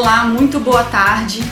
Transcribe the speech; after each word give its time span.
Olá, 0.00 0.22
muito 0.26 0.60
boa 0.60 0.84
tarde. 0.84 1.42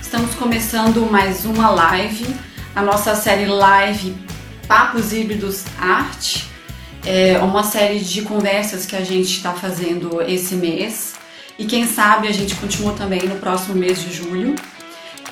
Estamos 0.00 0.32
começando 0.36 1.10
mais 1.10 1.44
uma 1.44 1.70
live, 1.70 2.24
a 2.72 2.80
nossa 2.80 3.16
série 3.16 3.46
live 3.46 4.16
Papos 4.68 5.12
Híbridos 5.12 5.64
Arte. 5.76 6.48
É 7.04 7.36
uma 7.38 7.64
série 7.64 7.98
de 7.98 8.22
conversas 8.22 8.86
que 8.86 8.94
a 8.94 9.02
gente 9.02 9.30
está 9.30 9.52
fazendo 9.54 10.22
esse 10.22 10.54
mês 10.54 11.16
e 11.58 11.64
quem 11.64 11.84
sabe 11.84 12.28
a 12.28 12.32
gente 12.32 12.54
continua 12.54 12.92
também 12.92 13.24
no 13.24 13.40
próximo 13.40 13.74
mês 13.74 14.00
de 14.00 14.12
julho. 14.12 14.54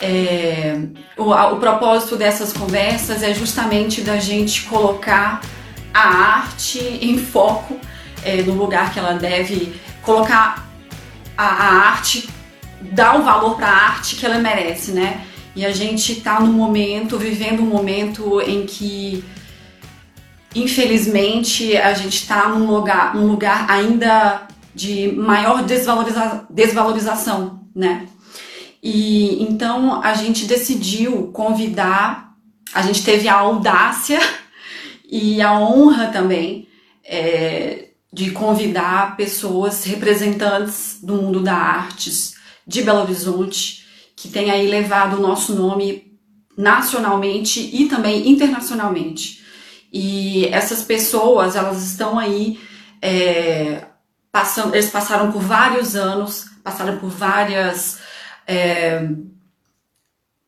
É, 0.02 0.76
o, 1.16 1.30
o 1.30 1.56
propósito 1.60 2.16
dessas 2.16 2.52
conversas 2.52 3.22
é 3.22 3.32
justamente 3.32 4.00
da 4.00 4.16
gente 4.16 4.62
colocar 4.62 5.42
a 5.94 6.08
arte 6.08 6.80
em 7.00 7.18
foco 7.18 7.78
é, 8.24 8.42
no 8.42 8.54
lugar 8.54 8.92
que 8.92 8.98
ela 8.98 9.12
deve 9.12 9.80
colocar 10.02 10.68
a, 11.38 11.44
a 11.44 11.72
arte, 11.90 12.34
dar 12.92 13.18
o 13.18 13.22
valor 13.22 13.56
para 13.56 13.66
a 13.66 13.86
arte 13.88 14.16
que 14.16 14.26
ela 14.26 14.38
merece, 14.38 14.92
né? 14.92 15.24
E 15.56 15.64
a 15.64 15.72
gente 15.72 16.12
está 16.12 16.40
no 16.40 16.52
momento, 16.52 17.16
vivendo 17.16 17.60
um 17.60 17.66
momento 17.66 18.40
em 18.40 18.66
que, 18.66 19.24
infelizmente, 20.54 21.76
a 21.76 21.94
gente 21.94 22.14
está 22.14 22.48
num 22.48 22.66
lugar, 22.66 23.14
num 23.14 23.26
lugar 23.26 23.70
ainda 23.70 24.48
de 24.74 25.12
maior 25.12 25.62
desvaloriza 25.62 26.46
desvalorização, 26.50 27.60
né? 27.74 28.08
E 28.82 29.42
então 29.42 30.02
a 30.02 30.12
gente 30.14 30.44
decidiu 30.44 31.28
convidar, 31.32 32.34
a 32.74 32.82
gente 32.82 33.04
teve 33.04 33.28
a 33.28 33.34
audácia 33.34 34.20
e 35.08 35.40
a 35.40 35.58
honra 35.58 36.08
também 36.08 36.68
é, 37.04 37.90
de 38.12 38.32
convidar 38.32 39.16
pessoas 39.16 39.84
representantes 39.84 40.98
do 41.02 41.14
mundo 41.14 41.40
da 41.40 41.54
artes 41.54 42.33
de 42.66 42.82
Belo 42.82 43.02
Horizonte, 43.02 43.86
que 44.16 44.28
tem 44.28 44.50
aí 44.50 44.66
levado 44.68 45.16
o 45.16 45.20
nosso 45.20 45.54
nome 45.54 46.18
nacionalmente 46.56 47.60
e 47.72 47.86
também 47.88 48.28
internacionalmente. 48.28 49.42
E 49.92 50.46
essas 50.46 50.82
pessoas, 50.82 51.56
elas 51.56 51.82
estão 51.82 52.18
aí, 52.18 52.58
é, 53.00 53.84
passando, 54.32 54.74
eles 54.74 54.90
passaram 54.90 55.30
por 55.30 55.40
vários 55.40 55.94
anos, 55.94 56.46
passaram 56.62 56.98
por 56.98 57.10
várias 57.10 57.98
é, 58.46 59.08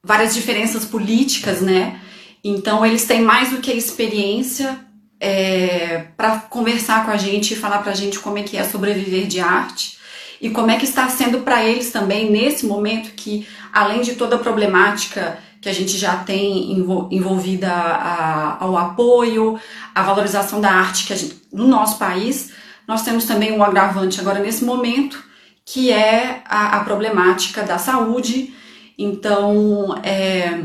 várias 0.03 0.35
diferenças 0.35 0.85
políticas, 0.85 1.61
né? 1.61 2.01
Então 2.43 2.87
eles 2.87 3.07
têm 3.07 3.23
mais 3.23 3.51
do 3.51 3.61
que 3.61 3.73
experiência 3.73 4.79
é, 5.19 6.07
para 6.17 6.39
conversar 6.39 7.05
com 7.05 7.11
a 7.11 7.17
gente 7.17 7.53
e 7.55 7.57
falar 7.57 7.79
para 7.79 7.93
a 7.93 7.95
gente 7.95 8.19
como 8.21 8.39
é 8.39 8.43
que 8.43 8.57
é 8.57 8.65
sobreviver 8.65 9.27
de 9.27 9.41
arte 9.41 9.99
e 10.41 10.51
como 10.51 10.71
é 10.71 10.77
que 10.77 10.85
está 10.85 11.09
sendo 11.09 11.41
para 11.41 11.65
eles 11.65 11.91
também 11.91 12.31
nesse 12.31 12.67
momento 12.67 13.11
que, 13.15 13.47
além 13.73 14.03
de 14.03 14.15
toda 14.15 14.37
a 14.37 14.39
problemática 14.39 15.39
que 15.61 15.69
a 15.69 15.73
gente 15.73 15.97
já 15.97 16.17
tem 16.17 16.73
envolvida 17.11 17.73
a, 17.73 18.63
ao 18.63 18.77
apoio, 18.77 19.59
a 19.95 20.03
valorização 20.03 20.61
da 20.61 20.71
arte 20.71 21.07
que 21.07 21.13
a 21.13 21.17
gente, 21.17 21.43
no 21.53 21.67
nosso 21.67 21.99
país, 21.99 22.53
nós 22.87 23.03
temos 23.03 23.25
também 23.25 23.53
um 23.53 23.65
agravante 23.65 24.21
agora 24.21 24.39
nesse 24.39 24.65
momento 24.65 25.25
que 25.65 25.91
é 25.91 26.43
a, 26.45 26.77
a 26.77 26.85
problemática 26.85 27.65
da 27.65 27.79
saúde. 27.79 28.55
Então, 28.97 29.99
é, 30.05 30.61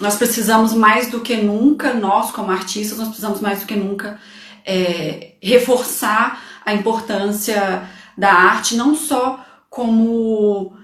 nós 0.00 0.14
precisamos 0.14 0.72
mais 0.72 1.10
do 1.10 1.20
que 1.20 1.36
nunca, 1.36 1.92
nós 1.92 2.30
como 2.30 2.52
artistas, 2.52 2.98
nós 2.98 3.08
precisamos 3.08 3.40
mais 3.40 3.60
do 3.60 3.66
que 3.66 3.74
nunca 3.74 4.20
é, 4.64 5.32
reforçar 5.42 6.40
a 6.64 6.72
importância 6.72 7.88
da 8.18 8.32
arte, 8.32 8.76
não 8.76 8.94
só 8.94 9.42
como, 9.70 10.76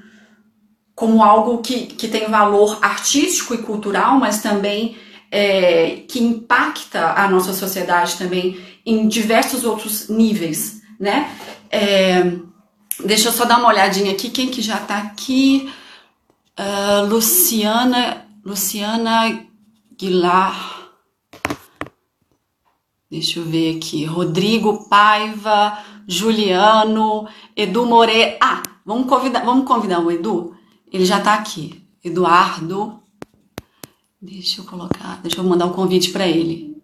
como 0.95 1.22
algo 1.22 1.59
que, 1.59 1.87
que 1.87 2.09
tem 2.09 2.31
valor 2.31 2.78
artístico 2.81 3.53
e 3.55 3.59
cultural, 3.59 4.19
mas 4.19 4.41
também 4.41 4.97
é, 5.31 6.03
que 6.09 6.22
impacta 6.22 7.12
a 7.15 7.28
nossa 7.28 7.53
sociedade 7.53 8.17
também 8.17 8.59
em 8.87 9.09
diversos 9.09 9.65
outros 9.65 10.09
níveis, 10.09 10.81
né? 10.99 11.31
É, 11.71 12.22
Deixa 13.03 13.28
eu 13.28 13.33
só 13.33 13.45
dar 13.45 13.59
uma 13.59 13.69
olhadinha 13.69 14.12
aqui, 14.12 14.31
quem 14.31 14.49
que 14.49 14.62
já 14.62 14.78
tá 14.78 14.99
aqui? 14.99 15.71
Uh, 16.59 17.06
Luciana, 17.06 18.25
Luciana 18.45 19.45
Guilar. 19.99 20.91
Deixa 23.11 23.41
eu 23.41 23.45
ver 23.45 23.77
aqui. 23.77 24.05
Rodrigo 24.05 24.89
Paiva, 24.89 25.77
Juliano, 26.06 27.28
Edu 27.56 27.87
More. 27.87 28.37
Ah, 28.41 28.62
vamos 28.84 29.09
convidar, 29.09 29.44
vamos 29.44 29.66
convidar 29.66 30.00
o 30.00 30.10
Edu? 30.10 30.56
Ele 30.92 31.04
já 31.04 31.20
tá 31.20 31.34
aqui. 31.34 31.87
Eduardo. 32.03 33.03
Deixa 34.20 34.60
eu 34.60 34.65
colocar, 34.65 35.20
deixa 35.22 35.38
eu 35.38 35.44
mandar 35.44 35.66
um 35.66 35.72
convite 35.72 36.10
para 36.10 36.26
ele. 36.26 36.82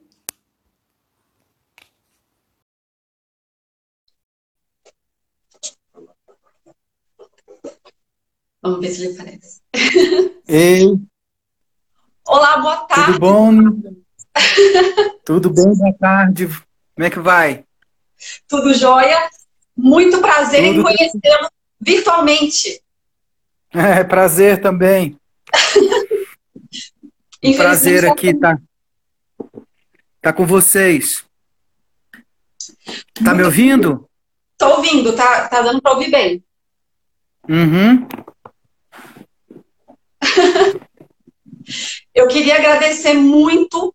Vamos 8.63 8.81
ver 8.81 8.91
se 8.91 9.05
ele 9.05 9.15
aparece. 9.15 9.63
Ei! 10.47 10.87
Olá, 12.27 12.59
boa 12.59 12.77
tarde! 12.85 13.13
Tudo 13.13 13.21
bom? 13.21 13.53
Tudo 15.25 15.51
bem? 15.51 15.77
Boa 15.77 15.95
tarde. 15.95 16.47
Como 16.95 17.07
é 17.07 17.11
que 17.11 17.21
vai? 17.21 17.65
Tudo 18.49 18.75
jóia. 18.75 19.31
Muito 19.77 20.21
prazer 20.21 20.65
Tudo 20.65 20.81
em 20.81 20.83
conhecê-lo 20.83 21.49
virtualmente. 21.81 22.83
É, 23.73 24.05
prazer 24.05 24.61
também. 24.61 25.19
um 27.43 27.57
prazer 27.57 28.05
aqui 28.05 28.29
estar 28.29 28.57
tá, 28.57 28.63
tá 30.21 30.33
com 30.33 30.47
vocês. 30.47 31.25
Tá 33.25 33.35
me 33.35 33.43
ouvindo? 33.43 34.09
Tô 34.59 34.77
ouvindo, 34.77 35.15
tá, 35.15 35.49
tá 35.49 35.63
dando 35.63 35.81
para 35.81 35.93
ouvir 35.93 36.11
bem. 36.11 36.45
Uhum. 37.49 38.07
Eu 42.15 42.29
queria 42.29 42.57
agradecer 42.57 43.15
muito 43.15 43.95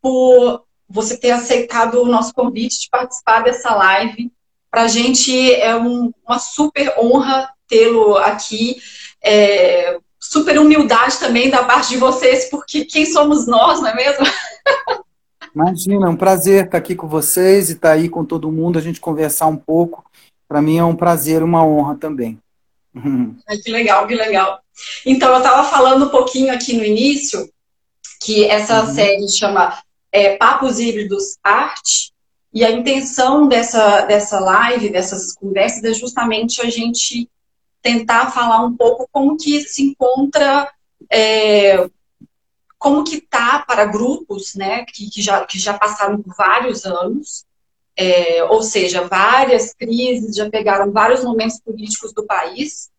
por 0.00 0.65
você 0.96 1.16
ter 1.16 1.30
aceitado 1.30 2.02
o 2.02 2.06
nosso 2.06 2.32
convite 2.34 2.80
de 2.80 2.88
participar 2.90 3.44
dessa 3.44 3.74
live. 3.74 4.32
Para 4.70 4.82
a 4.82 4.88
gente 4.88 5.52
é 5.54 5.76
um, 5.76 6.10
uma 6.26 6.38
super 6.38 6.94
honra 6.98 7.50
tê-lo 7.68 8.16
aqui. 8.16 8.76
É, 9.22 9.98
super 10.18 10.58
humildade 10.58 11.18
também 11.18 11.50
da 11.50 11.64
parte 11.64 11.90
de 11.90 11.98
vocês, 11.98 12.50
porque 12.50 12.84
quem 12.84 13.04
somos 13.06 13.46
nós, 13.46 13.80
não 13.80 13.88
é 13.88 13.94
mesmo? 13.94 14.26
Imagina, 15.54 16.06
é 16.06 16.10
um 16.10 16.16
prazer 16.16 16.64
estar 16.64 16.78
aqui 16.78 16.94
com 16.94 17.06
vocês 17.06 17.70
e 17.70 17.74
estar 17.74 17.92
aí 17.92 18.08
com 18.08 18.24
todo 18.24 18.52
mundo, 18.52 18.78
a 18.78 18.82
gente 18.82 19.00
conversar 19.00 19.46
um 19.46 19.56
pouco. 19.56 20.04
Para 20.48 20.62
mim 20.62 20.78
é 20.78 20.84
um 20.84 20.96
prazer, 20.96 21.42
uma 21.42 21.64
honra 21.64 21.96
também. 21.96 22.38
Ai, 23.48 23.56
que 23.58 23.70
legal, 23.70 24.06
que 24.06 24.14
legal. 24.14 24.60
Então, 25.04 25.30
eu 25.30 25.38
estava 25.38 25.64
falando 25.68 26.06
um 26.06 26.10
pouquinho 26.10 26.52
aqui 26.52 26.76
no 26.76 26.84
início 26.84 27.48
que 28.22 28.44
essa 28.44 28.84
uhum. 28.84 28.94
série 28.94 29.28
chama 29.28 29.78
é, 30.16 30.34
Papos 30.38 30.80
Híbridos 30.80 31.36
Arte, 31.44 32.10
e 32.50 32.64
a 32.64 32.70
intenção 32.70 33.46
dessa, 33.46 34.00
dessa 34.06 34.40
live, 34.40 34.88
dessas 34.88 35.34
conversas, 35.34 35.84
é 35.84 35.92
justamente 35.92 36.62
a 36.62 36.70
gente 36.70 37.28
tentar 37.82 38.30
falar 38.30 38.64
um 38.64 38.74
pouco 38.74 39.06
como 39.12 39.36
que 39.36 39.60
se 39.60 39.82
encontra, 39.82 40.72
é, 41.12 41.86
como 42.78 43.04
que 43.04 43.20
tá 43.20 43.62
para 43.68 43.84
grupos, 43.84 44.54
né, 44.54 44.86
que, 44.86 45.10
que, 45.10 45.20
já, 45.20 45.44
que 45.44 45.58
já 45.58 45.74
passaram 45.74 46.22
por 46.22 46.34
vários 46.34 46.86
anos, 46.86 47.44
é, 47.94 48.42
ou 48.44 48.62
seja, 48.62 49.06
várias 49.06 49.74
crises, 49.74 50.34
já 50.34 50.48
pegaram 50.48 50.90
vários 50.90 51.22
momentos 51.22 51.60
políticos 51.60 52.14
do 52.14 52.24
país, 52.24 52.90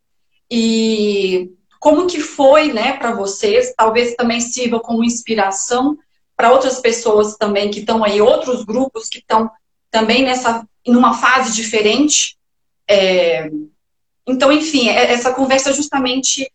e 0.51 1.51
como 1.79 2.05
que 2.05 2.19
foi, 2.19 2.71
né, 2.71 2.93
para 2.93 3.15
vocês? 3.15 3.73
Talvez 3.75 4.13
também 4.13 4.39
sirva 4.39 4.79
como 4.79 5.03
inspiração 5.03 5.97
para 6.37 6.51
outras 6.51 6.79
pessoas 6.79 7.35
também 7.35 7.71
que 7.71 7.79
estão 7.79 8.03
aí, 8.03 8.21
outros 8.21 8.63
grupos 8.63 9.09
que 9.09 9.17
estão 9.17 9.49
também 9.89 10.23
nessa, 10.23 10.63
numa 10.85 11.15
fase 11.15 11.55
diferente. 11.55 12.37
É, 12.87 13.49
então, 14.25 14.51
enfim, 14.51 14.87
é, 14.87 15.11
essa 15.11 15.33
conversa 15.33 15.71
é 15.71 15.73
justamente 15.73 16.49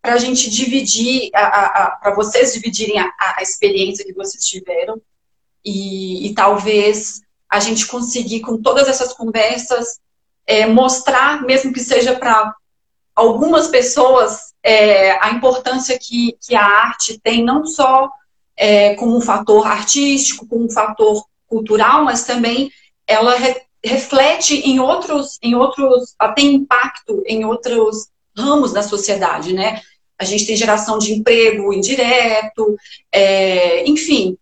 para 0.00 0.14
a 0.14 0.18
gente 0.18 0.48
dividir, 0.48 1.30
para 1.32 2.14
vocês 2.14 2.54
dividirem 2.54 2.98
a, 2.98 3.12
a, 3.18 3.42
experiência 3.42 4.04
que 4.04 4.14
vocês 4.14 4.44
tiveram 4.44 5.02
e, 5.64 6.28
e, 6.28 6.34
talvez 6.34 7.20
a 7.50 7.60
gente 7.60 7.86
conseguir, 7.86 8.40
com 8.40 8.62
todas 8.62 8.88
essas 8.88 9.12
conversas, 9.12 10.00
é, 10.46 10.64
mostrar, 10.64 11.42
mesmo 11.42 11.72
que 11.72 11.80
seja 11.80 12.14
para 12.14 12.54
algumas 13.14 13.66
pessoas 13.66 14.54
é, 14.62 15.12
a 15.22 15.30
importância 15.30 15.98
que, 15.98 16.38
que 16.40 16.54
a 16.54 16.64
arte 16.64 17.18
tem, 17.18 17.44
não 17.44 17.66
só 17.66 18.08
é, 18.56 18.94
como 18.94 19.16
um 19.16 19.20
fator 19.20 19.66
artístico, 19.66 20.46
como 20.46 20.64
um 20.64 20.70
fator 20.70 21.24
cultural, 21.46 22.04
mas 22.04 22.24
também 22.24 22.70
ela 23.06 23.36
re, 23.36 23.60
reflete 23.84 24.54
em 24.54 24.80
outros, 24.80 25.38
em 25.42 25.54
outros, 25.54 26.14
tem 26.34 26.54
impacto 26.54 27.22
em 27.26 27.44
outros, 27.44 28.08
ramos 28.36 28.72
da 28.72 28.82
sociedade, 28.82 29.52
né? 29.52 29.80
A 30.18 30.24
gente 30.24 30.46
tem 30.46 30.56
geração 30.56 30.98
de 30.98 31.12
emprego 31.12 31.72
indireto, 31.72 32.76
é, 33.12 33.86
enfim, 33.88 34.36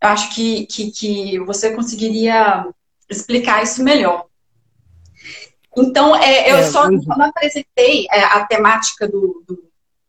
acho 0.00 0.34
que, 0.34 0.66
que, 0.66 0.90
que, 0.90 1.38
você 1.40 1.72
conseguiria 1.74 2.66
explicar 3.08 3.62
isso 3.62 3.82
melhor. 3.82 4.26
Então, 5.76 6.14
é, 6.14 6.50
eu 6.50 6.56
é, 6.56 6.62
só 6.64 6.82
quando 6.82 7.22
apresentei 7.22 8.06
é, 8.10 8.22
a 8.22 8.44
temática 8.44 9.08
do, 9.08 9.42
do, 9.46 9.64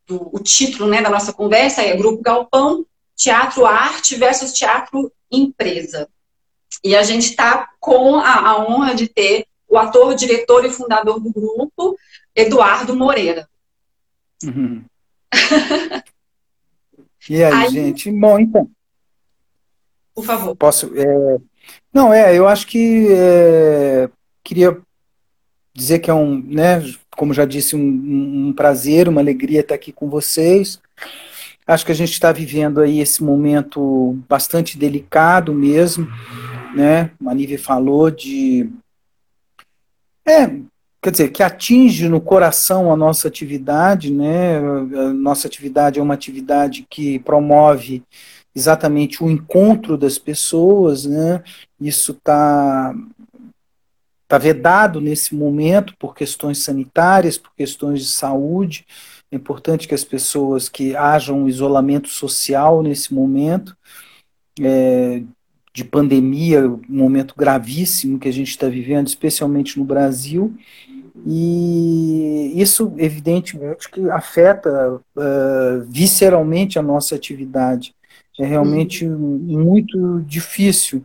do, 0.07 0.29
o 0.31 0.39
título 0.39 0.87
né, 0.87 1.01
da 1.01 1.09
nossa 1.09 1.33
conversa, 1.33 1.81
é 1.81 1.95
Grupo 1.95 2.21
Galpão, 2.21 2.85
Teatro 3.15 3.65
Arte 3.65 4.15
versus 4.15 4.51
Teatro 4.51 5.11
Empresa. 5.31 6.09
E 6.83 6.95
a 6.95 7.03
gente 7.03 7.29
está 7.29 7.69
com 7.79 8.17
a, 8.17 8.49
a 8.49 8.59
honra 8.67 8.93
de 8.93 9.07
ter 9.07 9.47
o 9.67 9.77
ator, 9.77 10.13
diretor 10.15 10.65
e 10.65 10.69
fundador 10.69 11.19
do 11.19 11.31
grupo, 11.31 11.97
Eduardo 12.35 12.95
Moreira. 12.95 13.47
Uhum. 14.43 14.83
e 17.29 17.43
aí, 17.43 17.53
aí, 17.53 17.69
gente? 17.69 18.11
Bom, 18.11 18.39
então. 18.39 18.69
Por 20.13 20.25
favor. 20.25 20.55
Posso. 20.55 20.91
É... 20.95 21.37
Não, 21.93 22.13
é, 22.13 22.37
eu 22.37 22.47
acho 22.47 22.67
que 22.67 23.07
é... 23.09 24.09
queria 24.43 24.79
dizer 25.73 25.99
que 25.99 26.09
é 26.09 26.13
um, 26.13 26.41
né, 26.41 26.81
como 27.17 27.33
já 27.33 27.45
disse, 27.45 27.75
um, 27.75 28.47
um 28.49 28.53
prazer, 28.53 29.09
uma 29.09 29.21
alegria 29.21 29.61
estar 29.61 29.75
aqui 29.75 29.91
com 29.91 30.09
vocês. 30.09 30.79
Acho 31.67 31.85
que 31.85 31.91
a 31.91 31.95
gente 31.95 32.11
está 32.11 32.31
vivendo 32.31 32.79
aí 32.79 32.99
esse 32.99 33.23
momento 33.23 34.17
bastante 34.29 34.77
delicado 34.77 35.53
mesmo, 35.53 36.07
né? 36.75 37.11
A 37.25 37.33
Nívia 37.33 37.57
falou 37.57 38.11
de 38.11 38.69
é, 40.27 40.47
quer 41.01 41.11
dizer, 41.11 41.29
que 41.29 41.43
atinge 41.43 42.09
no 42.09 42.19
coração 42.19 42.91
a 42.91 42.95
nossa 42.95 43.27
atividade, 43.27 44.11
né? 44.11 44.57
A 44.57 45.13
nossa 45.13 45.47
atividade 45.47 45.99
é 45.99 46.03
uma 46.03 46.15
atividade 46.15 46.85
que 46.89 47.19
promove 47.19 48.03
exatamente 48.55 49.23
o 49.23 49.29
encontro 49.29 49.97
das 49.97 50.17
pessoas, 50.17 51.05
né? 51.05 51.43
Isso 51.79 52.11
está 52.11 52.95
tá 54.27 54.39
vedado 54.39 54.99
nesse 54.99 55.35
momento 55.35 55.93
por 55.99 56.15
questões 56.15 56.63
sanitárias, 56.63 57.37
por 57.37 57.53
questões 57.55 57.99
de 57.99 58.07
saúde. 58.07 58.85
É 59.31 59.35
importante 59.35 59.87
que 59.87 59.95
as 59.95 60.03
pessoas 60.03 60.69
que 60.69 60.95
hajam 60.95 61.43
um 61.43 61.47
isolamento 61.47 62.09
social 62.09 62.81
nesse 62.81 63.13
momento, 63.13 63.75
é, 64.61 65.23
de 65.73 65.83
pandemia, 65.83 66.67
um 66.67 66.81
momento 66.87 67.35
gravíssimo 67.37 68.17
que 68.17 68.29
a 68.29 68.33
gente 68.33 68.49
está 68.49 68.67
vivendo, 68.67 69.07
especialmente 69.07 69.77
no 69.77 69.83
Brasil, 69.83 70.55
e 71.27 72.53
isso, 72.55 72.93
evidentemente, 72.97 73.89
que 73.89 74.09
afeta 74.09 74.95
uh, 74.95 75.81
visceralmente 75.87 76.77
a 76.77 76.81
nossa 76.81 77.15
atividade. 77.15 77.93
É 78.39 78.45
realmente 78.45 79.05
muito 79.07 80.21
difícil. 80.21 81.03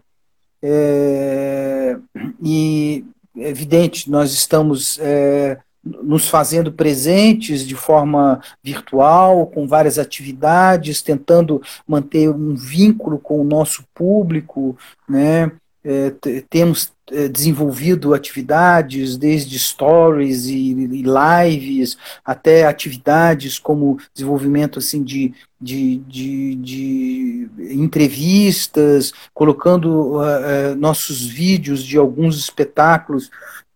É, 0.63 1.97
e, 2.43 3.05
evidente, 3.37 4.11
nós 4.11 4.33
estamos 4.33 4.99
é, 5.01 5.59
nos 5.85 6.29
fazendo 6.29 6.73
presentes 6.73 7.67
de 7.67 7.75
forma 7.75 8.41
virtual, 8.63 9.47
com 9.47 9.67
várias 9.67 9.99
atividades, 9.99 11.03
tentando 11.03 11.63
manter 11.87 12.29
um 12.29 12.55
vínculo 12.55 13.19
com 13.19 13.41
o 13.41 13.45
nosso 13.45 13.85
público, 13.95 14.77
né? 15.09 15.51
É, 15.83 16.13
temos 16.51 16.93
é, 17.11 17.27
desenvolvido 17.27 18.13
atividades, 18.13 19.17
desde 19.17 19.59
stories 19.59 20.45
e, 20.45 20.73
e, 20.73 21.03
lives, 21.03 21.97
até 22.23 22.67
atividades 22.67 23.59
como 23.59 23.99
desenvolvimento 24.15 24.79
assim, 24.79 25.03
de, 25.03 25.33
de, 25.59 25.97
de, 26.07 26.55
de 26.57 27.51
entrevistas, 27.71 29.13
colocando 29.33 29.89
uh, 29.89 30.19
uh, 30.19 30.77
nossos 30.77 31.25
vídeos 31.25 31.83
de 31.83 31.97
alguns 31.97 32.39
espetáculos 32.39 33.31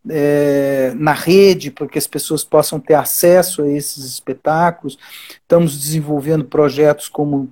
é, 0.08 0.92
na 0.96 1.12
rede, 1.12 1.70
para 1.70 1.86
que 1.86 1.98
as 1.98 2.06
pessoas 2.06 2.44
possam 2.44 2.78
ter 2.78 2.94
acesso 2.94 3.62
a 3.62 3.68
esses 3.68 4.04
espetáculos. 4.04 4.98
Estamos 5.40 5.78
desenvolvendo 5.78 6.44
projetos 6.44 7.08
como, 7.08 7.50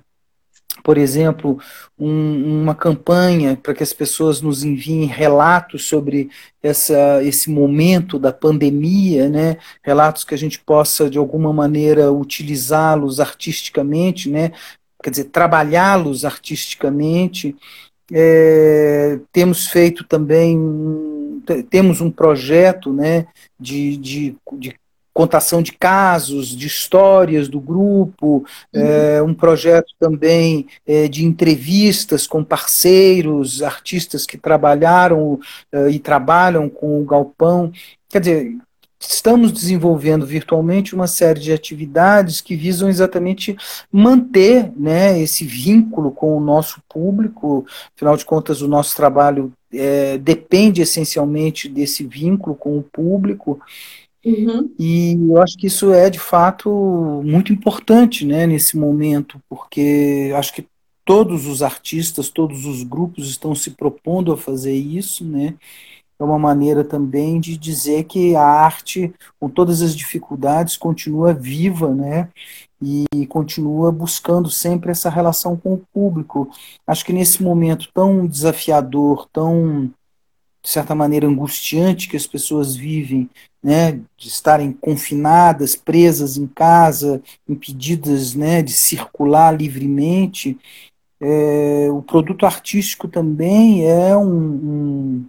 por 0.83 0.97
exemplo, 0.97 1.59
um, 1.97 2.61
uma 2.61 2.75
campanha 2.75 3.57
para 3.61 3.73
que 3.73 3.83
as 3.83 3.93
pessoas 3.93 4.41
nos 4.41 4.63
enviem 4.63 5.05
relatos 5.05 5.85
sobre 5.87 6.29
essa, 6.61 7.23
esse 7.23 7.49
momento 7.49 8.19
da 8.19 8.31
pandemia, 8.31 9.29
né? 9.29 9.57
relatos 9.81 10.23
que 10.23 10.35
a 10.35 10.37
gente 10.37 10.59
possa, 10.59 11.09
de 11.09 11.17
alguma 11.17 11.51
maneira, 11.51 12.11
utilizá-los 12.11 13.19
artisticamente, 13.19 14.29
né? 14.29 14.51
quer 15.01 15.09
dizer, 15.09 15.25
trabalhá-los 15.25 16.23
artisticamente. 16.23 17.55
É, 18.11 19.19
temos 19.31 19.67
feito 19.67 20.03
também 20.03 20.55
temos 21.69 22.01
um 22.01 22.11
projeto 22.11 22.91
né, 22.91 23.27
de, 23.59 23.97
de, 23.97 24.35
de 24.53 24.75
contação 25.13 25.61
de 25.61 25.71
casos, 25.73 26.47
de 26.47 26.65
histórias 26.65 27.47
do 27.47 27.59
grupo, 27.59 28.45
uhum. 28.73 28.81
é, 28.81 29.21
um 29.21 29.33
projeto 29.33 29.93
também 29.99 30.65
é, 30.87 31.07
de 31.07 31.23
entrevistas 31.23 32.25
com 32.25 32.43
parceiros, 32.43 33.61
artistas 33.61 34.25
que 34.25 34.37
trabalharam 34.37 35.39
é, 35.71 35.89
e 35.89 35.99
trabalham 35.99 36.67
com 36.67 36.99
o 36.99 37.05
Galpão. 37.05 37.71
Quer 38.09 38.19
dizer, 38.19 38.57
estamos 38.99 39.51
desenvolvendo 39.51 40.25
virtualmente 40.25 40.95
uma 40.95 41.07
série 41.07 41.39
de 41.39 41.53
atividades 41.53 42.41
que 42.41 42.55
visam 42.55 42.89
exatamente 42.89 43.55
manter 43.91 44.71
né, 44.75 45.19
esse 45.19 45.45
vínculo 45.45 46.11
com 46.11 46.35
o 46.35 46.39
nosso 46.39 46.81
público, 46.89 47.65
afinal 47.95 48.17
de 48.17 48.25
contas, 48.25 48.61
o 48.61 48.67
nosso 48.67 48.95
trabalho 48.95 49.53
é, 49.73 50.17
depende 50.17 50.81
essencialmente 50.81 51.67
desse 51.67 52.03
vínculo 52.03 52.55
com 52.55 52.77
o 52.77 52.83
público. 52.83 53.59
Uhum. 54.25 54.73
E 54.79 55.17
eu 55.29 55.41
acho 55.41 55.57
que 55.57 55.67
isso 55.67 55.91
é 55.91 56.09
de 56.09 56.19
fato 56.19 57.21
muito 57.25 57.51
importante 57.51 58.25
né, 58.25 58.47
nesse 58.47 58.77
momento, 58.77 59.41
porque 59.49 60.31
acho 60.35 60.53
que 60.53 60.65
todos 61.03 61.45
os 61.45 61.61
artistas, 61.61 62.29
todos 62.29 62.65
os 62.65 62.83
grupos 62.83 63.29
estão 63.29 63.53
se 63.53 63.71
propondo 63.71 64.31
a 64.31 64.37
fazer 64.37 64.73
isso, 64.73 65.25
né? 65.25 65.55
É 66.23 66.25
uma 66.25 66.39
maneira 66.39 66.85
também 66.85 67.37
de 67.37 67.57
dizer 67.57 68.05
que 68.05 68.33
a 68.33 68.45
arte, 68.45 69.13
com 69.37 69.49
todas 69.49 69.81
as 69.81 69.93
dificuldades, 69.93 70.77
continua 70.77 71.33
viva, 71.33 71.93
né? 71.93 72.29
E 72.81 73.27
continua 73.27 73.91
buscando 73.91 74.49
sempre 74.49 74.89
essa 74.89 75.09
relação 75.09 75.57
com 75.57 75.73
o 75.73 75.83
público. 75.93 76.49
Acho 76.87 77.03
que 77.03 77.11
nesse 77.11 77.43
momento 77.43 77.89
tão 77.93 78.25
desafiador, 78.25 79.27
tão 79.33 79.91
de 80.63 80.69
certa 80.69 80.95
maneira 80.95 81.27
angustiante 81.27 82.07
que 82.07 82.15
as 82.15 82.25
pessoas 82.25 82.73
vivem, 82.73 83.29
né, 83.61 83.99
de 84.17 84.29
estarem 84.29 84.71
confinadas, 84.71 85.75
presas 85.75 86.37
em 86.37 86.47
casa, 86.47 87.21
impedidas, 87.49 88.33
né, 88.33 88.61
de 88.61 88.71
circular 88.71 89.51
livremente, 89.51 90.57
é, 91.19 91.89
o 91.91 92.01
produto 92.01 92.45
artístico 92.45 93.09
também 93.09 93.85
é 93.85 94.15
um, 94.15 94.25
um, 94.25 95.25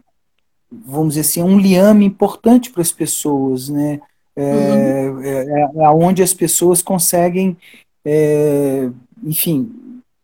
vamos 0.71 1.15
dizer 1.15 1.21
assim, 1.21 1.41
é 1.41 1.45
um 1.45 1.59
liame 1.59 2.05
importante 2.05 2.71
para 2.71 2.83
as 2.83 2.93
pessoas, 2.93 3.69
né? 3.69 4.01
É, 4.37 5.09
uhum. 5.09 5.23
é, 5.23 5.85
é 5.85 5.91
onde 5.91 6.23
as 6.23 6.35
pessoas 6.35 6.83
conseguem, 6.83 7.57
é, 8.05 8.91
enfim, 9.23 9.71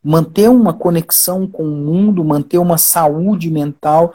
manter 0.02 0.48
uma 0.48 0.72
conexão 0.72 1.46
com 1.46 1.62
o 1.62 1.76
mundo, 1.76 2.24
manter 2.24 2.58
uma 2.58 2.78
saúde 2.78 3.50
mental. 3.50 4.12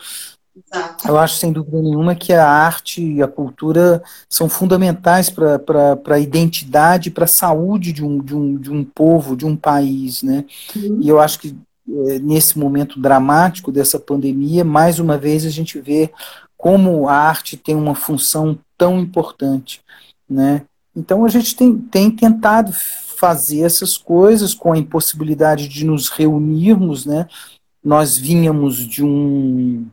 Exato. 0.56 1.08
Eu 1.08 1.18
acho, 1.18 1.38
sem 1.38 1.52
dúvida 1.52 1.82
nenhuma, 1.82 2.16
que 2.16 2.34
a 2.34 2.48
arte 2.48 3.02
e 3.02 3.22
a 3.22 3.28
cultura 3.28 4.02
são 4.30 4.50
fundamentais 4.50 5.30
para 5.30 6.00
a 6.08 6.20
identidade, 6.20 7.12
para 7.12 7.26
a 7.26 7.28
saúde 7.28 7.92
de 7.92 8.04
um, 8.04 8.20
de, 8.20 8.36
um, 8.36 8.58
de 8.58 8.72
um 8.72 8.84
povo, 8.84 9.36
de 9.36 9.46
um 9.46 9.56
país. 9.56 10.24
Né? 10.24 10.46
Uhum. 10.76 11.00
E 11.02 11.08
eu 11.10 11.20
acho 11.20 11.40
que 11.40 11.50
é, 11.50 11.56
nesse 11.88 12.58
momento 12.58 13.00
dramático 13.00 13.72
dessa 13.72 14.00
pandemia, 14.00 14.64
mais 14.64 15.00
uma 15.00 15.18
vez 15.18 15.46
a 15.46 15.50
gente 15.50 15.80
vê 15.80 16.12
como 16.58 17.08
a 17.08 17.14
arte 17.14 17.58
tem 17.58 17.76
uma 17.76 17.94
função 17.94 18.58
tão 18.78 19.00
importante, 19.00 19.82
né? 20.28 20.64
Então 20.96 21.26
a 21.26 21.30
gente 21.30 21.56
tem, 21.56 21.78
tem 21.78 22.10
tentado 22.10 22.72
fazer 22.74 23.62
essas 23.62 23.98
coisas 23.98 24.54
com 24.54 24.74
a 24.74 24.78
impossibilidade 24.78 25.68
de 25.68 25.86
nos 25.86 26.10
reunirmos, 26.10 27.06
né? 27.06 27.28
Nós 27.84 28.18
vínhamos 28.18 28.78
de 28.78 29.04
um 29.04 29.86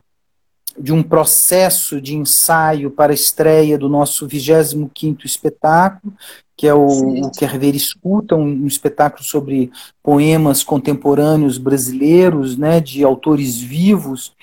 de 0.77 0.91
um 0.91 1.03
processo 1.03 2.01
de 2.01 2.15
ensaio 2.15 2.89
para 2.89 3.11
a 3.11 3.15
estreia 3.15 3.77
do 3.77 3.87
nosso 3.87 4.27
25º 4.27 5.25
espetáculo, 5.25 6.13
que 6.55 6.67
é 6.67 6.73
o, 6.73 7.25
o 7.25 7.31
Quer 7.31 7.57
Ver 7.57 7.75
Escuta, 7.75 8.35
um, 8.35 8.45
um, 8.45 8.67
espetáculo 8.67 9.23
sobre 9.23 9.71
poemas 10.01 10.63
contemporâneos 10.63 11.57
brasileiros, 11.57 12.57
né, 12.57 12.79
de 12.79 13.03
autores 13.03 13.59
vivos, 13.59 14.33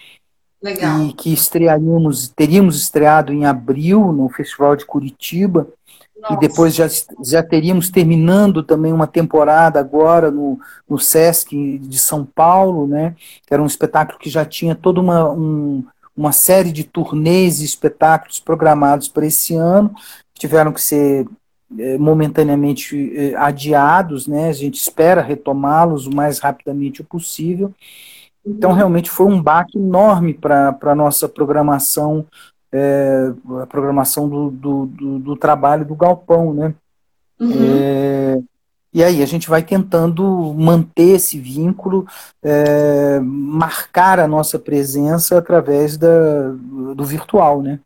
Legal. 0.62 1.02
e 1.02 1.12
que 1.12 1.32
estrearíamos, 1.32 2.28
teríamos 2.28 2.80
estreado 2.80 3.32
em 3.32 3.46
abril 3.46 4.12
no 4.12 4.28
Festival 4.28 4.76
de 4.76 4.84
Curitiba, 4.84 5.66
Nossa. 6.20 6.34
e 6.34 6.38
depois 6.38 6.74
já, 6.74 6.86
já 7.24 7.42
teríamos 7.42 7.90
terminando 7.90 8.62
também 8.62 8.92
uma 8.92 9.06
temporada 9.06 9.80
agora 9.80 10.30
no, 10.30 10.58
no 10.88 10.98
Sesc 10.98 11.78
de 11.78 11.98
São 11.98 12.24
Paulo, 12.24 12.86
né? 12.86 13.14
Que 13.46 13.54
era 13.54 13.62
um 13.62 13.66
espetáculo 13.66 14.18
que 14.18 14.28
já 14.28 14.44
tinha 14.44 14.74
toda 14.74 15.00
uma, 15.00 15.30
um, 15.30 15.84
uma 16.20 16.32
série 16.32 16.70
de 16.70 16.84
turnês 16.84 17.60
e 17.60 17.64
espetáculos 17.64 18.38
programados 18.38 19.08
para 19.08 19.24
esse 19.24 19.54
ano, 19.54 19.94
que 20.34 20.40
tiveram 20.40 20.70
que 20.70 20.80
ser 20.80 21.26
é, 21.78 21.96
momentaneamente 21.96 23.10
é, 23.16 23.34
adiados, 23.36 24.26
né? 24.26 24.50
A 24.50 24.52
gente 24.52 24.74
espera 24.74 25.22
retomá-los 25.22 26.06
o 26.06 26.14
mais 26.14 26.38
rapidamente 26.38 27.02
possível. 27.02 27.72
Então, 28.44 28.72
realmente 28.72 29.08
foi 29.08 29.26
um 29.26 29.42
baque 29.42 29.78
enorme 29.78 30.34
para 30.34 30.76
a 30.82 30.94
nossa 30.94 31.26
programação 31.26 32.26
é, 32.72 33.32
a 33.62 33.66
programação 33.66 34.28
do, 34.28 34.50
do, 34.50 34.86
do, 34.86 35.18
do, 35.18 35.36
trabalho 35.36 35.84
do 35.84 35.94
galpão, 35.96 36.54
né? 36.54 36.74
Uhum. 37.40 37.50
É, 37.52 38.38
e 38.92 39.04
aí 39.04 39.22
a 39.22 39.26
gente 39.26 39.48
vai 39.48 39.62
tentando 39.62 40.24
manter 40.54 41.14
esse 41.14 41.38
vínculo, 41.38 42.06
é, 42.42 43.20
marcar 43.20 44.18
a 44.18 44.26
nossa 44.26 44.58
presença 44.58 45.38
através 45.38 45.96
da, 45.96 46.50
do 46.94 47.04
virtual, 47.04 47.62
né? 47.62 47.78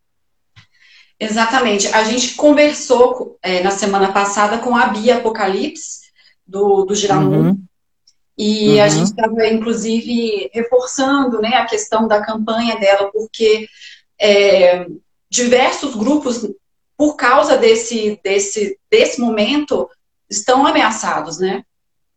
Exatamente. 1.20 1.88
A 1.88 2.04
gente 2.04 2.34
conversou 2.34 3.38
é, 3.42 3.62
na 3.62 3.70
semana 3.70 4.12
passada 4.12 4.58
com 4.58 4.74
a 4.74 4.86
Bia 4.86 5.16
Apocalipse, 5.16 6.04
do, 6.46 6.84
do 6.84 6.94
Giramum, 6.94 7.48
uhum. 7.48 7.62
e 8.36 8.74
uhum. 8.74 8.82
a 8.82 8.88
gente 8.88 9.04
estava, 9.04 9.46
inclusive, 9.46 10.50
reforçando 10.52 11.40
né, 11.40 11.56
a 11.56 11.66
questão 11.66 12.08
da 12.08 12.20
campanha 12.20 12.78
dela, 12.78 13.10
porque 13.12 13.66
é, 14.20 14.86
diversos 15.30 15.94
grupos, 15.94 16.48
por 16.96 17.16
causa 17.16 17.56
desse, 17.56 18.20
desse, 18.22 18.78
desse 18.90 19.20
momento, 19.20 19.88
estão 20.36 20.66
ameaçados, 20.66 21.38
né? 21.38 21.64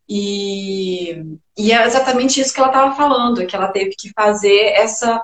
E, 0.07 1.21
e 1.57 1.71
é 1.71 1.85
exatamente 1.85 2.39
isso 2.39 2.53
que 2.53 2.59
ela 2.59 2.69
estava 2.69 2.95
falando, 2.95 3.45
que 3.45 3.55
ela 3.55 3.67
teve 3.67 3.93
que 3.97 4.11
fazer 4.15 4.71
essa 4.73 5.23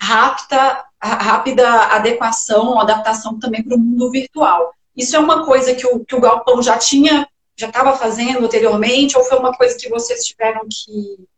rápida, 0.00 0.84
rápida 1.00 1.68
adequação, 1.86 2.80
adaptação 2.80 3.38
também 3.38 3.62
para 3.62 3.76
o 3.76 3.78
mundo 3.78 4.10
virtual. 4.10 4.72
Isso 4.96 5.14
é 5.14 5.18
uma 5.18 5.44
coisa 5.44 5.74
que 5.74 5.86
o, 5.86 6.04
que 6.04 6.16
o 6.16 6.20
Galpão 6.20 6.60
já 6.60 6.76
tinha, 6.76 7.28
já 7.56 7.68
estava 7.68 7.96
fazendo 7.96 8.44
anteriormente, 8.44 9.16
ou 9.16 9.24
foi 9.24 9.38
uma 9.38 9.52
coisa 9.52 9.76
que 9.76 9.88
vocês 9.88 10.24
tiveram 10.24 10.62
que 10.68 11.28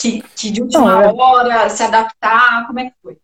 que, 0.00 0.22
que 0.34 0.50
de 0.50 0.62
última 0.62 1.04
é... 1.04 1.12
hora 1.12 1.68
se 1.68 1.82
adaptar? 1.82 2.66
Como 2.66 2.80
é 2.80 2.86
que 2.86 2.96
foi? 3.02 3.18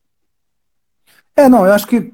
É, 1.34 1.48
não, 1.48 1.64
eu 1.64 1.72
acho 1.72 1.86
que 1.86 2.12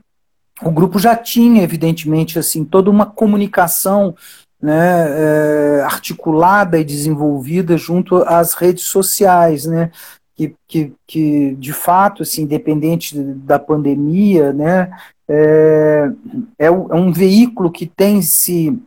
o 0.65 0.71
grupo 0.71 0.99
já 0.99 1.17
tinha, 1.17 1.63
evidentemente, 1.63 2.39
assim, 2.39 2.65
toda 2.65 2.91
uma 2.91 3.07
comunicação 3.07 4.15
né, 4.61 5.07
é, 5.09 5.83
articulada 5.83 6.79
e 6.79 6.85
desenvolvida 6.85 7.77
junto 7.77 8.17
às 8.17 8.55
redes 8.55 8.85
sociais, 8.85 9.67
né, 9.67 9.91
que, 10.37 10.55
que, 10.69 10.93
que 11.07 11.57
de 11.57 11.73
fato, 11.73 12.23
assim, 12.23 12.43
independente 12.43 13.19
da 13.19 13.59
pandemia, 13.59 14.53
né, 14.53 14.91
é, 15.29 16.11
é, 16.59 16.71
um 16.71 17.13
veículo 17.13 17.71
que 17.71 17.87
tem 17.87 18.23
se 18.23 18.79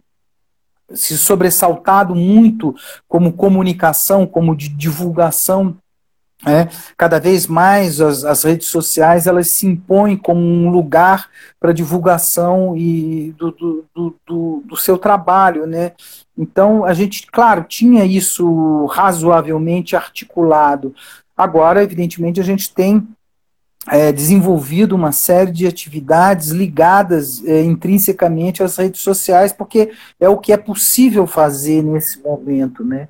se 0.94 1.18
sobressaltado 1.18 2.14
muito 2.14 2.76
como 3.08 3.34
comunicação, 3.34 4.26
como 4.26 4.56
de 4.56 4.70
divulgação. 4.70 5.76
É, 6.46 6.68
cada 6.98 7.18
vez 7.18 7.48
mais 7.48 8.02
as, 8.02 8.26
as, 8.26 8.44
redes 8.44 8.68
sociais 8.68 9.26
elas 9.26 9.48
se 9.48 9.66
impõem 9.66 10.18
como 10.18 10.42
um 10.42 10.70
lugar 10.70 11.30
para 11.60 11.72
divulgação 11.72 12.76
e 12.76 13.34
do, 13.38 13.52
do, 13.52 13.86
do, 13.96 14.64
do, 14.66 14.76
seu 14.76 14.98
trabalho, 14.98 15.66
né? 15.66 15.94
Então 16.38 16.84
a 16.84 16.94
gente, 16.94 17.26
claro, 17.28 17.64
tinha 17.64 18.06
isso 18.06 18.86
razoavelmente 18.88 19.96
articulado. 19.96 20.94
Agora, 21.38 21.82
evidentemente, 21.82 22.40
a 22.40 22.44
gente 22.44 22.74
tem 22.74 23.08
é, 23.88 24.12
desenvolvido 24.12 24.96
uma 24.96 25.12
série 25.12 25.52
de 25.52 25.68
atividades 25.68 26.50
ligadas 26.50 27.44
é, 27.46 27.64
intrinsecamente 27.64 28.64
às 28.64 28.78
redes 28.78 29.02
sociais, 29.02 29.54
porque 29.54 29.92
é 30.20 30.28
o 30.28 30.38
que 30.38 30.52
é 30.52 30.58
possível 30.58 31.28
fazer 31.28 31.84
nesse 31.84 32.22
momento, 32.22 32.84
né? 32.84 33.10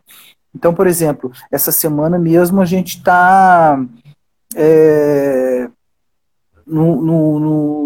Então, 0.56 0.74
por 0.74 0.88
exemplo, 0.88 1.32
essa 1.52 1.72
semana 1.72 2.18
mesmo 2.18 2.62
a 2.62 2.66
gente 2.66 2.98
está 2.98 3.78
é, 4.56 5.68
no, 6.66 7.02
no, 7.02 7.40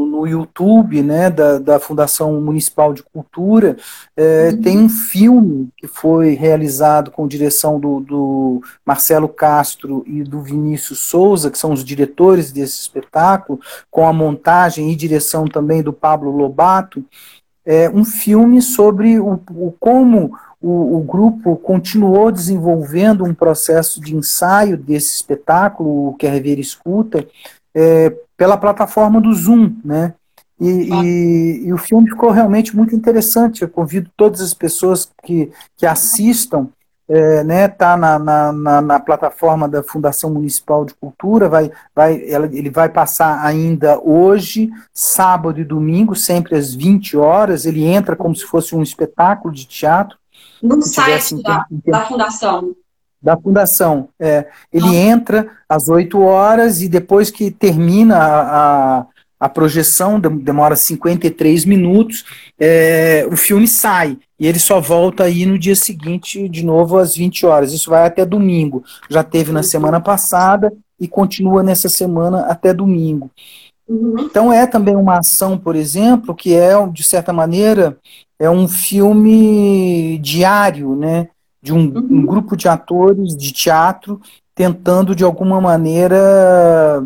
no, 0.06 0.28
YouTube 0.28 1.02
né, 1.02 1.30
da, 1.30 1.58
da 1.58 1.80
Fundação 1.80 2.40
Municipal 2.40 2.94
de 2.94 3.02
Cultura, 3.02 3.78
é, 4.16 4.50
uhum. 4.52 4.62
tem 4.62 4.78
um 4.78 4.90
filme 4.90 5.70
que 5.76 5.88
foi 5.88 6.34
realizado 6.34 7.10
com 7.10 7.28
direção 7.28 7.80
do, 7.80 8.00
do, 8.02 8.62
Marcelo 8.86 9.28
Castro 9.28 10.04
e 10.06 10.24
do 10.24 10.42
Vinícius 10.42 11.00
Souza, 11.00 11.50
que 11.50 11.58
são 11.58 11.72
os 11.72 11.84
diretores 11.84 12.52
desse 12.52 12.80
espetáculo, 12.82 13.60
com 13.90 14.06
a 14.06 14.14
montagem 14.14 14.92
e 14.92 14.96
direção 14.96 15.46
também 15.46 15.82
do 15.82 15.92
Pablo 15.92 16.30
Lobato, 16.30 17.04
é 17.66 17.90
um 17.90 18.04
filme 18.04 18.62
sobre 18.62 19.20
o, 19.20 19.40
o 19.52 19.74
como 19.80 20.38
o, 20.62 20.98
o, 20.98 21.02
grupo 21.02 21.56
continuou 21.56 22.32
desenvolvendo 22.32 23.24
um 23.24 23.34
processo 23.34 24.02
de 24.02 24.16
ensaio 24.16 24.78
desse 24.78 25.16
espetáculo, 25.16 26.10
o 26.10 26.14
Quer 26.16 26.42
Ver 26.42 26.60
Escuta, 26.60 27.26
é, 27.74 28.14
pela 28.36 28.58
plataforma 28.58 29.22
do 29.22 29.34
Zoom, 29.34 29.76
né? 29.84 30.14
E, 30.60 30.92
ah. 30.92 31.04
e, 31.04 31.62
e, 31.68 31.74
o 31.74 31.78
filme 31.78 32.10
ficou 32.10 32.32
realmente 32.32 32.76
muito 32.76 32.94
interessante. 32.94 33.62
Eu 33.62 33.70
convido 33.70 34.12
todas 34.18 34.42
as 34.42 34.54
pessoas 34.54 35.10
que, 35.24 35.50
que 35.78 35.86
assistam, 35.86 36.68
é, 37.08 37.44
né? 37.44 37.68
Tá 37.70 37.96
na, 37.96 38.20
na, 38.20 38.52
na, 38.52 38.82
na, 38.82 39.00
plataforma 39.00 39.68
da 39.70 39.82
Fundação 39.82 40.30
Municipal 40.30 40.84
de 40.84 40.94
Cultura. 40.94 41.48
Vai, 41.48 41.72
vai, 41.96 42.30
ela, 42.30 42.48
ele 42.48 42.70
vai 42.70 42.90
passar 42.90 43.44
ainda 43.46 43.98
hoje, 44.00 44.70
sábado 44.94 45.62
e 45.62 45.64
domingo, 45.64 46.14
sempre 46.16 46.56
às 46.56 46.74
20 46.74 47.16
horas. 47.16 47.66
Ele 47.66 47.86
entra 47.86 48.16
como 48.16 48.36
se 48.36 48.44
fosse 48.44 48.76
um 48.76 48.84
espetáculo 48.84 49.54
de 49.54 49.66
teatro. 49.66 50.19
No 50.62 50.82
site 50.82 51.42
da, 51.42 51.66
da 51.86 52.06
Fundação 52.06 52.76
da 53.22 53.38
fundação. 53.38 54.10
É, 54.20 54.48
ele 54.72 54.96
entra 54.96 55.50
às 55.68 55.90
8 55.90 56.20
horas 56.22 56.82
e 56.82 56.88
depois 56.88 57.30
que 57.30 57.52
termina 57.52 58.16
a, 58.16 59.00
a, 59.00 59.06
a 59.40 59.50
projeção, 59.50 60.20
demora 60.20 60.76
53 60.76 61.66
minutos, 61.66 62.26
é, 62.60 63.28
o 63.30 63.36
filme 63.36 63.68
sai. 63.68 64.18
E 64.40 64.48
ele 64.48 64.60
só 64.60 64.80
volta 64.80 65.26
aí 65.26 65.46
no 65.46 65.60
dia 65.60 65.76
seguinte, 65.76 66.48
de 66.48 66.64
novo, 66.64 66.98
às 66.98 67.16
20 67.16 67.46
horas. 67.46 67.74
Isso 67.74 67.90
vai 67.90 68.06
até 68.06 68.26
domingo. 68.26 68.84
Já 69.10 69.24
teve 69.24 69.52
na 69.52 69.64
semana 69.64 70.00
passada 70.00 70.72
e 71.00 71.08
continua 71.08 71.62
nessa 71.62 71.90
semana 71.90 72.46
até 72.46 72.74
domingo. 72.74 73.30
Uhum. 73.90 74.16
Então 74.20 74.54
é 74.54 74.68
também 74.68 74.96
uma 74.96 75.18
ação, 75.18 75.58
por 75.58 75.76
exemplo, 75.76 76.36
que 76.36 76.54
é, 76.54 76.74
de 76.88 77.04
certa 77.04 77.34
maneira, 77.34 77.98
é 78.38 78.50
um 78.50 78.68
filme 78.68 80.20
diário, 80.20 80.96
né? 80.96 81.28
de 81.62 81.74
um, 81.74 81.88
uhum. 81.94 82.08
um 82.10 82.26
grupo 82.26 82.56
de 82.56 82.68
atores 82.68 83.36
de 83.36 83.52
teatro 83.52 84.22
tentando, 84.56 85.16
de 85.16 85.24
alguma 85.24 85.62
maneira, 85.62 87.06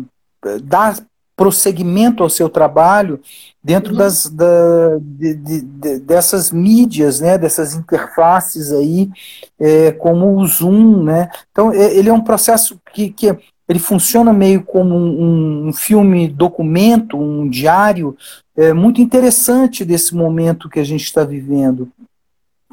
dar 0.64 0.96
prosseguimento 1.36 2.22
ao 2.22 2.30
seu 2.30 2.48
trabalho 2.48 3.20
dentro 3.62 3.92
uhum. 3.92 3.98
das, 3.98 4.26
da, 4.26 4.98
de, 5.00 5.34
de, 5.34 5.60
de, 5.62 5.98
dessas 6.00 6.52
mídias, 6.52 7.20
né, 7.20 7.36
dessas 7.36 7.74
interfaces 7.74 8.72
aí, 8.72 9.10
é, 9.58 9.90
como 9.92 10.36
o 10.36 10.46
Zoom, 10.46 11.02
né, 11.02 11.28
então 11.50 11.72
é, 11.72 11.94
ele 11.96 12.08
é 12.08 12.12
um 12.12 12.22
processo 12.22 12.78
que, 12.92 13.10
que 13.10 13.36
ele 13.68 13.78
funciona 13.78 14.32
meio 14.32 14.62
como 14.62 14.94
um, 14.94 15.68
um 15.68 15.72
filme 15.72 16.28
documento, 16.28 17.16
um 17.16 17.48
diário, 17.48 18.16
é, 18.56 18.72
muito 18.72 19.00
interessante 19.00 19.84
desse 19.84 20.14
momento 20.14 20.68
que 20.68 20.78
a 20.78 20.84
gente 20.84 21.04
está 21.04 21.24
vivendo, 21.24 21.90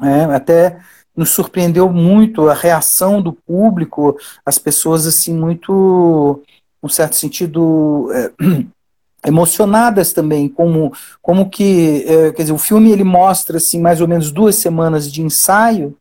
é, 0.00 0.24
até 0.24 0.78
nos 1.16 1.30
surpreendeu 1.30 1.90
muito 1.90 2.48
a 2.48 2.54
reação 2.54 3.20
do 3.20 3.32
público, 3.32 4.16
as 4.44 4.58
pessoas 4.58 5.06
assim 5.06 5.34
muito, 5.34 6.42
um 6.82 6.88
certo 6.88 7.16
sentido, 7.16 8.08
é, 8.12 8.32
emocionadas 9.26 10.12
também, 10.12 10.48
como, 10.48 10.92
como 11.20 11.48
que, 11.48 12.04
é, 12.06 12.32
quer 12.32 12.42
dizer, 12.42 12.52
o 12.52 12.58
filme 12.58 12.90
ele 12.90 13.04
mostra 13.04 13.56
assim 13.56 13.80
mais 13.80 14.00
ou 14.00 14.08
menos 14.08 14.30
duas 14.30 14.56
semanas 14.56 15.10
de 15.10 15.22
ensaio, 15.22 15.96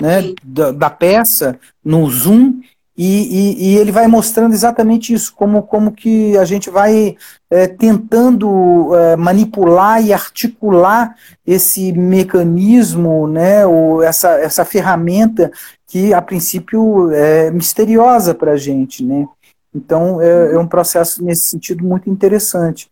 né, 0.00 0.34
da, 0.44 0.72
da 0.72 0.90
peça 0.90 1.58
no 1.82 2.08
Zoom 2.10 2.60
e, 2.96 3.04
e, 3.04 3.72
e, 3.72 3.76
ele 3.76 3.92
vai 3.92 4.06
mostrando 4.06 4.54
exatamente 4.54 5.12
isso, 5.12 5.34
como, 5.34 5.62
como 5.62 5.92
que 5.92 6.36
a 6.38 6.46
gente 6.46 6.70
vai 6.70 7.14
é, 7.50 7.66
tentando 7.66 8.94
é, 8.94 9.16
manipular 9.16 10.02
e 10.02 10.14
articular 10.14 11.14
esse 11.46 11.92
mecanismo, 11.92 13.28
né, 13.28 13.66
ou 13.66 14.02
essa, 14.02 14.30
essa 14.40 14.64
ferramenta 14.64 15.52
que 15.86 16.14
a 16.14 16.22
princípio 16.22 17.10
é 17.12 17.50
misteriosa 17.50 18.34
para 18.34 18.52
a 18.52 18.56
gente. 18.56 19.04
Né? 19.04 19.26
Então 19.74 20.20
é, 20.20 20.54
é, 20.54 20.58
um 20.58 20.66
processo 20.66 21.22
nesse 21.22 21.42
sentido 21.42 21.84
muito 21.84 22.08
interessante. 22.08 22.88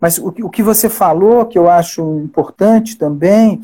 Mas 0.00 0.16
o, 0.16 0.28
o 0.28 0.48
que 0.48 0.62
você 0.62 0.88
falou, 0.88 1.44
que 1.44 1.58
eu 1.58 1.68
acho 1.68 2.20
importante 2.20 2.96
também, 2.96 3.60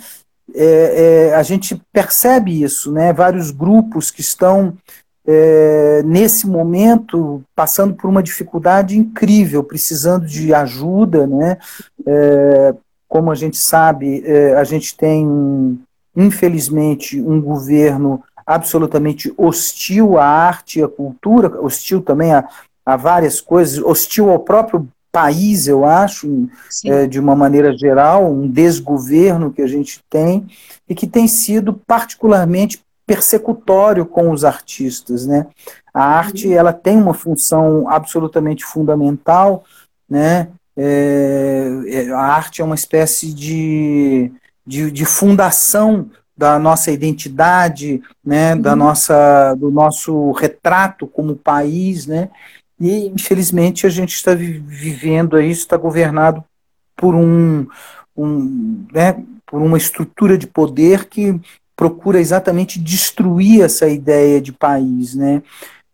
é, 0.55 1.29
é, 1.31 1.35
a 1.35 1.43
gente 1.43 1.81
percebe 1.93 2.63
isso, 2.63 2.93
né? 2.93 3.13
Vários 3.13 3.51
grupos 3.51 4.11
que 4.11 4.21
estão 4.21 4.75
é, 5.27 6.03
nesse 6.05 6.47
momento 6.47 7.43
passando 7.55 7.95
por 7.95 8.09
uma 8.09 8.23
dificuldade 8.23 8.97
incrível, 8.97 9.65
precisando 9.65 10.27
de 10.27 10.55
ajuda, 10.55 11.27
né? 11.27 11.59
É, 12.07 12.75
como 13.09 13.31
a 13.31 13.35
gente 13.35 13.57
sabe, 13.57 14.23
é, 14.25 14.55
a 14.55 14.65
gente 14.65 14.97
tem, 14.97 15.79
infelizmente, 16.15 17.21
um 17.21 17.41
governo 17.41 18.23
absolutamente 18.47 19.33
hostil 19.37 20.19
à 20.19 20.25
arte 20.25 20.79
e 20.79 20.83
à 20.83 20.89
cultura, 20.89 21.61
hostil 21.61 22.01
também 22.01 22.33
a, 22.33 22.49
a 22.85 22.97
várias 22.97 23.41
coisas, 23.41 23.83
hostil 23.83 24.31
ao 24.31 24.39
próprio 24.39 24.89
país, 25.11 25.67
eu 25.67 25.85
acho, 25.85 26.47
é, 26.85 27.07
de 27.07 27.19
uma 27.19 27.35
maneira 27.35 27.77
geral, 27.77 28.31
um 28.31 28.47
desgoverno 28.47 29.51
que 29.51 29.63
a 29.63 29.67
gente 29.67 30.01
tem, 30.11 30.47
e 30.89 30.95
que 30.95 31.07
tem 31.07 31.27
sido 31.27 31.73
particularmente 31.73 32.79
persecutório 33.07 34.05
com 34.05 34.31
os 34.31 34.45
artistas, 34.45 35.27
né? 35.27 35.47
A 35.95 36.05
arte, 36.05 36.49
uhum. 36.49 36.55
ela 36.55 36.73
tem 36.73 36.97
uma 36.97 37.15
função 37.15 37.89
absolutamente 37.89 38.65
fundamental, 38.65 39.65
né? 40.09 40.49
É, 40.77 41.71
é, 41.87 42.11
a 42.11 42.21
arte 42.21 42.61
é 42.61 42.65
uma 42.65 42.75
espécie 42.75 43.33
de, 43.33 44.31
de, 44.67 44.91
de 44.91 45.05
fundação 45.07 46.11
da 46.37 46.59
nossa 46.59 46.91
identidade, 46.91 48.03
né, 48.23 48.55
da 48.55 48.73
uhum. 48.73 48.77
nossa, 48.77 49.55
do 49.55 49.71
nosso 49.71 50.33
retrato 50.33 51.07
como 51.07 51.35
país, 51.35 52.07
né, 52.07 52.29
e 52.79 53.07
infelizmente 53.07 53.87
a 53.87 53.89
gente 53.89 54.15
está 54.15 54.35
vivendo 54.35 55.37
aí, 55.37 55.51
está 55.51 55.79
governado 55.79 56.45
por 56.95 57.15
um, 57.15 57.67
um 58.15 58.85
né, 58.93 59.25
por 59.47 59.63
uma 59.63 59.79
estrutura 59.79 60.37
de 60.37 60.47
poder 60.47 61.07
que 61.07 61.41
procura 61.77 62.19
exatamente 62.19 62.81
destruir 62.81 63.63
essa 63.63 63.87
ideia 63.87 64.41
de 64.41 64.53
país, 64.53 65.15
né, 65.15 65.43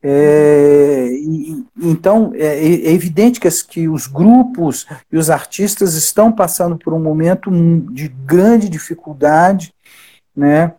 é, 0.04 1.08
e, 1.12 1.64
então, 1.80 2.32
é, 2.34 2.46
é, 2.46 2.92
evidente 2.92 3.38
que, 3.38 3.46
as, 3.46 3.62
que 3.62 3.88
os 3.88 4.08
grupos 4.08 4.86
e 5.10 5.16
os 5.16 5.30
artistas 5.30 5.94
estão 5.94 6.32
passando 6.32 6.76
por 6.76 6.92
um 6.92 6.98
momento 6.98 7.50
de 7.92 8.08
grande 8.08 8.68
dificuldade, 8.68 9.72
né? 10.34 10.74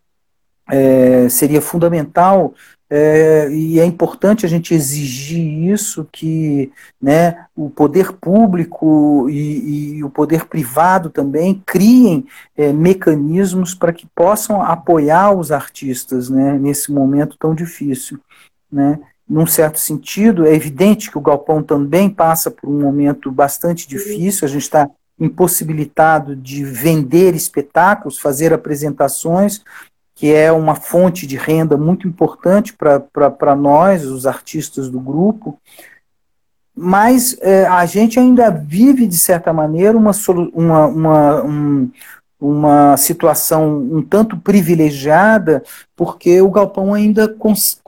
É, 0.70 1.28
seria 1.30 1.62
fundamental 1.62 2.54
é, 2.96 3.50
e 3.50 3.80
é 3.80 3.86
importante 3.86 4.46
a 4.46 4.50
gente 4.50 4.72
exigir 4.72 5.72
isso 5.72 6.08
que 6.12 6.72
né, 7.02 7.48
o 7.56 7.68
poder 7.68 8.14
público 8.14 9.28
e, 9.32 9.96
e 9.98 10.04
o 10.04 10.12
poder 10.12 10.46
privado 10.46 11.10
também 11.10 11.60
criem 11.66 12.28
é, 12.56 12.72
mecanismos 12.72 13.74
para 13.74 13.92
que 13.92 14.06
possam 14.14 14.62
apoiar 14.62 15.32
os 15.32 15.52
artistas 15.52 16.30
né, 16.30 16.60
nesse 16.60 16.92
momento 16.92 17.36
tão 17.40 17.56
difícil. 17.56 18.20
Né? 18.72 19.00
num 19.28 19.48
certo 19.48 19.80
sentido, 19.80 20.46
é 20.46 20.54
evidente 20.54 21.10
que 21.10 21.18
o 21.18 21.22
galpão 21.22 21.64
também 21.64 22.10
passa 22.10 22.52
por 22.52 22.70
um 22.70 22.80
momento 22.82 23.32
bastante 23.32 23.88
difícil, 23.88 24.46
a 24.46 24.52
gente 24.52 24.64
está 24.64 24.90
impossibilitado 25.20 26.36
de 26.36 26.64
vender 26.64 27.34
espetáculos, 27.34 28.20
fazer 28.20 28.54
apresentações, 28.54 29.64
que 30.16 30.32
é 30.32 30.52
uma 30.52 30.76
fonte 30.76 31.26
de 31.26 31.38
renda 31.38 31.78
muito 31.78 32.08
importante 32.08 32.74
para 32.74 33.56
nós, 33.56 34.06
os 34.06 34.26
artistas 34.28 34.90
do 34.90 35.00
grupo, 35.00 35.60
mas 36.76 37.38
é, 37.42 37.66
a 37.66 37.86
gente 37.86 38.20
ainda 38.20 38.50
vive, 38.50 39.06
de 39.08 39.18
certa 39.18 39.54
maneira, 39.54 39.96
uma, 39.98 40.12
uma, 40.54 40.88
uma, 40.88 41.44
um, 41.44 41.92
uma 42.40 42.98
situação 42.98 43.78
um 43.78 44.02
tanto 44.02 44.38
privilegiada, 44.38 45.64
porque 45.96 46.42
o 46.42 46.50
Galpão 46.50 46.94
ainda 46.94 47.28
cons 47.28 47.80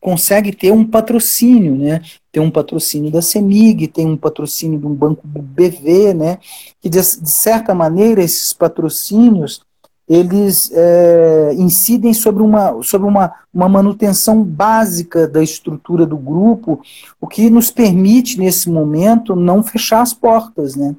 consegue 0.00 0.52
ter 0.52 0.72
um 0.72 0.86
patrocínio, 0.86 1.76
né? 1.76 2.00
Tem 2.32 2.42
um 2.42 2.50
patrocínio 2.50 3.10
da 3.10 3.20
CEMIG, 3.20 3.88
tem 3.88 4.06
um 4.06 4.16
patrocínio 4.16 4.78
de 4.78 4.86
um 4.86 4.94
banco 4.94 5.22
BV, 5.26 6.14
né? 6.14 6.38
Que 6.80 6.88
de, 6.88 6.98
de 6.98 7.30
certa 7.30 7.74
maneira 7.74 8.22
esses 8.22 8.54
patrocínios 8.54 9.60
eles 10.08 10.70
é, 10.72 11.54
incidem 11.54 12.12
sobre, 12.12 12.42
uma, 12.42 12.82
sobre 12.82 13.08
uma, 13.08 13.32
uma 13.52 13.68
manutenção 13.68 14.42
básica 14.42 15.26
da 15.26 15.42
estrutura 15.42 16.04
do 16.04 16.16
grupo, 16.16 16.82
o 17.20 17.26
que 17.26 17.48
nos 17.48 17.70
permite, 17.70 18.38
nesse 18.38 18.68
momento, 18.70 19.34
não 19.34 19.62
fechar 19.62 20.02
as 20.02 20.12
portas, 20.12 20.76
né? 20.76 20.94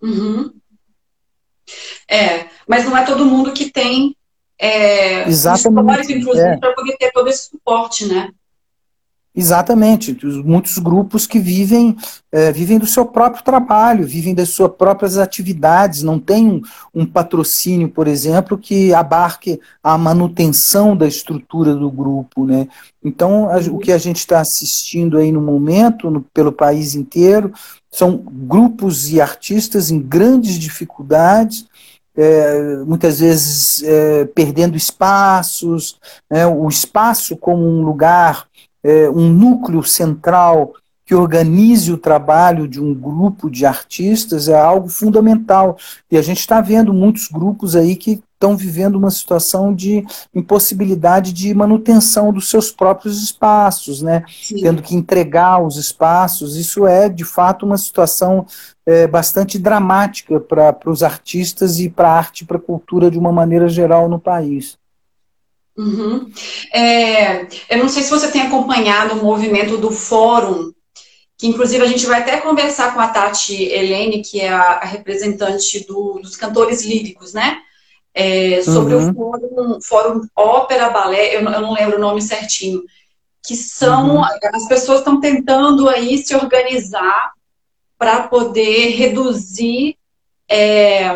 Uhum. 0.00 0.52
É, 2.08 2.46
mas 2.66 2.84
não 2.84 2.96
é 2.96 3.04
todo 3.04 3.26
mundo 3.26 3.52
que 3.52 3.70
tem 3.70 4.16
é, 4.60 5.28
Exatamente, 5.28 6.12
inclusive, 6.12 6.46
é. 6.46 6.56
para 6.56 6.72
poder 6.72 6.96
ter 6.96 7.12
todo 7.12 7.28
esse 7.28 7.50
suporte, 7.50 8.06
né? 8.06 8.30
Exatamente, 9.38 10.18
muitos 10.44 10.78
grupos 10.78 11.24
que 11.24 11.38
vivem 11.38 11.96
é, 12.32 12.50
vivem 12.50 12.76
do 12.76 12.88
seu 12.88 13.06
próprio 13.06 13.44
trabalho, 13.44 14.04
vivem 14.04 14.34
das 14.34 14.48
suas 14.48 14.72
próprias 14.72 15.16
atividades, 15.16 16.02
não 16.02 16.18
tem 16.18 16.48
um, 16.48 16.60
um 16.92 17.06
patrocínio, 17.06 17.88
por 17.88 18.08
exemplo, 18.08 18.58
que 18.58 18.92
abarque 18.92 19.60
a 19.80 19.96
manutenção 19.96 20.96
da 20.96 21.06
estrutura 21.06 21.72
do 21.72 21.88
grupo, 21.88 22.44
né? 22.44 22.66
Então, 23.00 23.48
a, 23.48 23.58
o 23.58 23.78
que 23.78 23.92
a 23.92 23.98
gente 23.98 24.16
está 24.16 24.40
assistindo 24.40 25.16
aí 25.16 25.30
no 25.30 25.40
momento, 25.40 26.10
no, 26.10 26.20
pelo 26.20 26.50
país 26.50 26.96
inteiro, 26.96 27.52
são 27.92 28.16
grupos 28.16 29.08
e 29.08 29.20
artistas 29.20 29.88
em 29.88 30.00
grandes 30.00 30.58
dificuldades, 30.58 31.64
é, 32.16 32.78
muitas 32.84 33.20
vezes 33.20 33.84
é, 33.84 34.24
perdendo 34.24 34.76
espaços, 34.76 35.96
né, 36.28 36.44
o 36.44 36.68
espaço 36.68 37.36
como 37.36 37.64
um 37.64 37.82
lugar, 37.82 38.48
é, 38.82 39.08
um 39.10 39.30
núcleo 39.30 39.82
central 39.82 40.72
que 41.08 41.14
organize 41.14 41.90
o 41.90 41.96
trabalho 41.96 42.68
de 42.68 42.78
um 42.78 42.92
grupo 42.92 43.48
de 43.48 43.64
artistas 43.64 44.46
é 44.46 44.58
algo 44.58 44.90
fundamental. 44.90 45.78
E 46.10 46.18
a 46.18 46.22
gente 46.22 46.40
está 46.40 46.60
vendo 46.60 46.92
muitos 46.92 47.28
grupos 47.28 47.74
aí 47.74 47.96
que 47.96 48.22
estão 48.34 48.54
vivendo 48.54 48.96
uma 48.96 49.10
situação 49.10 49.74
de 49.74 50.04
impossibilidade 50.34 51.32
de 51.32 51.54
manutenção 51.54 52.30
dos 52.30 52.50
seus 52.50 52.70
próprios 52.70 53.22
espaços, 53.22 54.02
né? 54.02 54.22
Tendo 54.60 54.82
que 54.82 54.94
entregar 54.94 55.64
os 55.64 55.76
espaços. 55.76 56.56
Isso 56.56 56.86
é, 56.86 57.08
de 57.08 57.24
fato, 57.24 57.64
uma 57.64 57.78
situação 57.78 58.44
é, 58.84 59.06
bastante 59.06 59.58
dramática 59.58 60.38
para 60.38 60.78
os 60.84 61.02
artistas 61.02 61.80
e 61.80 61.88
para 61.88 62.10
a 62.10 62.16
arte 62.18 62.42
e 62.42 62.46
para 62.46 62.58
a 62.58 62.60
cultura 62.60 63.10
de 63.10 63.18
uma 63.18 63.32
maneira 63.32 63.66
geral 63.66 64.10
no 64.10 64.20
país. 64.20 64.78
Uhum. 65.78 66.30
É, 66.74 67.46
eu 67.70 67.78
não 67.78 67.88
sei 67.88 68.02
se 68.02 68.10
você 68.10 68.28
tem 68.30 68.42
acompanhado 68.42 69.14
o 69.14 69.24
movimento 69.24 69.78
do 69.78 69.90
Fórum 69.90 70.72
que 71.38 71.46
inclusive 71.46 71.82
a 71.84 71.86
gente 71.86 72.04
vai 72.04 72.20
até 72.20 72.40
conversar 72.40 72.92
com 72.92 73.00
a 73.00 73.06
Tati 73.06 73.62
Helene, 73.62 74.22
que 74.22 74.40
é 74.40 74.48
a, 74.48 74.72
a 74.72 74.84
representante 74.84 75.86
do, 75.86 76.18
dos 76.20 76.36
cantores 76.36 76.84
líricos, 76.84 77.32
né? 77.32 77.60
É, 78.12 78.60
sobre 78.62 78.94
uhum. 78.94 79.10
o 79.10 79.14
fórum, 79.14 79.80
fórum 79.80 80.20
Ópera 80.34 80.90
Balé, 80.90 81.36
eu, 81.36 81.40
eu, 81.40 81.60
não 81.60 81.72
lembro 81.72 81.96
o 81.96 82.00
nome 82.00 82.20
certinho, 82.20 82.82
que 83.46 83.54
são, 83.54 84.16
uhum. 84.16 84.24
as 84.52 84.66
pessoas 84.66 84.98
estão 84.98 85.20
tentando 85.20 85.88
aí 85.88 86.18
se 86.18 86.34
organizar 86.34 87.32
para 87.96 88.24
poder 88.24 88.96
reduzir 88.96 89.96
é, 90.48 91.10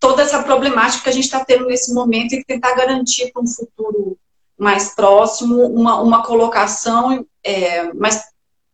toda 0.00 0.22
essa 0.22 0.42
problemática 0.42 1.04
que 1.04 1.08
a 1.10 1.12
gente 1.12 1.24
está 1.24 1.44
tendo 1.44 1.66
nesse 1.66 1.92
momento 1.92 2.34
e 2.34 2.44
tentar 2.44 2.74
garantir 2.74 3.30
para 3.30 3.42
um 3.42 3.46
futuro 3.46 4.18
mais 4.58 4.94
próximo 4.94 5.66
uma, 5.66 6.00
uma 6.00 6.22
colocação 6.22 7.24
é, 7.44 7.92
mais 7.92 8.24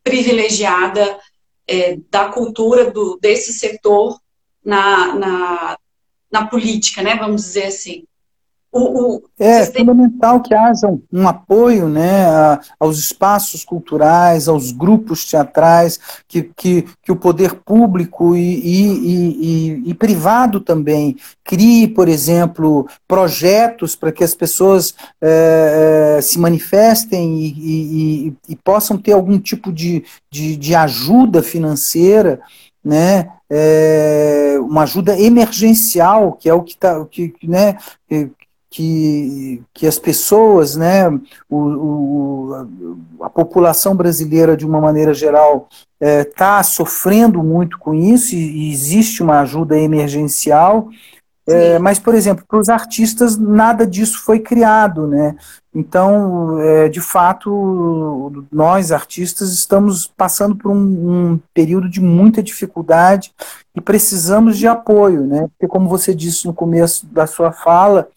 privilegiada 0.03 1.19
é, 1.67 1.99
da 2.09 2.29
cultura 2.29 2.91
do, 2.91 3.19
desse 3.21 3.53
setor 3.53 4.21
na, 4.65 5.15
na, 5.15 5.79
na 6.31 6.47
política, 6.47 7.03
né, 7.03 7.17
vamos 7.17 7.43
dizer 7.43 7.67
assim. 7.67 8.05
O, 8.77 9.17
o, 9.17 9.23
é 9.39 9.65
fundamental 9.65 10.41
que 10.41 10.55
haja 10.55 10.87
um, 11.11 11.27
apoio 11.27 11.89
né, 11.89 12.27
a, 12.27 12.61
aos 12.79 12.99
espaços 12.99 13.65
culturais, 13.65 14.49
aos 14.49 14.71
grupos 14.71 15.25
teatrais, 15.25 15.99
que, 16.29 16.43
que, 16.55 16.87
que 17.03 17.11
o 17.11 17.17
poder 17.17 17.55
público 17.55 18.37
e, 18.37 18.41
e, 18.41 19.83
e, 19.87 19.91
e 19.91 19.95
privado 19.95 20.61
também 20.61 21.17
crie, 21.43 21.89
por 21.89 22.07
exemplo, 22.07 22.87
projetos 23.09 23.97
para 23.97 24.13
que 24.13 24.23
as 24.23 24.35
pessoas 24.35 24.95
é, 25.23 26.17
é, 26.19 26.21
se 26.21 26.39
manifestem 26.39 27.41
e, 27.41 28.35
e, 28.47 28.57
possam 28.57 28.99
ter 28.99 29.13
algum 29.13 29.39
tipo 29.39 29.73
de, 29.73 30.05
de, 30.31 30.55
de 30.57 30.75
ajuda 30.75 31.43
financeira 31.43 32.41
né, 32.87 33.33
é, 33.51 34.57
uma 34.61 34.83
ajuda 34.83 35.19
emergencial, 35.19 36.33
que 36.35 36.49
é 36.49 36.55
o 36.55 36.63
que 36.63 36.73
está, 36.75 37.05
que, 37.07 37.35
né, 37.43 37.77
que, 38.77 39.63
que 39.73 39.87
as 39.87 39.99
pessoas, 39.99 40.77
né, 40.77 41.09
o, 41.49 41.57
o, 41.57 42.69
a 43.23 43.31
população 43.31 43.97
brasileira, 43.97 44.55
de 44.55 44.67
uma 44.67 44.83
maneira 44.83 45.15
geral, 45.15 45.67
está 45.99 46.59
é, 46.59 46.63
sofrendo 46.63 47.43
muito 47.43 47.79
com 47.79 47.95
isso 47.95 48.35
e, 48.35 48.69
e 48.69 48.73
existe 48.73 49.23
uma 49.23 49.41
ajuda 49.41 49.79
emergencial. 49.79 50.91
É, 51.49 51.79
mas, 51.79 51.99
por 51.99 52.15
exemplo, 52.15 52.45
para 52.47 52.59
os 52.59 52.69
artistas 52.69 53.39
nada 53.39 53.87
disso 53.87 54.19
foi 54.19 54.41
criado, 54.41 55.07
né? 55.07 55.37
Então, 55.73 56.61
é, 56.61 56.89
de 56.89 57.01
fato, 57.01 58.45
nós 58.53 58.93
artistas 58.93 59.53
estamos 59.53 60.07
passando 60.07 60.57
por 60.57 60.71
um, 60.71 60.75
um, 61.33 61.41
período 61.55 61.89
de 61.89 62.01
muita 62.01 62.43
dificuldade 62.43 63.33
e 63.75 63.81
precisamos 63.81 64.59
de 64.59 64.67
apoio, 64.67 65.25
né? 65.25 65.49
Porque, 65.53 65.69
como 65.69 65.89
você 65.89 66.15
disse 66.15 66.47
no 66.47 66.53
começo 66.53 67.07
da 67.07 67.27
sua 67.27 67.53
fala, 67.53 68.09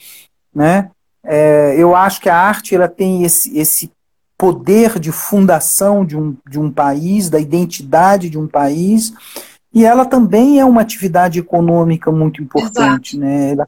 né? 0.53 0.91
É, 1.23 1.75
eu 1.77 1.95
acho 1.95 2.21
que 2.21 2.29
a 2.29 2.35
arte 2.35 2.75
ela 2.75 2.87
tem 2.87 3.23
esse, 3.23 3.57
esse 3.57 3.91
poder 4.37 4.99
de 4.99 5.11
fundação 5.11 6.05
de 6.05 6.17
um, 6.17 6.35
de 6.49 6.59
um 6.59 6.71
país, 6.71 7.29
da 7.29 7.39
identidade 7.39 8.29
de 8.29 8.37
um 8.37 8.47
país, 8.47 9.13
e 9.73 9.85
ela 9.85 10.05
também 10.05 10.59
é 10.59 10.65
uma 10.65 10.81
atividade 10.81 11.39
econômica 11.39 12.11
muito 12.11 12.41
importante, 12.41 13.15
Exato. 13.15 13.19
né? 13.19 13.51
Ela 13.51 13.67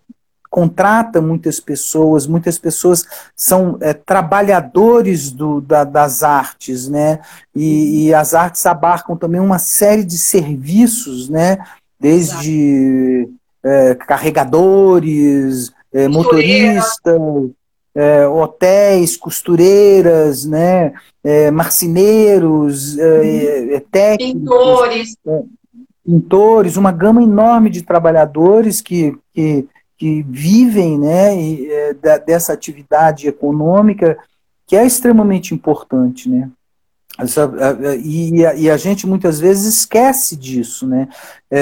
contrata 0.49 1.21
muitas 1.21 1.61
pessoas, 1.61 2.27
muitas 2.27 2.57
pessoas 2.57 3.05
são 3.35 3.77
é, 3.79 3.93
trabalhadores 3.93 5.31
do, 5.31 5.61
da, 5.61 5.85
das 5.85 6.23
artes, 6.23 6.89
né? 6.89 7.19
E, 7.55 8.07
e, 8.07 8.13
as 8.13 8.33
artes 8.33 8.65
abarcam 8.65 9.15
também 9.15 9.39
uma 9.39 9.59
série 9.59 10.03
de 10.03 10.17
serviços, 10.17 11.29
né? 11.29 11.57
Desde 11.97 13.29
é, 13.63 13.95
carregadores, 13.95 15.71
é, 15.93 16.07
motoristas, 16.07 17.19
é, 17.93 18.27
hotéis, 18.27 19.17
costureiras, 19.17 20.45
né? 20.45 20.93
É, 21.23 21.51
marceneiros, 21.51 22.97
é, 22.97 23.03
uhum. 23.03 23.75
é, 23.75 23.79
técnicos. 23.91 24.41
Pintores 24.41 25.15
pintores, 26.05 26.77
uma 26.77 26.91
gama 26.91 27.23
enorme 27.23 27.69
de 27.69 27.83
trabalhadores 27.83 28.81
que, 28.81 29.17
que, 29.33 29.67
que 29.97 30.23
vivem 30.23 30.99
né, 30.99 31.35
e, 31.39 31.71
é, 31.71 31.93
da, 31.93 32.17
dessa 32.17 32.53
atividade 32.53 33.27
econômica 33.27 34.17
que 34.65 34.75
é 34.75 34.85
extremamente 34.85 35.53
importante, 35.53 36.29
né? 36.29 36.49
Essa, 37.19 37.51
e, 38.01 38.45
a, 38.45 38.55
e, 38.55 38.69
a, 38.69 38.77
gente 38.77 39.05
muitas 39.05 39.37
vezes 39.37 39.65
esquece 39.65 40.35
disso, 40.35 40.87
né? 40.87 41.09
É, 41.51 41.59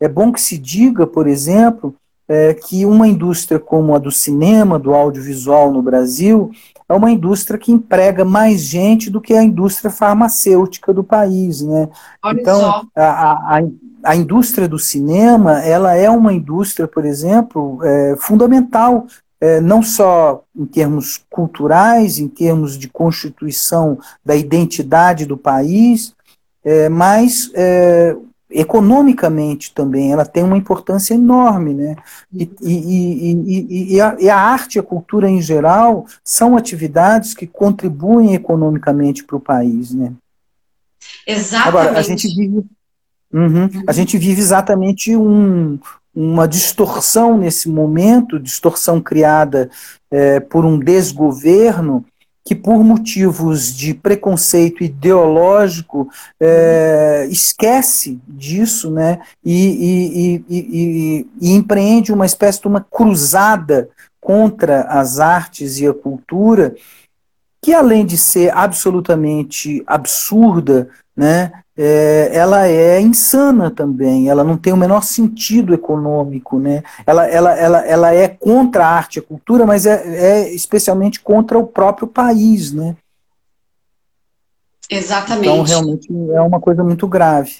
é, 0.00 0.04
é 0.04 0.08
bom 0.08 0.30
que 0.30 0.40
se 0.40 0.58
diga, 0.58 1.06
por 1.06 1.26
exemplo, 1.26 1.96
é, 2.28 2.54
que 2.54 2.86
uma 2.86 3.06
indústria 3.06 3.58
como 3.58 3.94
a 3.94 3.98
do 3.98 4.10
cinema, 4.10 4.78
do 4.78 4.94
audiovisual 4.94 5.72
no 5.72 5.82
Brasil, 5.82 6.50
é 6.88 6.92
uma 6.92 7.10
indústria 7.10 7.58
que 7.58 7.72
emprega 7.72 8.24
mais 8.24 8.60
gente 8.60 9.10
do 9.10 9.20
que 9.20 9.34
a 9.34 9.42
indústria 9.42 9.90
farmacêutica 9.90 10.92
do 10.92 11.02
país, 11.02 11.62
né? 11.62 11.88
Olha 12.22 12.40
então, 12.40 12.86
a, 12.94 13.58
a, 13.58 13.62
a, 14.02 14.16
indústria 14.16 14.68
do 14.68 14.78
cinema, 14.78 15.62
ela 15.62 15.94
é 15.94 16.10
uma 16.10 16.32
indústria, 16.32 16.86
por 16.86 17.04
exemplo, 17.04 17.78
é, 17.82 18.16
fundamental, 18.18 19.06
é, 19.40 19.60
não 19.60 19.82
só 19.82 20.44
em 20.54 20.66
termos 20.66 21.24
culturais, 21.30 22.18
em 22.18 22.28
termos 22.28 22.78
de 22.78 22.88
constituição 22.88 23.98
da 24.24 24.36
identidade 24.36 25.24
do 25.24 25.36
país, 25.36 26.14
é, 26.62 26.88
mas 26.88 27.50
é, 27.54 28.16
economicamente 28.54 29.74
também, 29.74 30.12
ela 30.12 30.24
tem 30.24 30.44
uma 30.44 30.56
importância 30.56 31.12
enorme, 31.12 31.74
né? 31.74 31.96
E, 32.32 32.48
e, 32.62 33.32
e, 33.32 33.94
e, 33.94 34.00
a, 34.00 34.16
e, 34.20 34.30
a, 34.30 34.36
arte 34.38 34.76
e 34.76 34.78
a 34.78 34.82
cultura 34.82 35.28
em 35.28 35.42
geral 35.42 36.06
são 36.22 36.56
atividades 36.56 37.34
que 37.34 37.48
contribuem 37.48 38.34
economicamente 38.34 39.24
para 39.24 39.36
o 39.36 39.40
país, 39.40 39.92
né? 39.92 40.12
Exatamente. 41.26 41.68
Agora, 41.68 41.98
a 41.98 42.02
gente 42.02 42.28
vive, 42.28 42.64
uhum, 43.32 43.68
a 43.88 43.92
gente 43.92 44.16
vive 44.16 44.40
exatamente 44.40 45.16
um, 45.16 45.78
uma 46.14 46.46
distorção 46.46 47.36
nesse 47.36 47.68
momento, 47.68 48.38
distorção 48.38 49.00
criada 49.00 49.68
é, 50.10 50.38
por 50.38 50.64
um 50.64 50.78
desgoverno 50.78 52.04
que, 52.44 52.54
por 52.54 52.84
motivos 52.84 53.74
de 53.74 53.94
preconceito 53.94 54.84
ideológico, 54.84 56.10
é, 56.38 57.26
esquece 57.30 58.20
disso 58.28 58.90
né, 58.90 59.20
e, 59.42 60.44
e, 60.48 60.54
e, 60.54 61.26
e, 61.40 61.54
empreende 61.54 62.12
uma 62.12 62.26
espécie 62.26 62.60
de 62.60 62.68
uma 62.68 62.82
cruzada 62.82 63.88
contra 64.20 64.82
as 64.82 65.18
artes 65.20 65.78
e 65.78 65.86
a 65.86 65.94
cultura, 65.94 66.74
que, 67.64 67.72
além 67.72 68.04
de 68.04 68.18
ser 68.18 68.54
absolutamente 68.54 69.82
absurda, 69.86 70.90
né, 71.16 71.50
é, 71.74 72.28
ela 72.30 72.68
é 72.68 73.00
insana 73.00 73.70
também, 73.70 74.28
ela 74.28 74.44
não 74.44 74.58
tem 74.58 74.70
o 74.70 74.76
menor 74.76 75.02
sentido 75.02 75.72
econômico, 75.72 76.58
né? 76.58 76.82
ela, 77.06 77.26
ela, 77.26 77.54
ela, 77.54 77.86
ela 77.86 78.14
é 78.14 78.28
contra 78.28 78.84
a 78.84 78.90
arte 78.90 79.16
e 79.16 79.20
a 79.20 79.22
cultura, 79.22 79.64
mas 79.64 79.86
é, 79.86 79.94
é 79.94 80.54
especialmente 80.54 81.20
contra 81.20 81.58
o 81.58 81.66
próprio 81.66 82.06
país. 82.06 82.70
Né? 82.70 82.94
Exatamente. 84.90 85.48
Então, 85.48 85.62
realmente 85.62 86.08
é 86.34 86.40
uma 86.42 86.60
coisa 86.60 86.84
muito 86.84 87.08
grave. 87.08 87.56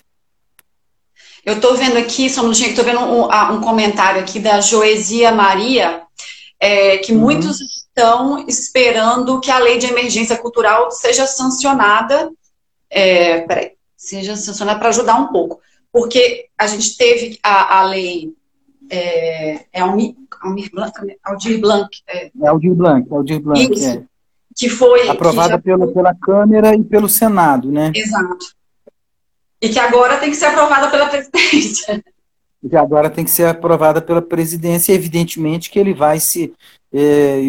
Eu 1.47 1.55
estou 1.55 1.75
vendo 1.75 1.97
aqui, 1.97 2.29
só 2.29 2.43
um 2.43 2.45
minutinho, 2.45 2.71
estou 2.71 2.85
vendo 2.85 3.01
um, 3.01 3.25
um, 3.25 3.61
comentário 3.63 4.21
aqui 4.21 4.39
da 4.39 4.61
Joesia 4.61 5.33
Maria, 5.33 6.03
é, 6.61 6.99
que 6.99 7.13
uhum. 7.13 7.21
muitos 7.21 7.84
estão 7.95 8.45
esperando 8.49 9.41
que 9.41 9.51
a 9.51 9.59
lei 9.61 9.79
de 9.79 9.87
emergência 9.87 10.37
cultural 10.37 10.91
seja 10.91 11.27
sancionada. 11.27 12.31
É, 12.91 13.41
peraí, 13.43 13.73
seja 13.97 14.37
sancionada 14.37 14.79
para 14.79 14.89
ajudar 14.89 15.15
um 15.15 15.29
pouco. 15.29 15.61
Porque 15.93 16.49
a 16.59 16.67
gente 16.67 16.97
teve 16.97 17.39
a, 17.43 17.79
a 17.79 17.85
lei. 17.85 18.35
É, 18.91 19.65
é 19.73 19.81
Almir, 19.81 20.15
Almir 20.43 20.71
Blanc, 20.71 20.93
né? 21.05 21.15
Aldir 21.25 21.61
Blanc. 21.61 21.89
É, 22.07 22.31
é 22.43 22.49
Aldir 22.49 22.75
Blanc, 22.75 23.11
Aldir 23.11 23.41
Blanc, 23.41 23.73
Isso, 23.73 23.89
é. 23.89 24.03
Que 24.57 24.69
foi. 24.69 25.09
Aprovada 25.09 25.57
que 25.57 25.65
pela, 25.65 25.85
foi... 25.85 25.95
pela 25.95 26.15
Câmara 26.15 26.75
e 26.75 26.83
pelo 26.83 27.09
Senado, 27.09 27.71
né? 27.71 27.93
Exato. 27.95 28.55
E 29.61 29.69
que 29.69 29.79
agora 29.79 30.19
tem 30.19 30.31
que 30.31 30.37
ser 30.37 30.47
aprovada 30.47 30.91
pela 30.91 31.07
presidência. 31.07 32.05
Que 32.69 32.77
agora 32.77 33.11
tem 33.11 33.25
que 33.25 33.31
ser 33.31 33.47
aprovada 33.47 34.01
pela 34.01 34.23
presidência, 34.23 34.93
evidentemente 34.93 35.71
que 35.71 35.79
ele 35.79 35.93
vai 35.93 36.19
se. 36.19 36.55
É, 36.93 37.41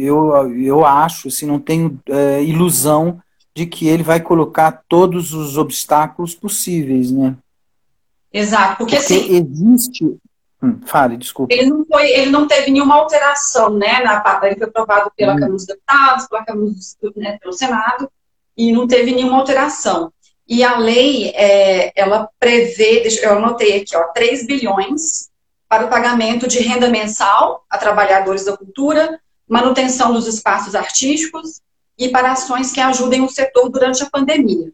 eu, 0.00 0.54
eu 0.56 0.86
acho, 0.86 1.28
assim, 1.28 1.44
não 1.44 1.58
tenho 1.58 2.00
é, 2.08 2.42
ilusão 2.42 3.20
de 3.54 3.66
que 3.66 3.88
ele 3.88 4.02
vai 4.02 4.20
colocar 4.20 4.82
todos 4.86 5.32
os 5.32 5.56
obstáculos 5.56 6.34
possíveis, 6.34 7.10
né? 7.10 7.34
Exato, 8.32 8.76
porque, 8.76 8.96
porque 8.96 9.14
assim, 9.14 9.34
existe. 9.34 10.16
Hum, 10.62 10.78
fale, 10.84 11.16
desculpa. 11.16 11.54
Ele 11.54 11.70
não, 11.70 11.84
foi, 11.86 12.10
ele 12.10 12.30
não 12.30 12.46
teve 12.46 12.70
nenhuma 12.70 12.96
alteração, 12.96 13.70
né? 13.70 14.02
Na 14.04 14.40
ele 14.44 14.56
foi 14.56 14.68
aprovado 14.68 15.10
pela 15.16 15.32
hum. 15.32 15.36
Câmara 15.36 15.52
dos 15.52 15.66
Deputados, 15.66 16.26
pela 16.28 16.44
Câmara 16.44 16.66
dos, 16.66 16.96
né, 17.16 17.38
pelo 17.38 17.52
Senado, 17.52 18.10
e 18.56 18.72
não 18.72 18.86
teve 18.86 19.14
nenhuma 19.14 19.38
alteração. 19.38 20.12
E 20.48 20.62
a 20.62 20.78
lei, 20.78 21.30
é, 21.34 21.92
ela 21.96 22.28
prevê, 22.38 23.06
eu 23.22 23.32
anotei 23.32 23.80
aqui, 23.80 23.96
ó, 23.96 24.04
3 24.12 24.46
bilhões 24.46 25.28
para 25.68 25.86
o 25.86 25.88
pagamento 25.88 26.46
de 26.46 26.60
renda 26.60 26.88
mensal 26.88 27.64
a 27.68 27.76
trabalhadores 27.76 28.44
da 28.44 28.56
cultura, 28.56 29.20
manutenção 29.48 30.12
dos 30.12 30.26
espaços 30.26 30.74
artísticos, 30.74 31.60
e 31.98 32.08
para 32.08 32.32
ações 32.32 32.72
que 32.72 32.80
ajudem 32.80 33.22
o 33.22 33.28
setor 33.28 33.68
durante 33.68 34.02
a 34.02 34.10
pandemia. 34.10 34.72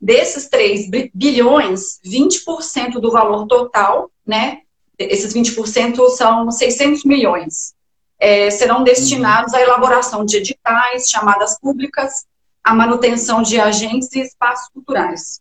Desses 0.00 0.48
3 0.48 0.88
bilhões, 1.14 1.98
20% 2.04 3.00
do 3.00 3.10
valor 3.10 3.46
total, 3.46 4.10
né, 4.26 4.58
esses 4.98 5.32
20% 5.32 6.10
são 6.10 6.50
600 6.50 7.04
milhões, 7.04 7.74
é, 8.18 8.50
serão 8.50 8.82
destinados 8.82 9.54
à 9.54 9.60
elaboração 9.60 10.24
de 10.24 10.36
editais, 10.36 11.08
chamadas 11.08 11.58
públicas, 11.58 12.26
à 12.68 12.74
manutenção 12.74 13.42
de 13.42 13.60
agentes 13.60 14.12
e 14.12 14.20
espaços 14.20 14.68
culturais. 14.68 15.40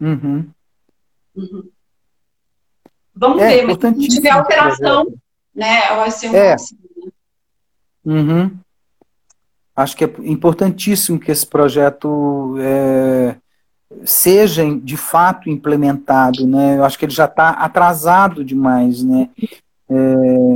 Uhum. 0.00 0.48
Uhum. 1.34 1.68
Vamos 3.14 3.42
é, 3.42 3.48
ver, 3.48 3.66
mas 3.66 3.96
se 3.96 4.08
tiver 4.08 4.30
alteração, 4.30 5.06
né, 5.54 5.88
vai 5.96 6.10
ser 6.10 6.30
um 6.30 6.34
é. 6.34 6.52
Assim, 6.52 6.76
né? 6.96 7.10
Uhum 8.04 8.58
acho 9.78 9.96
que 9.96 10.04
é 10.04 10.12
importantíssimo 10.24 11.20
que 11.20 11.30
esse 11.30 11.46
projeto 11.46 12.56
é, 12.58 13.36
seja 14.04 14.64
de 14.76 14.96
fato 14.96 15.48
implementado, 15.48 16.44
né? 16.44 16.76
Eu 16.76 16.84
acho 16.84 16.98
que 16.98 17.04
ele 17.04 17.14
já 17.14 17.26
está 17.26 17.50
atrasado 17.50 18.44
demais, 18.44 19.04
né? 19.04 19.30
É, 19.88 19.94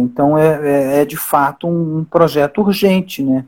então 0.02 0.36
é, 0.36 0.48
é, 0.68 1.00
é, 1.00 1.04
de 1.04 1.16
fato 1.16 1.68
um 1.68 2.04
projeto 2.04 2.62
urgente, 2.62 3.22
né? 3.22 3.44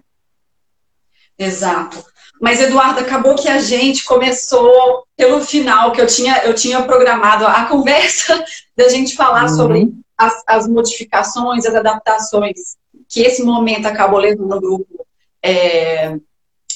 Exato. 1.37 2.05
Mas 2.41 2.61
Eduardo, 2.61 3.01
acabou 3.01 3.35
que 3.35 3.49
a 3.49 3.59
gente 3.59 4.05
começou 4.05 5.05
pelo 5.17 5.41
final, 5.41 5.93
que 5.93 6.01
eu 6.01 6.07
tinha, 6.07 6.45
eu 6.45 6.55
tinha 6.55 6.83
programado 6.83 7.47
a 7.47 7.65
conversa 7.67 8.45
da 8.77 8.89
gente 8.89 9.15
falar 9.15 9.45
uhum. 9.45 9.57
sobre 9.57 9.93
as, 10.17 10.43
as 10.47 10.69
modificações, 10.69 11.65
as 11.65 11.75
adaptações 11.75 12.77
que 13.09 13.21
esse 13.21 13.43
momento 13.43 13.87
acabou 13.87 14.19
levando 14.19 14.53
o 14.53 14.61
grupo 14.61 15.07
é, 15.43 16.17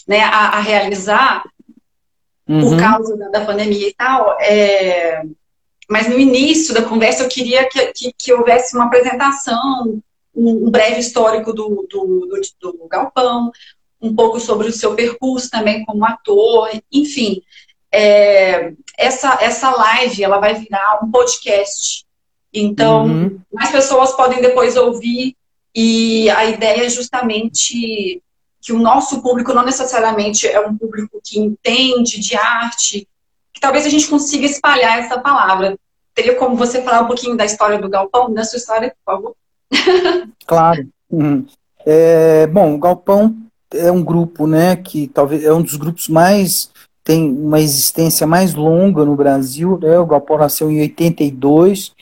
né, 0.07 0.21
a, 0.21 0.59
a 0.59 0.61
realizar 0.61 1.43
uhum. 2.49 2.61
por 2.61 2.79
causa 2.79 3.17
da, 3.17 3.29
da, 3.29 3.45
pandemia 3.45 3.89
e 3.89 3.95
tal. 3.95 4.37
É, 4.41 5.23
mas 5.89 6.09
no 6.09 6.19
início 6.19 6.75
da 6.75 6.83
conversa 6.83 7.25
eu 7.25 7.29
queria 7.29 7.69
que, 7.69 7.87
que, 7.93 8.13
que 8.17 8.33
houvesse 8.33 8.77
uma 8.77 8.87
apresentação, 8.87 10.01
um, 10.35 10.71
breve 10.71 11.01
histórico 11.01 11.53
do, 11.53 11.87
do, 11.91 12.27
do, 12.27 12.73
do, 12.73 12.89
Galpão, 12.89 13.51
um 14.01 14.15
pouco 14.15 14.39
sobre 14.39 14.69
o 14.69 14.73
seu 14.73 14.95
percurso 14.95 15.51
também 15.51 15.85
como 15.85 16.05
ator, 16.05 16.71
enfim. 16.93 17.43
É, 17.93 18.73
essa, 18.97 19.39
essa 19.41 19.71
live 19.71 20.23
ela 20.23 20.39
vai 20.39 20.55
virar 20.55 21.01
um 21.03 21.11
podcast. 21.11 22.05
Então, 22.53 23.07
uhum. 23.07 23.41
mais 23.53 23.71
pessoas 23.71 24.13
podem 24.13 24.41
depois 24.41 24.77
ouvir, 24.77 25.37
e 25.75 26.29
a 26.31 26.45
ideia 26.47 26.87
é 26.87 26.89
justamente 26.89 28.23
que 28.61 28.73
o 28.73 28.79
nosso 28.79 29.23
público 29.23 29.53
não 29.53 29.65
necessariamente 29.65 30.47
é 30.47 30.61
um 30.61 30.77
público 30.77 31.21
que 31.23 31.39
entende 31.39 32.19
de 32.19 32.37
arte, 32.37 33.07
que 33.53 33.61
talvez 33.61 33.87
a 33.87 33.89
gente 33.89 34.09
consiga 34.09 34.47
espalhar 34.47 34.99
essa 34.99 35.21
palavra. 35.21 35.79
Teria 36.15 36.35
como 36.35 36.57
você 36.57 36.83
falar 36.83 37.03
um 37.03 37.07
pouquinho 37.07 37.37
da 37.37 37.45
história 37.45 37.79
do 37.79 37.89
Galpão, 37.89 38.33
da 38.33 38.45
sua 38.45 38.57
história, 38.57 38.95
por 39.05 39.13
favor? 39.13 39.37
claro. 40.47 40.89
Uhum. 41.11 41.47
É, 41.87 42.47
bom, 42.49 42.75
o 42.75 42.79
Galpão 42.79 43.37
é 43.73 43.91
um 43.93 44.03
grupo, 44.03 44.47
né, 44.47 44.77
que 44.77 45.09
talvez 45.09 45.45
é 45.45 45.53
um 45.53 45.63
dos 45.63 45.77
grupos 45.77 46.09
mais 46.09 46.71
tem 47.05 47.31
uma 47.31 47.59
existência 47.59 48.27
mais 48.27 48.55
longa 48.55 49.03
no 49.03 49.17
Brasil, 49.17 49.79
né? 49.81 49.99
O 49.99 50.05
Galpão 50.05 50.37
nasceu 50.37 50.71
em 50.71 50.83
82. 50.83 51.95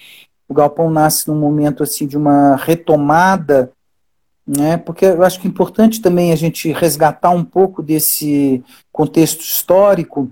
O 0.48 0.54
Galpão 0.54 0.90
nasce 0.90 1.28
num 1.28 1.38
momento 1.38 1.84
assim 1.84 2.08
de 2.08 2.16
uma 2.16 2.56
retomada 2.56 3.70
né? 4.46 4.76
Porque 4.76 5.04
eu 5.04 5.24
acho 5.24 5.40
que 5.40 5.48
é 5.48 5.50
importante 5.50 6.00
também 6.00 6.32
a 6.32 6.36
gente 6.36 6.70
resgatar 6.70 7.30
um 7.30 7.42
pouco 7.42 7.82
desse 7.82 8.62
contexto 8.92 9.40
histórico, 9.40 10.30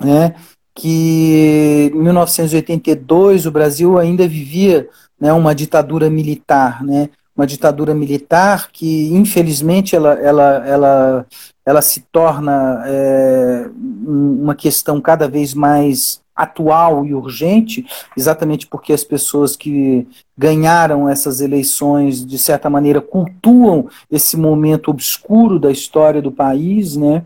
né? 0.00 0.34
Que 0.74 1.90
em 1.94 1.98
1982 1.98 3.46
o 3.46 3.52
Brasil 3.52 3.96
ainda 3.96 4.26
vivia 4.26 4.88
né, 5.20 5.32
uma 5.32 5.54
ditadura 5.54 6.10
militar, 6.10 6.82
né? 6.84 7.10
Uma 7.38 7.46
ditadura 7.46 7.94
militar 7.94 8.68
que, 8.72 9.14
infelizmente, 9.14 9.94
ela, 9.94 10.14
ela, 10.14 10.66
ela, 10.66 11.26
ela 11.64 11.80
se 11.80 12.00
torna 12.10 12.82
é, 12.84 13.70
uma 14.04 14.56
questão 14.56 15.00
cada 15.00 15.28
vez 15.28 15.54
mais 15.54 16.20
atual 16.34 17.06
e 17.06 17.14
urgente, 17.14 17.86
exatamente 18.16 18.66
porque 18.66 18.92
as 18.92 19.04
pessoas 19.04 19.56
que 19.56 20.06
ganharam 20.36 21.08
essas 21.08 21.40
eleições, 21.40 22.26
de 22.26 22.38
certa 22.38 22.68
maneira, 22.68 23.00
cultuam 23.00 23.88
esse 24.10 24.36
momento 24.36 24.90
obscuro 24.90 25.60
da 25.60 25.70
história 25.70 26.20
do 26.20 26.32
país, 26.32 26.96
né? 26.96 27.24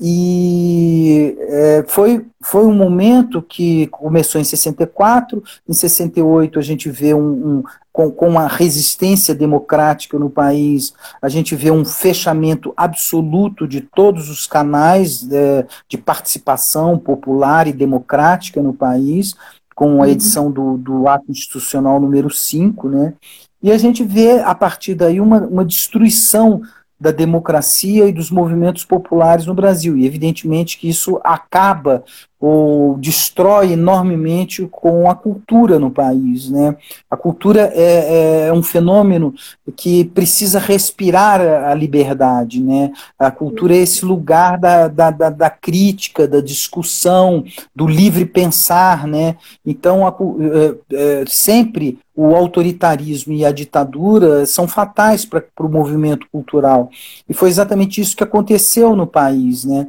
E 0.00 1.36
é, 1.38 1.84
foi, 1.86 2.26
foi 2.40 2.64
um 2.64 2.74
momento 2.74 3.42
que 3.42 3.86
começou 3.88 4.40
em 4.40 4.44
64, 4.44 5.42
em 5.68 5.72
68 5.72 6.58
a 6.58 6.62
gente 6.62 6.88
vê 6.88 7.12
um, 7.12 7.20
um 7.58 7.62
com, 7.92 8.10
com 8.10 8.38
a 8.38 8.46
resistência 8.46 9.34
democrática 9.34 10.18
no 10.18 10.30
país, 10.30 10.94
a 11.20 11.28
gente 11.28 11.54
vê 11.54 11.70
um 11.70 11.84
fechamento 11.84 12.72
absoluto 12.74 13.68
de 13.68 13.82
todos 13.82 14.30
os 14.30 14.46
canais 14.46 15.30
é, 15.30 15.66
de 15.86 15.98
participação 15.98 16.98
popular 16.98 17.66
e 17.66 17.72
democrática 17.72 18.62
no 18.62 18.72
país, 18.72 19.36
com 19.74 19.96
a 20.02 20.06
uhum. 20.06 20.06
edição 20.06 20.50
do, 20.50 20.78
do 20.78 21.06
ato 21.06 21.30
institucional 21.30 22.00
número 22.00 22.30
5, 22.30 22.88
né? 22.88 23.14
E 23.62 23.70
a 23.70 23.78
gente 23.78 24.02
vê, 24.02 24.40
a 24.40 24.54
partir 24.54 24.94
daí, 24.94 25.20
uma, 25.20 25.40
uma 25.42 25.64
destruição 25.64 26.62
da 27.02 27.10
democracia 27.10 28.06
e 28.06 28.12
dos 28.12 28.30
movimentos 28.30 28.84
populares 28.84 29.44
no 29.44 29.54
Brasil. 29.54 29.98
E 29.98 30.06
evidentemente 30.06 30.78
que 30.78 30.88
isso 30.88 31.20
acaba 31.24 32.04
ou 32.42 32.98
destrói 32.98 33.74
enormemente 33.74 34.66
com 34.68 35.08
a 35.08 35.14
cultura 35.14 35.78
no 35.78 35.92
país. 35.92 36.50
Né? 36.50 36.76
A 37.08 37.16
cultura 37.16 37.70
é, 37.72 38.46
é 38.48 38.52
um 38.52 38.64
fenômeno 38.64 39.32
que 39.76 40.06
precisa 40.06 40.58
respirar 40.58 41.40
a 41.40 41.72
liberdade. 41.72 42.60
Né? 42.60 42.90
A 43.16 43.30
cultura 43.30 43.76
é 43.76 43.78
esse 43.78 44.04
lugar 44.04 44.58
da, 44.58 44.88
da, 44.88 45.12
da, 45.12 45.30
da 45.30 45.50
crítica, 45.50 46.26
da 46.26 46.40
discussão, 46.40 47.44
do 47.72 47.86
livre 47.86 48.24
pensar. 48.24 49.06
Né? 49.06 49.36
Então, 49.64 50.04
a, 50.04 50.10
é, 50.10 51.20
é, 51.20 51.24
sempre 51.28 52.00
o 52.12 52.34
autoritarismo 52.34 53.32
e 53.32 53.44
a 53.44 53.52
ditadura 53.52 54.44
são 54.46 54.66
fatais 54.66 55.24
para 55.24 55.44
o 55.60 55.68
movimento 55.68 56.26
cultural. 56.32 56.90
E 57.28 57.32
foi 57.32 57.50
exatamente 57.50 58.00
isso 58.00 58.16
que 58.16 58.24
aconteceu 58.24 58.96
no 58.96 59.06
país. 59.06 59.64
Né? 59.64 59.86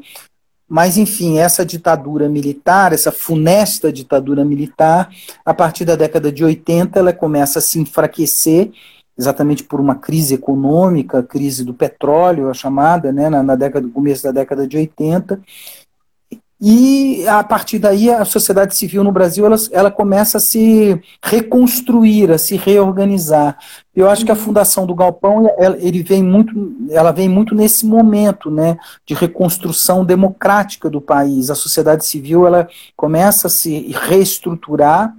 Mas, 0.74 0.98
enfim, 0.98 1.38
essa 1.38 1.64
ditadura 1.64 2.28
militar, 2.28 2.94
essa 2.94 3.12
funesta 3.12 3.94
ditadura 3.94 4.44
militar, 4.44 5.08
a 5.46 5.54
partir 5.54 5.86
da 5.86 5.96
década 5.96 6.32
de 6.32 6.44
80, 6.44 6.98
ela 6.98 7.14
começa 7.14 7.60
a 7.60 7.62
se 7.62 7.78
enfraquecer, 7.80 8.72
exatamente 9.16 9.64
por 9.64 9.80
uma 9.80 9.94
crise 9.94 10.34
econômica, 10.34 11.22
crise 11.22 11.64
do 11.64 11.76
petróleo, 11.76 12.50
a 12.50 12.56
chamada, 12.56 13.12
né, 13.12 13.30
na, 13.30 13.44
na 13.44 13.56
década, 13.56 13.88
começo 13.88 14.24
da 14.24 14.32
década 14.32 14.68
de 14.68 14.76
80, 14.76 15.40
e 16.66 17.28
a 17.28 17.44
partir 17.44 17.78
daí 17.78 18.10
a 18.10 18.24
sociedade 18.24 18.74
civil 18.74 19.04
no 19.04 19.12
Brasil 19.12 19.46
ela, 19.46 19.58
ela 19.70 19.92
começa 19.92 20.38
a 20.38 20.40
se 20.40 20.98
reconstruir, 21.22 22.32
a 22.32 22.38
se 22.38 22.56
reorganizar. 22.56 23.58
Eu 23.94 24.10
acho 24.10 24.24
que 24.24 24.32
a 24.32 24.36
fundação 24.36 24.86
do 24.86 24.96
Galpão 24.96 25.54
ela, 25.58 25.76
ele 25.78 26.02
vem 26.02 26.24
muito, 26.24 26.74
ela 26.90 27.12
vem 27.12 27.28
muito 27.28 27.54
nesse 27.54 27.86
momento, 27.86 28.50
né, 28.50 28.78
de 29.06 29.14
reconstrução 29.14 30.06
democrática 30.06 30.90
do 30.90 31.02
país. 31.02 31.50
A 31.50 31.56
sociedade 31.56 32.06
civil 32.06 32.48
ela 32.48 32.66
começa 32.96 33.48
a 33.48 33.50
se 33.50 33.94
reestruturar, 34.08 35.14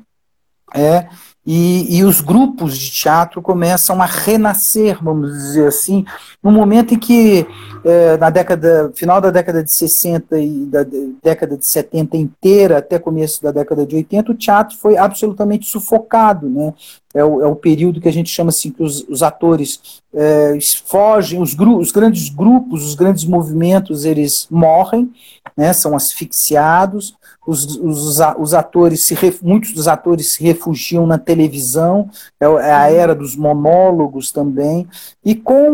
é, 0.75 1.09
e, 1.47 1.99
e, 1.99 2.05
os 2.05 2.23
grupos 2.23 2.79
de 2.79 2.91
teatro 2.91 3.43
começam 3.43 4.01
a 4.01 4.07
renascer, 4.07 4.99
vamos 5.03 5.31
dizer 5.31 5.67
assim, 5.67 6.05
no 6.43 6.51
momento 6.51 6.95
em 6.95 6.99
que, 6.99 7.47
é, 7.85 8.17
na 8.17 8.31
década, 8.31 8.91
final 8.95 9.21
da 9.21 9.31
década 9.31 9.63
de 9.63 9.71
60 9.71 10.39
e 10.39 10.65
da 10.65 10.87
década 11.23 11.57
de 11.57 11.67
70 11.67 12.17
inteira, 12.17 12.79
até 12.79 12.99
começo 12.99 13.43
da 13.43 13.51
década 13.51 13.85
de 13.85 13.95
80, 13.95 14.33
o 14.33 14.35
teatro 14.35 14.77
foi 14.79 14.97
absolutamente 14.97 15.67
sufocado, 15.67 16.49
né? 16.49 16.73
É 17.13 17.23
o, 17.23 17.43
é 17.43 17.47
o 17.47 17.55
período 17.55 18.01
que 18.01 18.09
a 18.09 18.13
gente 18.13 18.31
chama 18.31 18.49
assim, 18.49 18.71
que 18.71 18.83
os, 18.83 19.07
os 19.09 19.23
atores 19.23 20.03
é, 20.15 20.59
fogem, 20.87 21.41
os, 21.41 21.55
os 21.59 21.93
grandes 21.93 22.31
grupos, 22.31 22.87
os 22.87 22.95
grandes 22.95 23.25
movimentos, 23.25 24.05
eles 24.05 24.49
morrem, 24.51 25.13
né, 25.57 25.73
são 25.73 25.95
asfixiados, 25.95 27.15
os, 27.47 27.77
os, 27.77 28.21
os 28.39 28.55
atores, 28.55 29.03
se, 29.05 29.17
muitos 29.43 29.73
dos 29.73 29.87
atores 29.87 30.33
se 30.33 30.43
refugiam 30.43 31.07
na 31.07 31.19
televisão, 31.19 32.09
é, 32.41 32.45
é 32.45 32.49
a 32.49 32.89
uhum. 32.89 32.95
era 32.97 33.15
dos 33.15 33.37
monólogos 33.37 34.33
também, 34.33 34.89
e 35.25 35.35
com 35.35 35.71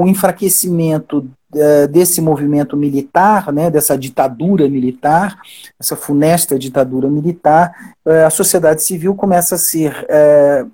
o 0.00 0.06
enfraquecimento 0.06 1.28
é, 1.54 1.86
desse 1.86 2.20
movimento 2.20 2.76
militar, 2.76 3.52
né, 3.52 3.70
dessa 3.70 3.96
ditadura 3.96 4.68
militar, 4.68 5.38
essa 5.78 5.94
funesta 5.94 6.58
ditadura 6.58 7.08
militar, 7.08 7.94
é, 8.06 8.24
a 8.24 8.30
sociedade 8.30 8.82
civil 8.82 9.14
começa 9.14 9.54
a 9.54 9.58
se 9.58 9.86
é, 9.86 10.64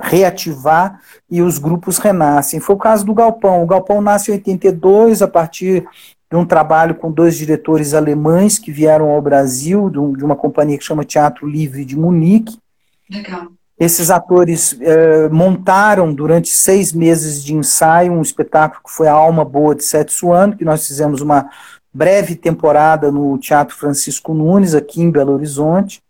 reativar 0.00 1.00
e 1.30 1.42
os 1.42 1.58
grupos 1.58 1.98
renascem. 1.98 2.60
Foi 2.60 2.74
o 2.74 2.78
caso 2.78 3.04
do 3.04 3.14
Galpão. 3.14 3.62
O 3.62 3.66
Galpão 3.66 4.00
nasce 4.00 4.30
em 4.30 4.34
82, 4.34 5.22
a 5.22 5.28
partir 5.28 5.86
de 6.32 6.36
um 6.36 6.46
trabalho 6.46 6.94
com 6.94 7.12
dois 7.12 7.36
diretores 7.36 7.92
alemães 7.92 8.58
que 8.58 8.72
vieram 8.72 9.10
ao 9.10 9.20
Brasil, 9.20 9.90
de, 9.90 10.24
uma 10.24 10.34
companhia 10.34 10.78
que 10.78 10.84
chama 10.84 11.04
Teatro 11.04 11.46
Livre 11.46 11.84
de 11.84 11.94
Munique. 11.94 12.58
Legal. 13.10 13.48
Esses 13.78 14.10
atores 14.10 14.74
eh, 14.80 15.28
montaram 15.28 16.10
durante 16.14 16.48
seis 16.48 16.90
meses 16.90 17.44
de 17.44 17.54
ensaio 17.54 18.14
um 18.14 18.22
espetáculo 18.22 18.82
que 18.82 18.90
foi 18.90 19.08
A 19.08 19.12
Alma 19.12 19.44
Boa 19.44 19.74
de 19.74 19.84
Sete 19.84 20.10
Suano, 20.10 20.56
que 20.56 20.64
nós 20.64 20.86
fizemos 20.86 21.20
uma 21.20 21.50
breve 21.92 22.34
temporada 22.34 23.12
no 23.12 23.36
Teatro 23.36 23.76
Francisco 23.76 24.32
Nunes, 24.32 24.74
aqui 24.74 25.02
em 25.02 25.10
Belo 25.10 25.34
Horizonte. 25.34 26.00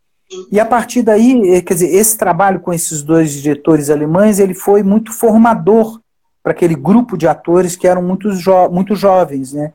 E 0.52 0.60
a 0.60 0.64
partir 0.64 1.02
daí, 1.02 1.50
eh, 1.50 1.62
quer 1.62 1.74
dizer, 1.74 1.92
esse 1.92 2.16
trabalho 2.16 2.60
com 2.60 2.72
esses 2.72 3.02
dois 3.02 3.32
diretores 3.32 3.90
alemães, 3.90 4.38
ele 4.38 4.54
foi 4.54 4.84
muito 4.84 5.12
formador 5.12 6.00
para 6.44 6.52
aquele 6.52 6.76
grupo 6.76 7.18
de 7.18 7.26
atores 7.26 7.74
que 7.74 7.88
eram 7.88 8.02
muito, 8.02 8.30
jo 8.32 8.68
muito 8.68 8.94
jovens, 8.94 9.52
né? 9.52 9.72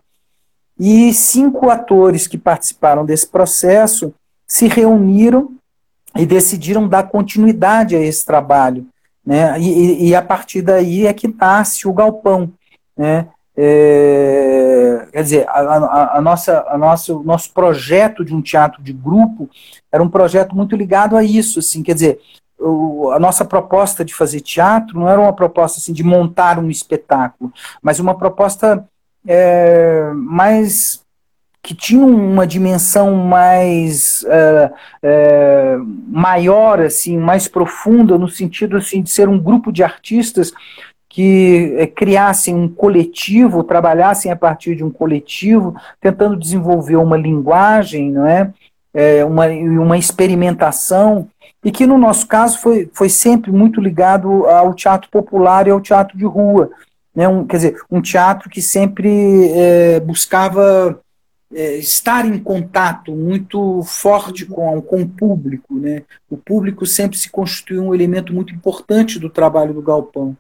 E 0.80 1.14
cinco 1.14 1.70
atores 1.70 2.28
que 2.28 2.38
participaram 2.38 3.06
desse 3.06 3.28
processo 3.28 4.14
se 4.46 4.68
reuniram 4.68 5.52
e 6.16 6.26
decidiram 6.26 6.88
dar 6.88 7.04
continuidade 7.04 7.96
a 7.96 8.00
esse 8.00 8.26
trabalho. 8.26 8.88
Né? 9.26 9.60
E, 9.60 10.10
e 10.10 10.16
a 10.16 10.22
partir 10.22 10.62
daí 10.62 11.06
é 11.06 11.14
que 11.14 11.28
nasce 11.28 11.88
o 11.88 11.94
Galpão. 11.94 12.52
Né? 12.96 13.28
É, 13.56 15.08
quer 15.12 15.24
dizer, 15.24 15.50
a, 15.50 15.60
a, 15.60 16.18
a, 16.18 16.22
nossa, 16.22 16.66
a 16.70 16.78
nosso, 16.78 17.24
nosso 17.24 17.52
projeto 17.52 18.24
de 18.24 18.34
um 18.34 18.42
teatro 18.42 18.84
de 18.84 18.94
grupo 18.94 19.50
era 19.92 20.02
um 20.02 20.10
projeto 20.10 20.56
muito 20.56 20.76
ligado 20.76 21.18
a 21.18 21.24
isso. 21.24 21.60
Assim, 21.60 21.82
quer 21.82 21.96
dizer, 21.96 22.20
o, 22.60 23.10
a 23.12 23.20
nossa 23.20 23.44
proposta 23.44 24.06
de 24.06 24.14
fazer 24.14 24.42
teatro 24.42 25.00
não 25.00 25.10
era 25.10 25.20
uma 25.20 25.34
proposta 25.34 25.80
assim 25.80 25.94
de 25.94 26.04
montar 26.04 26.60
um 26.60 26.70
espetáculo, 26.70 27.52
mas 27.82 28.00
uma 28.00 28.16
proposta 28.16 28.88
é, 29.28 30.12
que 31.62 31.76
tinha 31.76 32.06
uma 32.06 32.48
dimensão 32.48 33.14
mais 33.16 34.24
é, 34.24 34.72
é, 35.04 35.78
maior, 36.08 36.80
assim, 36.80 37.18
mais 37.18 37.50
profunda, 37.50 38.18
no 38.18 38.30
sentido 38.30 38.78
assim, 38.78 39.02
de 39.02 39.10
ser 39.10 39.28
um 39.28 39.38
grupo 39.38 39.70
de 39.70 39.84
artistas 39.84 40.54
que 41.10 41.76
é, 41.78 41.86
criassem 41.86 42.56
um 42.56 42.70
coletivo, 42.70 43.66
trabalhassem 43.66 44.32
a 44.32 44.36
partir 44.36 44.76
de 44.76 44.84
um 44.84 44.90
coletivo, 44.90 45.76
tentando 46.00 46.38
desenvolver 46.38 46.96
uma 46.96 47.18
linguagem, 47.18 48.14
não 48.14 48.26
é? 48.26 48.54
é 48.94 49.26
uma, 49.26 49.48
uma 49.48 49.98
experimentação, 49.98 51.28
e 51.66 51.72
que 51.72 51.86
no 51.86 51.98
nosso 51.98 52.28
caso 52.28 52.60
foi, 52.60 52.90
foi 52.94 53.10
sempre 53.10 53.52
muito 53.52 53.82
ligado 53.82 54.46
ao 54.46 54.74
teatro 54.74 55.10
popular 55.10 55.68
e 55.68 55.72
ao 55.72 55.82
teatro 55.82 56.18
de 56.18 56.24
rua. 56.24 56.70
Né? 57.18 57.28
Um, 57.28 57.48
quer 57.48 57.58
dizer, 57.58 57.82
um 57.90 58.00
teatro 58.00 58.48
que 58.48 58.62
sempre 58.62 59.50
é, 59.50 60.00
buscava 60.00 61.02
é, 61.52 61.78
estar 61.78 62.24
em 62.28 62.38
contato 62.38 63.12
muito 63.12 63.82
forte 63.82 64.46
com, 64.46 64.80
com 64.84 65.02
o 65.02 65.10
público. 65.10 65.74
Né? 65.74 66.04
O 66.30 66.38
público 66.38 66.86
sempre 66.86 67.18
se 67.18 67.28
constitui 67.28 67.80
um 67.80 67.92
elemento 67.92 68.32
muito 68.32 68.54
importante 68.54 69.18
do 69.18 69.32
trabalho 69.32 69.74
do 69.74 69.82
Galpão. 69.82 70.38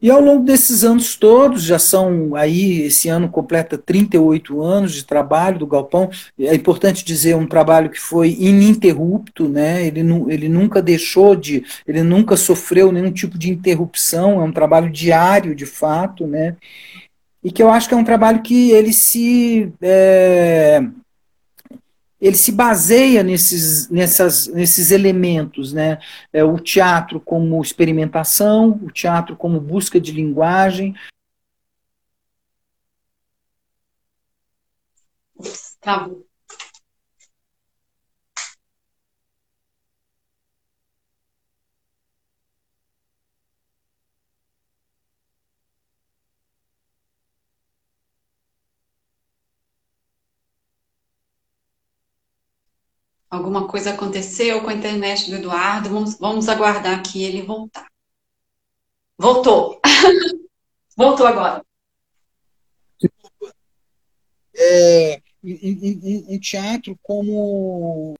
E 0.00 0.10
ao 0.10 0.20
longo 0.20 0.44
desses 0.44 0.84
anos 0.84 1.16
todos, 1.16 1.64
já 1.64 1.78
são 1.78 2.36
aí, 2.36 2.82
esse 2.82 3.08
ano 3.08 3.28
completa 3.28 3.76
38 3.76 4.62
anos 4.62 4.92
de 4.92 5.04
trabalho 5.04 5.58
do 5.58 5.66
Galpão. 5.66 6.08
É 6.38 6.54
importante 6.54 7.04
dizer, 7.04 7.34
um 7.34 7.46
trabalho 7.46 7.90
que 7.90 7.98
foi 7.98 8.36
ininterrupto, 8.38 9.48
né? 9.48 9.84
ele, 9.84 10.00
ele 10.28 10.48
nunca 10.48 10.80
deixou 10.80 11.34
de, 11.34 11.64
ele 11.86 12.02
nunca 12.02 12.36
sofreu 12.36 12.92
nenhum 12.92 13.10
tipo 13.10 13.36
de 13.36 13.50
interrupção, 13.50 14.40
é 14.40 14.44
um 14.44 14.52
trabalho 14.52 14.88
diário, 14.88 15.54
de 15.54 15.66
fato, 15.66 16.26
né? 16.26 16.56
e 17.42 17.52
que 17.52 17.62
eu 17.62 17.70
acho 17.70 17.88
que 17.88 17.94
é 17.94 17.96
um 17.96 18.04
trabalho 18.04 18.42
que 18.42 18.70
ele 18.72 18.92
se 18.92 19.72
é, 19.80 20.82
ele 22.20 22.36
se 22.36 22.50
baseia 22.52 23.22
nesses, 23.22 23.88
nessas, 23.88 24.48
nesses 24.48 24.90
elementos, 24.90 25.72
né? 25.72 25.98
É, 26.32 26.42
o 26.42 26.58
teatro 26.58 27.20
como 27.20 27.62
experimentação, 27.62 28.78
o 28.82 28.90
teatro 28.90 29.36
como 29.36 29.60
busca 29.60 30.00
de 30.00 30.12
linguagem. 30.12 30.94
Tá 35.80 35.98
bom. 36.06 36.27
Alguma 53.30 53.68
coisa 53.68 53.92
aconteceu 53.92 54.62
com 54.62 54.70
a 54.70 54.74
internet 54.74 55.28
do 55.30 55.36
Eduardo. 55.36 55.90
Vamos, 55.90 56.18
vamos 56.18 56.48
aguardar 56.48 56.98
aqui 56.98 57.22
ele 57.22 57.42
voltar. 57.42 57.86
Voltou. 59.18 59.80
Voltou 60.96 61.26
agora. 61.26 61.62
É, 64.56 65.20
um, 65.44 66.34
um, 66.34 66.38
teatro 66.40 66.98
como 67.02 68.14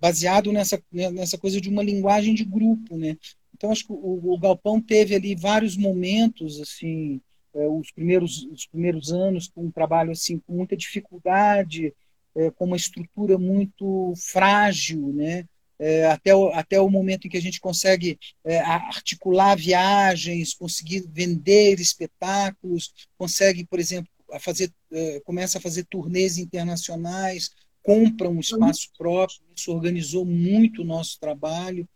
baseado 0.00 0.52
nessa, 0.52 0.80
nessa 0.90 1.36
coisa 1.36 1.60
de 1.60 1.68
uma 1.68 1.82
linguagem 1.82 2.34
de 2.34 2.44
grupo, 2.44 2.96
né? 2.96 3.18
Então 3.54 3.70
acho 3.70 3.84
que 3.86 3.92
o, 3.92 4.32
o 4.32 4.38
Galpão 4.38 4.80
teve 4.80 5.14
ali 5.14 5.34
vários 5.34 5.76
momentos 5.76 6.60
assim, 6.60 7.20
é, 7.54 7.66
os 7.66 7.90
primeiros 7.90 8.44
os 8.44 8.66
primeiros 8.66 9.12
anos 9.12 9.48
com 9.48 9.64
um 9.64 9.70
trabalho 9.70 10.12
assim 10.12 10.38
com 10.38 10.54
muita 10.54 10.76
dificuldade, 10.76 11.92
é, 12.36 12.50
com 12.50 12.64
uma 12.66 12.76
estrutura 12.76 13.38
muito 13.38 14.12
frágil, 14.16 15.12
né? 15.12 15.44
É, 15.80 16.06
até, 16.06 16.34
o, 16.34 16.48
até 16.48 16.80
o 16.80 16.90
momento 16.90 17.26
em 17.26 17.30
que 17.30 17.36
a 17.36 17.42
gente 17.42 17.60
consegue 17.60 18.18
é, 18.44 18.58
articular 18.58 19.56
viagens, 19.56 20.52
conseguir 20.52 21.04
vender 21.08 21.78
espetáculos, 21.78 22.92
consegue, 23.16 23.64
por 23.64 23.78
exemplo, 23.78 24.10
a 24.32 24.40
fazer, 24.40 24.72
é, 24.92 25.20
começa 25.20 25.58
a 25.58 25.60
fazer 25.60 25.84
turnês 25.84 26.36
internacionais, 26.36 27.50
compra 27.80 28.28
um 28.28 28.40
espaço 28.40 28.90
próprio, 28.98 29.40
isso 29.56 29.72
organizou 29.72 30.24
muito 30.24 30.82
o 30.82 30.84
nosso 30.84 31.18
trabalho, 31.20 31.88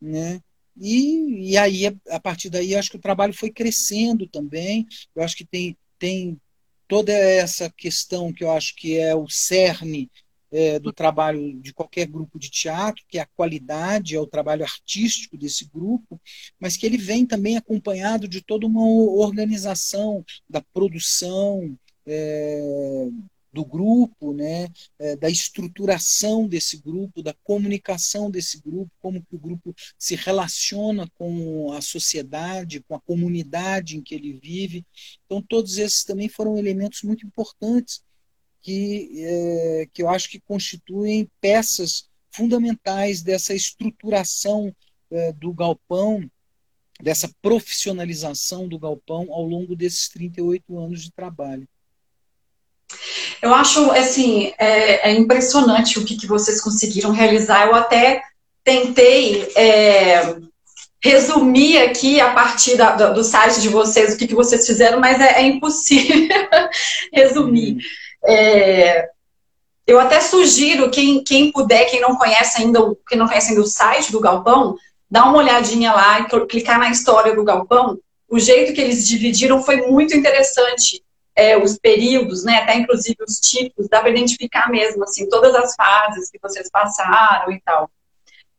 né? 0.00 0.40
E, 0.76 1.50
e 1.50 1.56
aí, 1.56 1.86
a 2.08 2.20
partir 2.20 2.48
daí, 2.48 2.74
acho 2.74 2.90
que 2.90 2.96
o 2.96 3.00
trabalho 3.00 3.34
foi 3.34 3.50
crescendo 3.50 4.26
também. 4.26 4.86
Eu 5.14 5.22
acho 5.22 5.36
que 5.36 5.44
tem, 5.44 5.76
tem 5.98 6.40
toda 6.90 7.12
essa 7.12 7.70
questão 7.70 8.32
que 8.32 8.42
eu 8.42 8.50
acho 8.50 8.74
que 8.74 8.98
é 8.98 9.14
o 9.14 9.28
cerne 9.28 10.10
é, 10.50 10.76
do 10.80 10.92
trabalho 10.92 11.54
de 11.60 11.72
qualquer 11.72 12.08
grupo 12.08 12.36
de 12.36 12.50
teatro, 12.50 13.04
que 13.08 13.16
é 13.16 13.20
a 13.20 13.28
qualidade, 13.36 14.16
é 14.16 14.20
o 14.20 14.26
trabalho 14.26 14.64
artístico 14.64 15.38
desse 15.38 15.64
grupo, 15.72 16.20
mas 16.58 16.76
que 16.76 16.84
ele 16.84 16.98
vem 16.98 17.24
também 17.24 17.56
acompanhado 17.56 18.26
de 18.26 18.40
toda 18.40 18.66
uma 18.66 18.84
organização 18.84 20.24
da 20.48 20.60
produção, 20.60 21.78
é, 22.04 23.08
do 23.52 23.64
grupo, 23.64 24.32
né, 24.32 24.68
é, 24.98 25.16
da 25.16 25.28
estruturação 25.28 26.46
desse 26.46 26.76
grupo, 26.76 27.22
da 27.22 27.34
comunicação 27.42 28.30
desse 28.30 28.60
grupo, 28.60 28.90
como 29.00 29.22
que 29.22 29.34
o 29.34 29.38
grupo 29.38 29.74
se 29.98 30.14
relaciona 30.14 31.10
com 31.18 31.72
a 31.72 31.80
sociedade, 31.80 32.80
com 32.80 32.94
a 32.94 33.00
comunidade 33.00 33.96
em 33.96 34.02
que 34.02 34.14
ele 34.14 34.34
vive. 34.34 34.86
Então, 35.26 35.42
todos 35.42 35.78
esses 35.78 36.04
também 36.04 36.28
foram 36.28 36.56
elementos 36.56 37.02
muito 37.02 37.26
importantes 37.26 38.02
que, 38.62 39.10
é, 39.16 39.88
que 39.92 40.02
eu 40.02 40.08
acho 40.08 40.28
que 40.28 40.40
constituem 40.40 41.28
peças 41.40 42.08
fundamentais 42.30 43.22
dessa 43.22 43.54
estruturação 43.54 44.74
é, 45.10 45.32
do 45.32 45.52
galpão, 45.52 46.30
dessa 47.02 47.28
profissionalização 47.42 48.68
do 48.68 48.78
galpão 48.78 49.32
ao 49.32 49.44
longo 49.44 49.74
desses 49.74 50.08
38 50.08 50.78
anos 50.78 51.02
de 51.02 51.12
trabalho. 51.12 51.66
Eu 53.42 53.54
acho, 53.54 53.90
assim, 53.92 54.52
é, 54.58 55.10
é 55.10 55.12
impressionante 55.12 55.98
o 55.98 56.04
que, 56.04 56.16
que, 56.16 56.26
vocês 56.26 56.60
conseguiram 56.60 57.10
realizar. 57.10 57.66
Eu 57.66 57.74
até 57.74 58.22
tentei 58.62 59.50
é, 59.56 60.36
resumir 61.02 61.78
aqui 61.78 62.20
a 62.20 62.32
partir 62.32 62.76
da, 62.76 62.94
do, 62.94 63.14
do, 63.14 63.24
site 63.24 63.60
de 63.60 63.68
vocês 63.68 64.12
o 64.12 64.18
que, 64.18 64.28
que 64.28 64.34
vocês 64.34 64.66
fizeram, 64.66 65.00
mas 65.00 65.20
é, 65.20 65.40
é 65.40 65.42
impossível 65.42 66.28
resumir. 67.12 67.78
É, 68.22 69.08
eu 69.86 69.98
até 69.98 70.20
sugiro 70.20 70.90
quem, 70.90 71.24
quem 71.24 71.50
puder, 71.50 71.86
quem 71.86 72.00
não 72.00 72.16
conhece 72.16 72.62
ainda, 72.62 72.80
quem 73.08 73.18
não 73.18 73.26
conhece 73.26 73.50
ainda 73.50 73.62
o 73.62 73.66
site 73.66 74.12
do 74.12 74.20
Galpão, 74.20 74.76
dá 75.10 75.24
uma 75.24 75.38
olhadinha 75.38 75.92
lá 75.92 76.20
e 76.20 76.46
clicar 76.46 76.78
na 76.78 76.90
história 76.90 77.34
do 77.34 77.42
Galpão. 77.42 77.98
O 78.28 78.38
jeito 78.38 78.72
que 78.74 78.80
eles 78.80 79.08
dividiram 79.08 79.62
foi 79.62 79.88
muito 79.88 80.14
interessante 80.14 81.02
é, 81.40 81.56
os 81.56 81.78
períodos, 81.78 82.44
né, 82.44 82.58
até 82.58 82.76
inclusive 82.76 83.16
os 83.26 83.40
tipos, 83.40 83.88
dá 83.88 84.00
para 84.00 84.10
identificar 84.10 84.70
mesmo, 84.70 85.02
assim, 85.04 85.26
todas 85.26 85.54
as 85.54 85.74
fases 85.74 86.30
que 86.30 86.38
vocês 86.40 86.68
passaram 86.70 87.50
e 87.50 87.60
tal. 87.62 87.90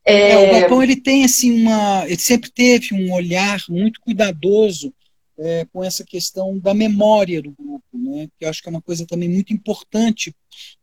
É... 0.04 0.32
É, 0.32 0.38
o 0.38 0.60
Galpão, 0.60 0.82
ele 0.82 0.96
tem, 0.96 1.24
assim, 1.24 1.62
uma, 1.62 2.04
ele 2.06 2.20
sempre 2.20 2.50
teve 2.50 2.96
um 2.96 3.14
olhar 3.14 3.60
muito 3.70 4.02
cuidadoso 4.02 4.92
é, 5.38 5.66
com 5.72 5.84
essa 5.84 6.04
questão 6.04 6.58
da 6.58 6.74
memória 6.74 7.40
do 7.40 7.52
grupo, 7.52 7.86
né? 7.94 8.28
que 8.38 8.46
eu 8.46 8.50
acho 8.50 8.64
que 8.64 8.70
é 8.70 8.72
uma 8.72 8.82
coisa 8.82 9.06
também 9.06 9.30
muito 9.30 9.54
importante, 9.54 10.36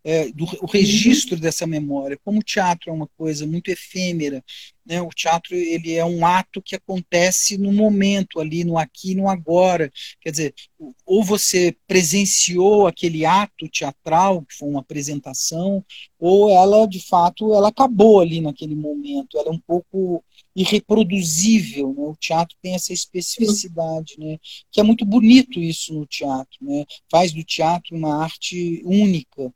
é, 0.05 0.31
do, 0.33 0.45
o 0.63 0.67
registro 0.67 1.39
dessa 1.39 1.67
memória. 1.67 2.19
Como 2.25 2.41
o 2.41 2.43
teatro 2.43 2.91
é 2.91 2.93
uma 2.93 3.09
coisa 3.17 3.47
muito 3.47 3.69
efêmera, 3.69 4.43
né? 4.87 5.03
o 5.03 5.11
teatro 5.11 5.55
ele 5.55 5.95
é 5.95 6.05
um 6.05 6.25
ato 6.25 6.63
que 6.63 6.75
acontece 6.75 7.59
no 7.59 7.73
momento, 7.73 8.41
ali, 8.41 8.65
no 8.65 8.79
aqui 8.79 9.15
no 9.15 9.29
agora. 9.29 9.93
Quer 10.21 10.31
dizer, 10.31 10.55
ou 11.05 11.23
você 11.23 11.77
presenciou 11.87 12.87
aquele 12.87 13.27
ato 13.27 13.69
teatral, 13.69 14.43
que 14.43 14.55
foi 14.55 14.69
uma 14.69 14.81
apresentação, 14.81 15.85
ou 16.19 16.51
ela, 16.51 16.87
de 16.87 17.01
fato, 17.07 17.55
ela 17.55 17.69
acabou 17.69 18.21
ali 18.21 18.41
naquele 18.41 18.75
momento. 18.75 19.39
Ela 19.39 19.49
é 19.49 19.53
um 19.53 19.61
pouco 19.61 20.25
irreproduzível, 20.55 21.95
né? 21.95 22.03
O 22.03 22.17
teatro 22.17 22.57
tem 22.61 22.75
essa 22.75 22.93
especificidade, 22.93 24.17
né? 24.19 24.39
Que 24.73 24.81
é 24.81 24.83
muito 24.83 25.05
bonito 25.05 25.61
isso 25.61 25.95
no 25.95 26.07
teatro, 26.07 26.59
né? 26.61 26.85
Faz 27.11 27.33
do 27.33 27.45
teatro 27.45 27.97
uma 27.97 28.23
arte 28.23 28.83
única. 28.85 29.53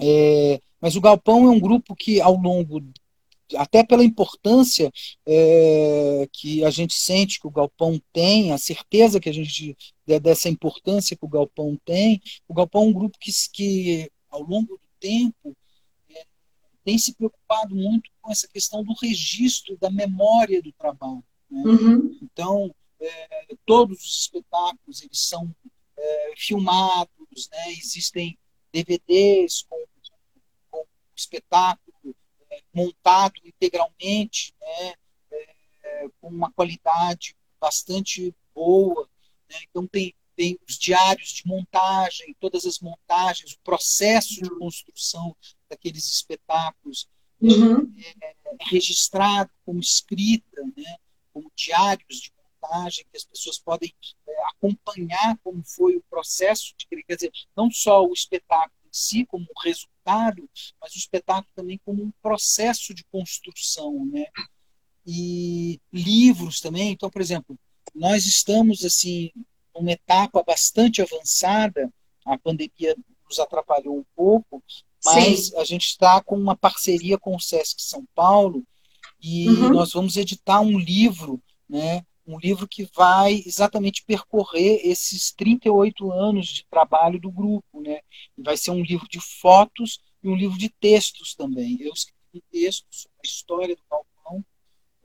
É, 0.00 0.60
mas 0.80 0.96
o 0.96 1.00
Galpão 1.00 1.46
é 1.46 1.50
um 1.50 1.60
grupo 1.60 1.94
que, 1.94 2.20
ao 2.20 2.36
longo 2.36 2.82
até 3.56 3.84
pela 3.84 4.02
importância 4.02 4.90
é, 5.24 6.28
que 6.32 6.64
a 6.64 6.70
gente 6.70 6.94
sente 6.94 7.38
que 7.38 7.46
o 7.46 7.50
galpão 7.50 8.00
tem, 8.12 8.50
a 8.50 8.58
certeza 8.58 9.20
que 9.20 9.28
a 9.28 9.32
gente 9.32 9.76
dessa 10.20 10.48
importância 10.48 11.16
que 11.16 11.24
o 11.24 11.28
galpão 11.28 11.78
tem, 11.84 12.20
o 12.48 12.54
galpão 12.54 12.82
é 12.82 12.86
um 12.86 12.92
grupo 12.92 13.16
que, 13.20 13.30
que 13.52 14.10
ao 14.28 14.42
longo 14.42 14.74
do 14.74 14.88
tempo 14.98 15.56
tem 16.86 16.96
se 16.96 17.12
preocupado 17.14 17.74
muito 17.74 18.08
com 18.22 18.30
essa 18.30 18.46
questão 18.46 18.84
do 18.84 18.94
registro, 19.02 19.76
da 19.76 19.90
memória 19.90 20.62
do 20.62 20.72
trabalho. 20.72 21.24
Né? 21.50 21.62
Uhum. 21.64 22.18
Então, 22.22 22.72
é, 23.00 23.46
todos 23.66 23.98
os 23.98 24.20
espetáculos 24.20 25.02
eles 25.02 25.18
são 25.18 25.52
é, 25.98 26.32
filmados, 26.36 27.48
né? 27.50 27.72
existem 27.72 28.38
DVDs 28.82 29.62
com, 29.68 29.84
com 30.70 30.84
espetáculo 31.14 32.14
é, 32.50 32.60
montado 32.74 33.40
integralmente, 33.44 34.54
né? 34.60 34.94
É, 35.82 36.08
com 36.20 36.28
uma 36.28 36.52
qualidade 36.52 37.36
bastante 37.60 38.34
boa. 38.54 39.08
Né? 39.48 39.56
Então, 39.70 39.86
tem, 39.86 40.14
tem 40.34 40.58
os 40.68 40.76
diários 40.76 41.30
de 41.30 41.46
montagem, 41.46 42.36
todas 42.38 42.66
as 42.66 42.80
montagens, 42.80 43.52
o 43.52 43.60
processo 43.60 44.42
de 44.42 44.50
construção 44.50 45.34
daqueles 45.70 46.06
espetáculos 46.10 47.08
uhum. 47.40 47.92
é, 47.98 48.26
é 48.30 48.36
registrado 48.66 49.50
como 49.64 49.80
escrita, 49.80 50.62
né? 50.76 50.96
como 51.32 51.50
diários 51.56 52.20
de 52.20 52.30
montagem, 52.66 53.04
que 53.10 53.16
as 53.16 53.24
pessoas 53.24 53.58
podem 53.58 53.94
é, 54.28 54.32
acompanhar 54.48 55.38
como 55.42 55.62
foi 55.64 55.96
o 55.96 56.02
processo 56.08 56.74
de 56.76 56.86
quer 57.04 57.14
dizer, 57.14 57.32
não 57.56 57.70
só 57.70 58.04
o 58.04 58.12
espetáculo 58.12 58.72
em 58.84 58.92
si 58.92 59.24
como 59.26 59.46
resultado, 59.62 60.48
mas 60.80 60.94
o 60.94 60.98
espetáculo 60.98 61.48
também 61.54 61.80
como 61.84 62.02
um 62.02 62.12
processo 62.22 62.94
de 62.94 63.04
construção, 63.04 64.04
né? 64.06 64.26
E 65.06 65.80
livros 65.92 66.60
também. 66.60 66.92
Então, 66.92 67.08
por 67.10 67.20
exemplo, 67.20 67.56
nós 67.94 68.26
estamos 68.26 68.84
assim 68.84 69.30
numa 69.74 69.92
etapa 69.92 70.42
bastante 70.42 71.00
avançada. 71.00 71.92
A 72.24 72.36
pandemia 72.36 72.96
nos 73.28 73.38
atrapalhou 73.38 73.98
um 73.98 74.04
pouco, 74.16 74.62
mas 75.04 75.46
Sim. 75.46 75.56
a 75.58 75.64
gente 75.64 75.86
está 75.86 76.20
com 76.20 76.36
uma 76.36 76.56
parceria 76.56 77.18
com 77.18 77.36
o 77.36 77.40
Sesc 77.40 77.80
São 77.82 78.04
Paulo 78.14 78.64
e 79.20 79.48
uhum. 79.48 79.70
nós 79.70 79.92
vamos 79.92 80.16
editar 80.16 80.60
um 80.60 80.78
livro, 80.78 81.40
né, 81.68 82.04
um 82.26 82.38
livro 82.38 82.66
que 82.66 82.88
vai 82.94 83.42
exatamente 83.46 84.04
percorrer 84.04 84.80
esses 84.84 85.32
38 85.32 86.10
anos 86.10 86.48
de 86.48 86.66
trabalho 86.66 87.20
do 87.20 87.30
grupo. 87.30 87.80
Né? 87.80 88.00
Vai 88.36 88.56
ser 88.56 88.70
um 88.70 88.82
livro 88.82 89.06
de 89.08 89.20
fotos 89.20 90.00
e 90.22 90.28
um 90.28 90.34
livro 90.34 90.58
de 90.58 90.68
textos 90.68 91.34
também. 91.34 91.78
Eu 91.80 91.92
escrevi 91.92 92.42
textos 92.50 93.02
sobre 93.02 93.18
a 93.24 93.26
história 93.26 93.76
do 93.76 93.82
Galpão, 93.90 94.44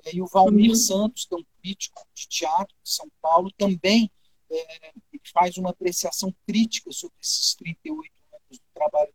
é, 0.06 0.16
e 0.16 0.22
o 0.22 0.28
Valmir 0.28 0.72
uhum. 0.72 0.76
Santos, 0.76 1.26
que 1.26 1.36
é 1.36 1.38
um 1.38 1.46
crítico 1.62 2.02
de 2.14 2.28
teatro 2.28 2.76
de 2.84 2.92
São 2.92 3.08
Paulo, 3.22 3.52
também 3.58 4.10
é, 4.50 4.92
faz 5.32 5.58
uma 5.58 5.70
apreciação 5.70 6.34
crítica 6.48 6.92
sobre 6.92 7.16
esses 7.22 7.56
38 7.56 8.12
anos 8.34 8.60
do 8.60 8.66
trabalho 8.74 9.14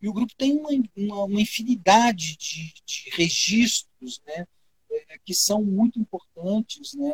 e 0.00 0.08
o 0.08 0.12
grupo 0.12 0.34
tem 0.34 0.56
uma, 0.56 0.70
uma, 0.96 1.24
uma 1.24 1.40
infinidade 1.40 2.36
de, 2.36 2.72
de, 2.86 3.10
registros 3.10 4.20
né, 4.26 4.46
é, 4.90 5.18
que 5.24 5.34
são 5.34 5.62
muito 5.62 5.98
importantes. 5.98 6.94
Né? 6.94 7.12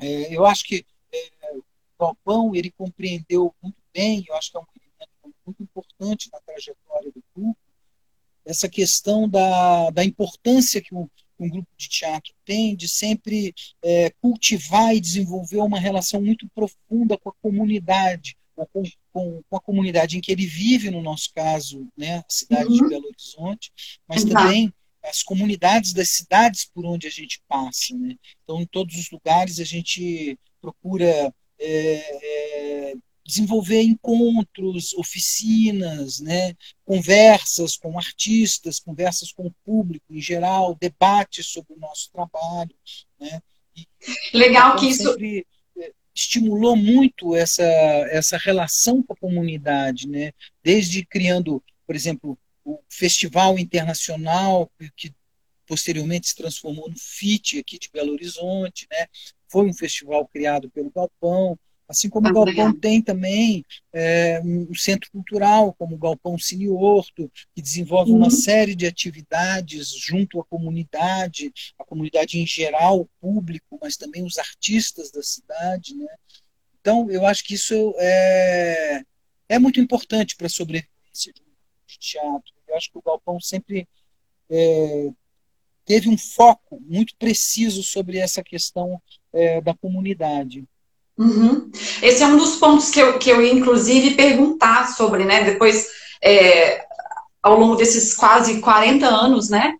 É, 0.00 0.34
eu 0.34 0.44
acho 0.44 0.64
que 0.64 0.84
é, 1.12 1.56
o 1.56 1.64
Galpão 1.98 2.54
ele 2.54 2.70
compreendeu 2.70 3.54
muito 3.62 3.76
bem, 3.92 4.24
eu 4.28 4.34
acho 4.36 4.50
que 4.50 4.56
é 4.56 4.60
um 4.60 4.64
elemento 4.74 5.36
muito 5.46 5.62
importante 5.62 6.30
na 6.32 6.40
trajetória 6.40 7.12
do 7.12 7.22
grupo, 7.34 7.58
essa 8.44 8.68
questão 8.68 9.28
da, 9.28 9.90
da 9.90 10.04
importância 10.04 10.80
que 10.80 10.94
um, 10.94 11.08
um 11.38 11.48
grupo 11.48 11.68
de 11.76 11.88
teatro 11.88 12.32
tem 12.44 12.74
de 12.74 12.88
sempre 12.88 13.54
é, 13.82 14.10
cultivar 14.20 14.94
e 14.94 15.00
desenvolver 15.00 15.58
uma 15.58 15.78
relação 15.78 16.20
muito 16.20 16.48
profunda 16.48 17.16
com 17.18 17.30
a 17.30 17.34
comunidade, 17.40 18.36
ou 18.56 18.66
com, 18.66 18.82
com, 19.12 19.42
com, 19.48 19.56
a 19.56 19.60
comunidade 19.60 20.16
em 20.16 20.20
que 20.20 20.32
ele 20.32 20.46
vive, 20.46 20.90
no 20.90 21.02
nosso 21.02 21.32
caso, 21.32 21.88
né, 21.96 22.18
a 22.18 22.24
cidade 22.28 22.68
uhum. 22.68 22.76
de 22.76 22.88
Belo 22.88 23.06
Horizonte, 23.06 23.72
mas 24.08 24.24
Exato. 24.24 24.34
também 24.34 24.72
as 25.04 25.22
comunidades 25.22 25.92
das 25.92 26.10
cidades 26.10 26.64
por 26.64 26.84
onde 26.84 27.06
a 27.06 27.10
gente 27.10 27.42
passa. 27.48 27.96
Né? 27.96 28.16
Então, 28.42 28.60
em 28.60 28.66
todos 28.66 28.96
os 28.96 29.10
lugares, 29.10 29.58
a 29.58 29.64
gente 29.64 30.38
procura 30.60 31.34
é, 31.58 32.92
é, 32.92 32.94
desenvolver 33.24 33.82
encontros, 33.82 34.92
oficinas, 34.94 36.20
né? 36.20 36.54
conversas 36.84 37.76
com 37.76 37.98
artistas, 37.98 38.80
conversas 38.80 39.32
com 39.32 39.46
o 39.46 39.54
público 39.64 40.04
em 40.10 40.20
geral, 40.20 40.76
debates 40.80 41.46
sobre 41.46 41.74
o 41.74 41.78
nosso 41.78 42.10
trabalho. 42.12 42.74
Né? 43.20 43.40
E, 43.76 43.86
Legal 44.36 44.76
que 44.76 44.86
isso 44.86 45.16
estimulou 46.14 46.76
muito 46.76 47.34
essa, 47.34 47.64
essa 48.10 48.36
relação 48.36 49.02
com 49.02 49.14
a 49.14 49.16
comunidade, 49.16 50.06
né? 50.06 50.32
desde 50.62 51.04
criando, 51.06 51.62
por 51.86 51.96
exemplo, 51.96 52.38
o 52.64 52.80
Festival 52.88 53.58
Internacional, 53.58 54.70
que 54.96 55.14
posteriormente 55.66 56.28
se 56.28 56.36
transformou 56.36 56.88
no 56.88 56.98
FIT 56.98 57.58
aqui 57.58 57.78
de 57.78 57.90
Belo 57.92 58.12
Horizonte, 58.12 58.86
né? 58.90 59.06
foi 59.48 59.68
um 59.68 59.74
festival 59.74 60.26
criado 60.26 60.70
pelo 60.70 60.90
Galpão, 60.90 61.58
Assim 61.92 62.08
como 62.08 62.26
o 62.26 62.32
Galpão 62.32 62.72
tem 62.72 63.02
também 63.02 63.62
é, 63.92 64.40
um 64.42 64.74
centro 64.74 65.10
cultural, 65.10 65.74
como 65.74 65.94
o 65.94 65.98
Galpão 65.98 66.38
Cine 66.38 66.66
Horto, 66.66 67.30
que 67.54 67.60
desenvolve 67.60 68.10
uhum. 68.10 68.16
uma 68.16 68.30
série 68.30 68.74
de 68.74 68.86
atividades 68.86 69.90
junto 69.90 70.40
à 70.40 70.44
comunidade, 70.46 71.52
a 71.78 71.84
comunidade 71.84 72.40
em 72.40 72.46
geral, 72.46 73.00
o 73.00 73.08
público, 73.20 73.78
mas 73.82 73.98
também 73.98 74.24
os 74.24 74.38
artistas 74.38 75.10
da 75.10 75.22
cidade. 75.22 75.94
Né? 75.94 76.06
Então, 76.80 77.10
eu 77.10 77.26
acho 77.26 77.44
que 77.44 77.52
isso 77.54 77.94
é, 77.98 79.02
é 79.50 79.58
muito 79.58 79.78
importante 79.78 80.34
para 80.34 80.46
a 80.46 80.50
sobrevivência 80.50 81.30
de 81.30 81.42
teatro. 81.98 82.52
Eu 82.68 82.76
acho 82.76 82.90
que 82.90 82.98
o 82.98 83.02
Galpão 83.02 83.40
sempre 83.40 83.88
é, 84.50 85.10
teve 85.84 86.08
um 86.08 86.18
foco 86.18 86.80
muito 86.80 87.14
preciso 87.16 87.82
sobre 87.82 88.18
essa 88.18 88.42
questão 88.42 89.00
é, 89.32 89.60
da 89.60 89.74
comunidade. 89.74 90.64
Uhum. 91.16 91.70
Esse 92.02 92.22
é 92.22 92.26
um 92.26 92.36
dos 92.36 92.56
pontos 92.56 92.90
que 92.90 93.00
eu, 93.00 93.18
que 93.18 93.30
eu 93.30 93.42
ia, 93.42 93.52
inclusive, 93.52 94.14
perguntar 94.14 94.88
sobre, 94.94 95.24
né? 95.24 95.44
Depois, 95.44 95.86
é, 96.22 96.84
ao 97.42 97.58
longo 97.58 97.76
desses 97.76 98.14
quase 98.14 98.60
40 98.60 99.06
anos, 99.06 99.50
né? 99.50 99.76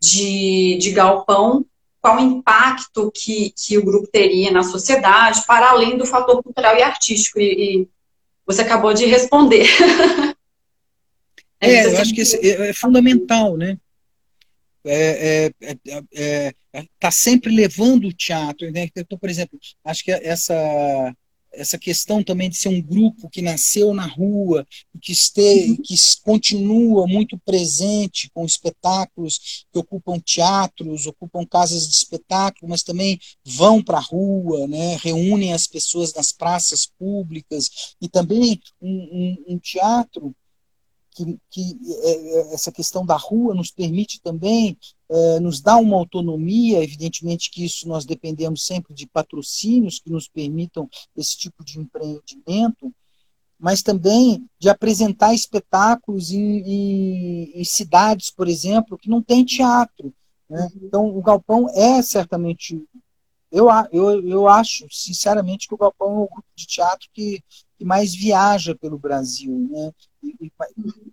De, 0.00 0.76
de 0.78 0.90
galpão, 0.92 1.64
qual 2.00 2.18
o 2.18 2.20
impacto 2.20 3.10
que, 3.12 3.52
que 3.56 3.76
o 3.78 3.84
grupo 3.84 4.06
teria 4.06 4.50
na 4.50 4.62
sociedade, 4.62 5.44
para 5.46 5.70
além 5.70 5.96
do 5.96 6.06
fator 6.06 6.42
cultural 6.42 6.76
e 6.76 6.82
artístico. 6.82 7.40
E, 7.40 7.82
e 7.82 7.88
você 8.46 8.62
acabou 8.62 8.94
de 8.94 9.06
responder. 9.06 9.66
é, 11.60 11.70
é 11.70 11.86
eu 11.86 11.98
acho 11.98 12.14
que 12.14 12.22
é, 12.22 12.68
é 12.68 12.72
fundamental, 12.72 13.56
né? 13.56 13.78
é, 14.86 15.52
é, 15.60 15.76
é, 16.14 16.54
é 16.72 16.84
está 16.94 17.10
sempre 17.10 17.54
levando 17.54 18.06
o 18.06 18.12
teatro. 18.12 18.70
Né? 18.70 18.88
Então, 18.94 19.18
por 19.18 19.28
exemplo, 19.28 19.58
acho 19.84 20.04
que 20.04 20.12
essa 20.12 21.14
essa 21.52 21.78
questão 21.78 22.22
também 22.22 22.50
de 22.50 22.56
ser 22.58 22.68
um 22.68 22.82
grupo 22.82 23.30
que 23.30 23.40
nasceu 23.40 23.94
na 23.94 24.04
rua, 24.04 24.66
que, 25.00 25.12
este, 25.12 25.40
uhum. 25.40 25.76
que 25.82 25.94
continua 26.22 27.06
muito 27.06 27.38
presente 27.38 28.30
com 28.34 28.44
espetáculos 28.44 29.64
que 29.72 29.78
ocupam 29.78 30.20
teatros, 30.20 31.06
ocupam 31.06 31.46
casas 31.46 31.88
de 31.88 31.94
espetáculo, 31.94 32.68
mas 32.68 32.82
também 32.82 33.18
vão 33.42 33.82
para 33.82 33.96
a 33.96 34.02
rua, 34.02 34.66
né, 34.66 34.98
reúnem 35.02 35.54
as 35.54 35.66
pessoas 35.66 36.12
nas 36.12 36.30
praças 36.30 36.84
públicas, 36.98 37.96
e 38.02 38.06
também 38.06 38.60
um, 38.78 38.90
um, 39.48 39.54
um 39.54 39.58
teatro 39.58 40.36
que, 41.16 41.38
que 41.50 41.78
é, 42.02 42.10
é, 42.10 42.54
essa 42.54 42.70
questão 42.70 43.06
da 43.06 43.16
rua 43.16 43.54
nos 43.54 43.70
permite 43.70 44.20
também, 44.20 44.76
é, 45.08 45.40
nos 45.40 45.60
dá 45.62 45.76
uma 45.76 45.96
autonomia, 45.96 46.82
evidentemente 46.82 47.50
que 47.50 47.64
isso 47.64 47.88
nós 47.88 48.04
dependemos 48.04 48.66
sempre 48.66 48.92
de 48.92 49.06
patrocínios 49.06 49.98
que 49.98 50.10
nos 50.10 50.28
permitam 50.28 50.88
esse 51.16 51.36
tipo 51.38 51.64
de 51.64 51.78
empreendimento, 51.78 52.92
mas 53.58 53.82
também 53.82 54.46
de 54.58 54.68
apresentar 54.68 55.32
espetáculos 55.32 56.30
em, 56.30 56.58
em, 56.58 57.60
em 57.60 57.64
cidades, 57.64 58.30
por 58.30 58.46
exemplo, 58.46 58.98
que 58.98 59.08
não 59.08 59.22
tem 59.22 59.44
teatro. 59.44 60.12
Né? 60.48 60.68
Então, 60.82 61.06
o 61.06 61.22
Galpão 61.22 61.66
é 61.70 62.02
certamente. 62.02 62.78
Eu, 63.50 63.68
eu, 63.90 64.28
eu 64.28 64.48
acho, 64.48 64.86
sinceramente, 64.90 65.66
que 65.66 65.74
o 65.74 65.78
Galpão 65.78 66.08
é 66.08 66.24
o 66.24 66.28
grupo 66.28 66.48
de 66.54 66.66
teatro 66.66 67.08
que, 67.14 67.42
que 67.78 67.84
mais 67.84 68.14
viaja 68.14 68.74
pelo 68.74 68.98
Brasil. 68.98 69.68
Né? 69.70 69.92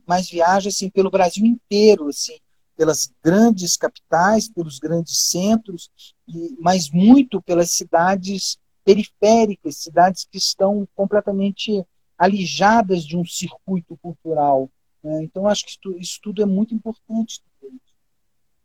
Mais 0.08 0.30
viaja 0.30 0.70
assim 0.70 0.90
pelo 0.90 1.12
Brasil 1.12 1.46
inteiro, 1.46 2.08
assim, 2.08 2.38
pelas 2.76 3.12
grandes 3.24 3.78
capitais, 3.78 4.50
pelos 4.50 4.80
grandes 4.80 5.30
centros, 5.30 5.90
e, 6.28 6.56
mas 6.60 6.90
muito 6.90 7.42
pelas 7.42 7.72
cidades 7.72 8.58
periféricas, 8.84 9.78
cidades 9.78 10.28
que 10.30 10.38
estão 10.38 10.88
completamente 10.96 11.84
alijadas 12.18 13.06
de 13.06 13.18
um 13.18 13.26
circuito 13.26 13.98
cultural. 14.02 14.70
Né? 15.04 15.24
Então, 15.24 15.48
acho 15.48 15.66
que 15.66 15.72
isso, 15.72 15.98
isso, 15.98 16.20
tudo 16.22 16.42
é 16.42 16.46
muito 16.46 16.74
importante. 16.74 17.42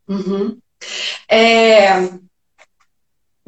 Uhum. 0.09 0.59
É, 1.29 1.99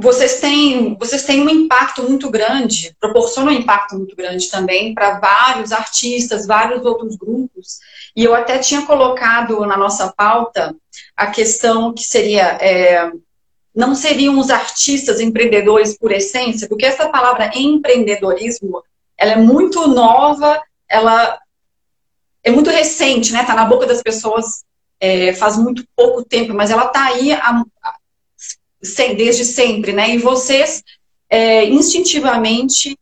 vocês 0.01 0.41
têm, 0.41 0.97
vocês 0.99 1.25
têm 1.25 1.43
um 1.43 1.49
impacto 1.49 2.03
muito 2.03 2.31
grande, 2.31 2.95
proporcionam 2.99 3.53
um 3.53 3.57
impacto 3.57 3.97
muito 3.97 4.17
grande 4.17 4.51
também 4.51 4.95
para 4.95 5.19
vários 5.19 5.73
artistas, 5.73 6.47
vários 6.47 6.85
outros 6.85 7.17
grupos. 7.17 7.79
E 8.17 8.25
eu 8.25 8.35
até 8.35 8.59
tinha 8.59 8.83
colocado 8.83 9.61
na 9.67 9.77
nossa 9.77 10.13
pauta 10.13 10.75
a 11.17 11.27
questão 11.27 11.93
que 11.93 12.03
seria 12.03 12.59
é, 12.61 13.11
não 13.75 13.95
seriam 13.95 14.39
os 14.39 14.51
artistas 14.51 15.21
empreendedores 15.21 15.97
por 15.97 16.11
essência, 16.11 16.69
porque 16.69 16.87
essa 16.87 17.09
palavra 17.09 17.51
empreendedorismo 17.55 18.83
ela 19.17 19.33
é 19.33 19.37
muito 19.37 19.87
nova, 19.87 20.61
ela 20.89 21.39
é 22.43 22.51
muito 22.51 22.71
recente, 22.71 23.33
né? 23.33 23.45
Tá 23.45 23.55
na 23.55 23.67
boca 23.67 23.87
das 23.87 24.03
pessoas 24.03 24.65
é, 24.99 25.33
faz 25.35 25.57
muito 25.57 25.85
pouco 25.95 26.25
tempo, 26.25 26.55
mas 26.55 26.71
ela 26.71 26.87
tá 26.89 27.05
aí 27.05 27.33
há, 27.33 27.63
desde 29.17 29.45
sempre, 29.45 29.93
né? 29.93 30.11
E 30.11 30.19
vocês 30.19 30.83
é, 31.29 31.65
instintivamente 31.65 32.99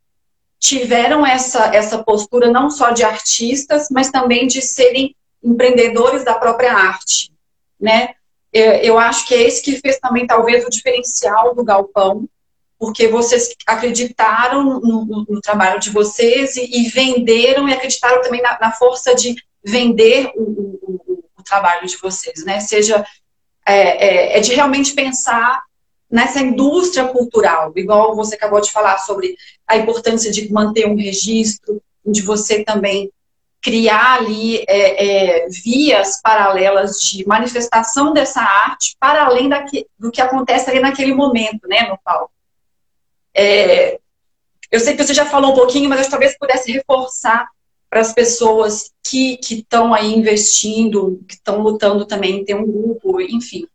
tiveram 0.59 1.24
essa, 1.24 1.74
essa 1.74 2.03
postura 2.03 2.51
não 2.51 2.70
só 2.70 2.91
de 2.91 3.05
artistas, 3.05 3.89
mas 3.91 4.11
também 4.11 4.47
de 4.47 4.61
serem 4.61 5.14
empreendedores 5.43 6.24
da 6.24 6.35
própria 6.35 6.74
arte, 6.74 7.31
né? 7.81 8.14
Eu 8.53 8.99
acho 8.99 9.26
que 9.26 9.35
é 9.35 9.43
esse 9.43 9.62
que 9.62 9.76
fez 9.76 9.99
também 9.99 10.26
talvez 10.26 10.64
o 10.64 10.70
diferencial 10.70 11.55
do 11.55 11.62
galpão, 11.62 12.26
porque 12.79 13.07
vocês 13.09 13.55
acreditaram 13.66 14.64
no, 14.64 14.81
no, 14.81 15.26
no 15.29 15.41
trabalho 15.41 15.79
de 15.79 15.91
vocês 15.91 16.57
e, 16.57 16.64
e, 16.64 16.89
venderam 16.89 17.68
e 17.68 17.72
acreditaram 17.72 18.22
também 18.22 18.41
na, 18.41 18.59
na 18.59 18.72
força 18.72 19.14
de 19.14 19.37
vender 19.62 20.33
o, 20.35 20.43
o, 20.43 21.24
o, 21.37 21.43
trabalho 21.43 21.87
de 21.87 21.97
vocês, 21.99 22.45
né? 22.45 22.61
Seja 22.61 23.05
é, 23.66 24.35
é, 24.35 24.39
é 24.39 24.41
de 24.41 24.55
realmente 24.55 24.95
pensar 24.95 25.62
nessa 26.11 26.41
indústria 26.41 27.09
cultural, 27.09 27.73
igual 27.77 28.17
você 28.17 28.35
acabou 28.35 28.61
de 28.61 28.71
falar 28.71 28.99
sobre 28.99 29.37
a 29.67 29.77
importância 29.77 30.31
de 30.31 30.51
manter 30.53 30.87
um 30.87 30.97
registro, 30.97 31.83
de 32.05 32.23
você 32.23 32.65
também 32.65 33.11
criar 33.61 34.19
ali 34.19 34.65
é, 34.69 35.43
é, 35.45 35.49
vias 35.49 36.21
paralelas 36.23 37.01
de 37.01 37.27
manifestação 37.27 38.13
dessa 38.13 38.41
arte 38.41 38.97
para 38.99 39.25
além 39.25 39.49
daqui, 39.49 39.87
do 39.99 40.11
que 40.11 40.23
acontece 40.23 40.71
ali 40.71 40.81
naquele 40.81 41.13
momento, 41.13 41.67
né, 41.69 41.89
no 41.89 41.99
palco. 41.99 42.31
É, 43.35 43.99
eu 44.71 44.81
sei 44.81 44.97
que 44.97 45.03
você 45.03 45.13
já 45.13 45.27
falou 45.27 45.53
um 45.53 45.55
pouquinho, 45.55 45.89
mas 45.89 46.05
eu 46.05 46.11
talvez 46.11 46.37
pudesse 46.39 46.71
reforçar 46.71 47.49
para 47.91 48.01
as 48.01 48.13
pessoas 48.13 48.93
que 49.03 49.39
estão 49.51 49.95
aí 49.95 50.15
investindo, 50.15 51.21
que 51.27 51.35
estão 51.35 51.61
lutando 51.63 52.05
também 52.05 52.45
ter 52.45 52.55
um 52.55 52.67
grupo, 52.67 53.21
enfim. 53.21 53.67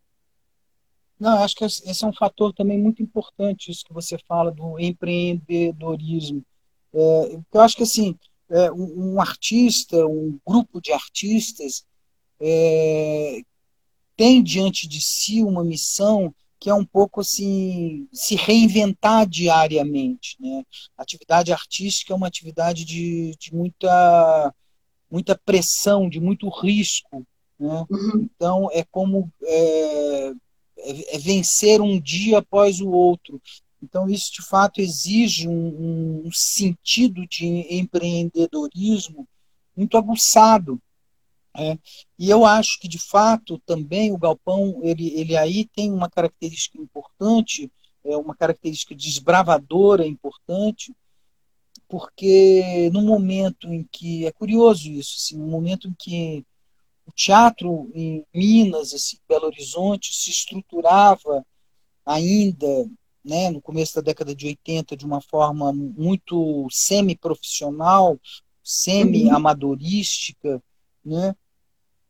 Não, 1.19 1.43
acho 1.43 1.55
que 1.55 1.63
esse 1.63 2.03
é 2.03 2.07
um 2.07 2.13
fator 2.13 2.53
também 2.53 2.77
muito 2.77 3.01
importante, 3.01 3.71
isso 3.71 3.85
que 3.85 3.93
você 3.93 4.17
fala 4.27 4.51
do 4.51 4.79
empreendedorismo. 4.79 6.43
É, 6.93 7.39
eu 7.53 7.61
acho 7.61 7.77
que 7.77 7.83
assim, 7.83 8.17
é, 8.49 8.71
um, 8.71 9.13
um, 9.13 9.21
artista, 9.21 10.05
um 10.05 10.39
grupo 10.45 10.81
de 10.81 10.91
artistas 10.91 11.85
é, 12.39 13.41
tem 14.15 14.43
diante 14.43 14.87
de 14.87 15.01
si 15.01 15.43
uma 15.43 15.63
missão 15.63 16.33
que 16.59 16.69
é 16.69 16.73
um 16.73 16.85
pouco 16.85 17.19
assim 17.19 18.07
se 18.13 18.35
reinventar 18.35 19.27
diariamente, 19.27 20.37
né? 20.39 20.63
A 20.97 21.01
atividade 21.03 21.51
artística 21.51 22.13
é 22.13 22.15
uma 22.15 22.27
atividade 22.27 22.85
de, 22.85 23.35
de 23.37 23.53
muita 23.53 24.53
muita 25.11 25.39
pressão, 25.45 26.07
de 26.09 26.21
muito 26.21 26.47
risco, 26.49 27.25
né? 27.59 27.85
Uhum. 27.89 28.29
Então 28.35 28.69
é 28.71 28.83
como 28.83 29.29
é, 30.83 31.15
é, 31.15 31.17
vencer 31.17 31.81
um 31.81 31.99
dia 31.99 32.39
após 32.39 32.81
o 32.81 32.89
outro. 32.89 33.41
Então, 33.81 34.09
isso 34.09 34.31
de 34.33 34.41
fato 34.41 34.79
exige 34.79 35.47
um, 35.47 36.23
um 36.25 36.31
sentido 36.31 37.27
de 37.27 37.45
empreendedorismo 37.75 39.27
muito 39.75 39.97
aguçado. 39.97 40.81
É. 41.55 41.77
E 42.17 42.29
eu 42.29 42.45
acho 42.45 42.79
que, 42.79 42.87
de 42.87 42.97
fato, 42.97 43.61
também 43.65 44.11
o 44.11 44.17
galpão, 44.17 44.79
ele, 44.83 45.13
ele 45.13 45.37
aí 45.37 45.65
tem 45.65 45.91
uma 45.91 46.09
característica 46.09 46.81
importante, 46.81 47.71
é 48.03 48.17
uma 48.17 48.35
característica 48.35 48.95
desbravadora 48.95 50.05
importante, 50.05 50.93
porque 51.87 52.89
no 52.91 53.03
momento 53.03 53.71
em 53.71 53.83
que, 53.91 54.25
é 54.25 54.31
curioso 54.31 54.89
isso, 54.89 55.15
assim, 55.17 55.37
no 55.37 55.47
momento 55.47 55.87
em 55.87 55.93
que 55.93 56.43
o 57.05 57.11
teatro 57.11 57.91
em 57.93 58.25
Minas, 58.33 58.93
assim, 58.93 59.17
Belo 59.27 59.45
Horizonte, 59.45 60.13
se 60.13 60.29
estruturava 60.29 61.45
ainda 62.05 62.89
né, 63.23 63.49
no 63.49 63.61
começo 63.61 63.95
da 63.95 64.01
década 64.01 64.35
de 64.35 64.47
80 64.47 64.97
de 64.97 65.05
uma 65.05 65.21
forma 65.21 65.71
muito 65.71 66.67
semi-profissional, 66.69 68.19
semi-amadorística, 68.61 70.61
né? 71.03 71.35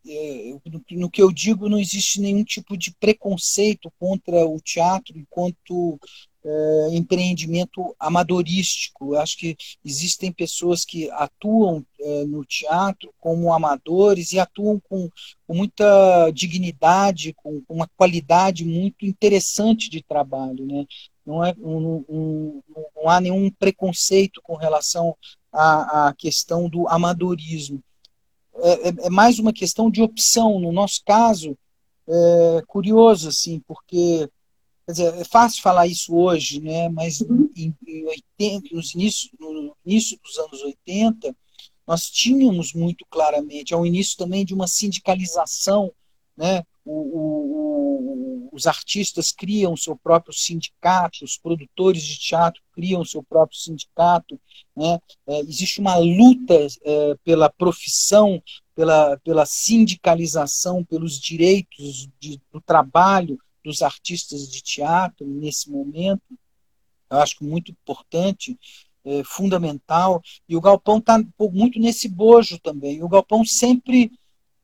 É, 0.05 0.53
no 0.91 1.09
que 1.09 1.21
eu 1.21 1.31
digo, 1.31 1.69
não 1.69 1.79
existe 1.79 2.19
nenhum 2.19 2.43
tipo 2.43 2.75
de 2.75 2.91
preconceito 2.91 3.89
contra 3.97 4.45
o 4.45 4.59
teatro 4.59 5.17
enquanto 5.17 5.97
é, 6.45 6.87
empreendimento 6.91 7.95
amadorístico. 7.99 9.13
Eu 9.13 9.19
acho 9.19 9.37
que 9.37 9.55
existem 9.83 10.31
pessoas 10.31 10.83
que 10.83 11.09
atuam 11.11 11.85
é, 11.99 12.25
no 12.25 12.43
teatro 12.43 13.13
como 13.19 13.53
amadores 13.53 14.31
e 14.31 14.39
atuam 14.39 14.79
com, 14.89 15.09
com 15.47 15.53
muita 15.53 16.29
dignidade, 16.31 17.33
com, 17.33 17.61
com, 17.61 17.73
uma 17.73 17.89
qualidade 17.95 18.65
muito 18.65 19.05
interessante 19.05 19.89
de 19.89 20.01
trabalho. 20.01 20.65
Né? 20.65 20.85
Não, 21.25 21.43
é, 21.43 21.55
um, 21.59 22.03
um, 22.09 22.61
não 22.95 23.09
há 23.09 23.21
nenhum 23.21 23.49
preconceito 23.49 24.41
com 24.41 24.55
relação 24.55 25.15
à, 25.51 26.07
à 26.07 26.13
questão 26.13 26.67
do 26.67 26.87
amadorismo. 26.89 27.81
É, 28.55 28.89
é, 28.89 28.93
é, 29.05 29.09
mais 29.09 29.39
uma 29.39 29.53
questão 29.53 29.89
de 29.89 30.01
opção. 30.01 30.59
No 30.59 30.71
nosso 30.71 31.01
caso, 31.05 31.57
é 32.07 32.61
curioso, 32.67 33.29
assim, 33.29 33.61
porque 33.65 34.29
Quer 34.86 34.91
dizer, 34.91 35.13
é 35.15 35.23
fácil 35.23 35.61
falar 35.61 35.88
isso 35.88 36.15
hoje, 36.15 36.59
né? 36.59 36.89
mas 36.89 37.21
uhum. 37.21 37.49
em, 37.55 37.73
em 37.88 38.05
80, 38.05 38.75
nos 38.75 38.93
início, 38.93 39.29
no 39.39 39.75
início 39.86 40.19
dos 40.21 40.38
anos 40.38 40.61
80, 40.61 41.36
nós 41.88 42.09
tínhamos 42.09 42.73
muito 42.73 43.05
claramente, 43.09 43.73
ao 43.73 43.86
início 43.86 44.17
também 44.17 44.45
de 44.45 44.53
uma 44.53 44.67
sindicalização, 44.67 45.91
né? 46.36 46.63
O, 46.86 46.91
o, 46.91 48.49
o, 48.49 48.49
os 48.51 48.67
artistas 48.67 49.31
criam 49.31 49.77
seu 49.77 49.95
próprio 49.95 50.34
sindicato, 50.34 51.23
os 51.23 51.38
produtores 51.38 52.03
de 52.03 52.19
teatro 52.19 52.61
criam 52.73 53.05
seu 53.05 53.23
próprio 53.23 53.57
sindicato, 53.57 54.39
né? 54.75 54.99
É, 55.27 55.39
existe 55.41 55.79
uma 55.79 55.95
luta 55.97 56.55
é, 56.84 57.15
pela 57.23 57.49
profissão, 57.49 58.41
pela, 58.75 59.17
pela 59.19 59.45
sindicalização, 59.45 60.84
pelos 60.84 61.19
direitos 61.19 62.09
de, 62.19 62.41
do 62.51 62.59
trabalho, 62.59 63.38
dos 63.64 63.82
artistas 63.82 64.49
de 64.49 64.61
teatro 64.61 65.26
nesse 65.26 65.70
momento, 65.70 66.38
eu 67.09 67.18
acho 67.20 67.43
muito 67.43 67.72
importante, 67.72 68.57
é, 69.05 69.24
fundamental, 69.24 70.22
e 70.47 70.55
o 70.55 70.61
Galpão 70.61 70.97
está 70.97 71.22
muito 71.51 71.80
nesse 71.80 72.07
bojo 72.07 72.59
também. 72.59 73.03
O 73.03 73.09
Galpão 73.09 73.45
sempre, 73.45 74.11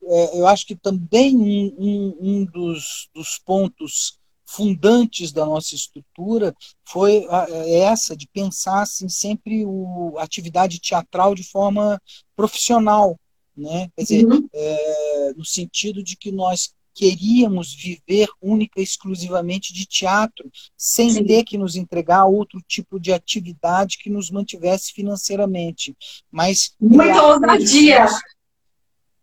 é, 0.02 0.38
eu 0.38 0.46
acho 0.46 0.66
que 0.66 0.74
também 0.74 1.36
um, 1.36 1.74
um, 1.78 2.16
um 2.20 2.44
dos, 2.44 3.08
dos 3.14 3.38
pontos 3.38 4.18
fundantes 4.50 5.30
da 5.30 5.46
nossa 5.46 5.76
estrutura 5.76 6.52
foi 6.84 7.24
é 7.50 7.80
essa 7.80 8.16
de 8.16 8.26
pensar 8.26 8.82
assim, 8.82 9.08
sempre 9.08 9.64
o, 9.64 10.16
a 10.18 10.24
atividade 10.24 10.80
teatral 10.80 11.36
de 11.36 11.44
forma 11.44 12.02
profissional, 12.34 13.16
né? 13.56 13.88
Quer 13.94 14.02
dizer, 14.02 14.26
uhum. 14.26 14.48
é, 14.52 15.32
no 15.36 15.44
sentido 15.44 16.02
de 16.02 16.16
que 16.16 16.32
nós 16.32 16.74
queríamos 16.94 17.74
viver 17.74 18.28
única 18.40 18.80
e 18.80 18.82
exclusivamente 18.82 19.72
de 19.72 19.86
teatro, 19.86 20.50
sem 20.76 21.10
Sim. 21.10 21.24
ter 21.24 21.44
que 21.44 21.56
nos 21.56 21.76
entregar 21.76 22.24
outro 22.24 22.60
tipo 22.66 22.98
de 22.98 23.12
atividade 23.12 23.98
que 23.98 24.10
nos 24.10 24.30
mantivesse 24.30 24.92
financeiramente. 24.92 25.96
Mas 26.30 26.74
muita 26.80 27.22
ousadia. 27.22 28.06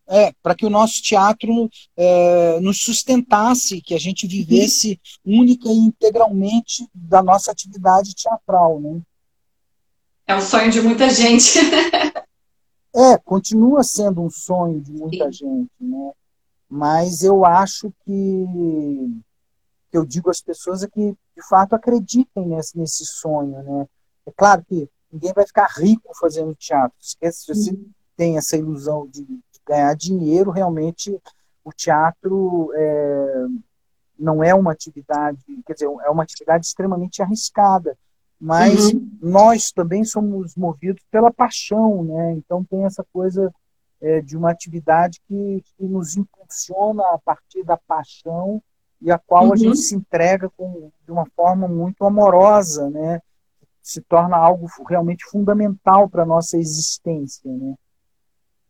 É, 0.10 0.32
para 0.42 0.56
que 0.56 0.66
o 0.66 0.70
nosso 0.70 1.02
teatro 1.02 1.70
é, 1.98 2.62
nos 2.62 2.82
sustentasse, 2.82 3.82
que 3.82 3.94
a 3.94 4.00
gente 4.00 4.26
vivesse 4.26 4.98
única 5.26 5.68
e 5.68 5.76
integralmente 5.76 6.88
da 6.94 7.22
nossa 7.22 7.52
atividade 7.52 8.16
teatral. 8.16 8.80
Né? 8.80 9.02
É 10.26 10.34
o 10.34 10.42
sonho 10.42 10.72
de 10.72 10.82
muita 10.82 11.10
gente. 11.10 11.60
é, 12.96 13.18
continua 13.18 13.84
sendo 13.84 14.22
um 14.22 14.30
sonho 14.30 14.80
de 14.80 14.94
muita 14.94 15.26
Sim. 15.26 15.32
gente. 15.32 15.72
Né? 15.78 16.12
Mas 16.70 17.24
eu 17.24 17.46
acho 17.46 17.92
que, 18.04 18.46
que 19.90 19.98
eu 19.98 20.06
digo 20.06 20.30
às 20.30 20.42
pessoas 20.42 20.84
é 20.84 20.88
que 20.88 21.12
de 21.36 21.48
fato 21.48 21.74
acreditem 21.76 22.46
nesse, 22.48 22.78
nesse 22.78 23.06
sonho, 23.06 23.64
né? 23.64 23.88
É 24.26 24.32
claro 24.32 24.64
que 24.66 24.90
ninguém 25.12 25.32
vai 25.34 25.46
ficar 25.46 25.68
rico 25.78 26.12
fazendo 26.20 26.54
teatro. 26.56 26.98
Se 27.00 27.18
você 27.48 27.72
uhum. 27.72 27.90
tem 28.16 28.38
essa 28.38 28.58
ilusão 28.58 29.08
de, 29.08 29.24
de, 29.24 29.42
ganhar 29.66 29.96
dinheiro, 29.96 30.52
realmente 30.52 31.18
o 31.64 31.72
teatro 31.72 32.72
é, 32.76 33.46
não 34.20 34.44
é 34.44 34.54
uma 34.54 34.72
atividade, 34.72 35.40
quer 35.66 35.74
dizer, 35.74 35.86
é 35.86 36.10
uma 36.10 36.24
atividade 36.24 36.66
extremamente 36.66 37.22
arriscada, 37.22 37.98
mas 38.40 38.94
uhum. 38.94 39.10
nós 39.22 39.72
também 39.72 40.04
somos 40.04 40.56
movidos 40.56 41.04
pela 41.10 41.32
paixão, 41.32 42.04
né? 42.04 42.34
Então 42.34 42.64
tem 42.64 42.84
essa 42.84 43.06
coisa 43.14 43.54
é, 44.02 44.22
de 44.22 44.38
uma 44.38 44.52
atividade 44.52 45.20
que, 45.28 45.64
que, 45.78 45.86
nos 45.86 46.16
impulsiona 46.16 47.04
a 47.14 47.18
partir 47.18 47.64
da 47.64 47.78
paixão 47.78 48.62
e 49.02 49.12
a 49.12 49.18
qual 49.18 49.46
uhum. 49.46 49.54
a 49.54 49.56
gente 49.56 49.78
se 49.78 49.96
entrega 49.96 50.50
com, 50.50 50.92
de 51.04 51.12
uma 51.12 51.26
forma 51.36 51.68
muito 51.68 52.04
amorosa, 52.04 52.90
né? 52.90 53.22
Se 53.82 54.02
torna 54.02 54.38
algo 54.38 54.68
realmente 54.88 55.24
fundamental 55.26 56.10
para 56.10 56.24
a 56.24 56.26
nossa 56.26 56.58
existência, 56.58 57.52
né? 57.52 57.76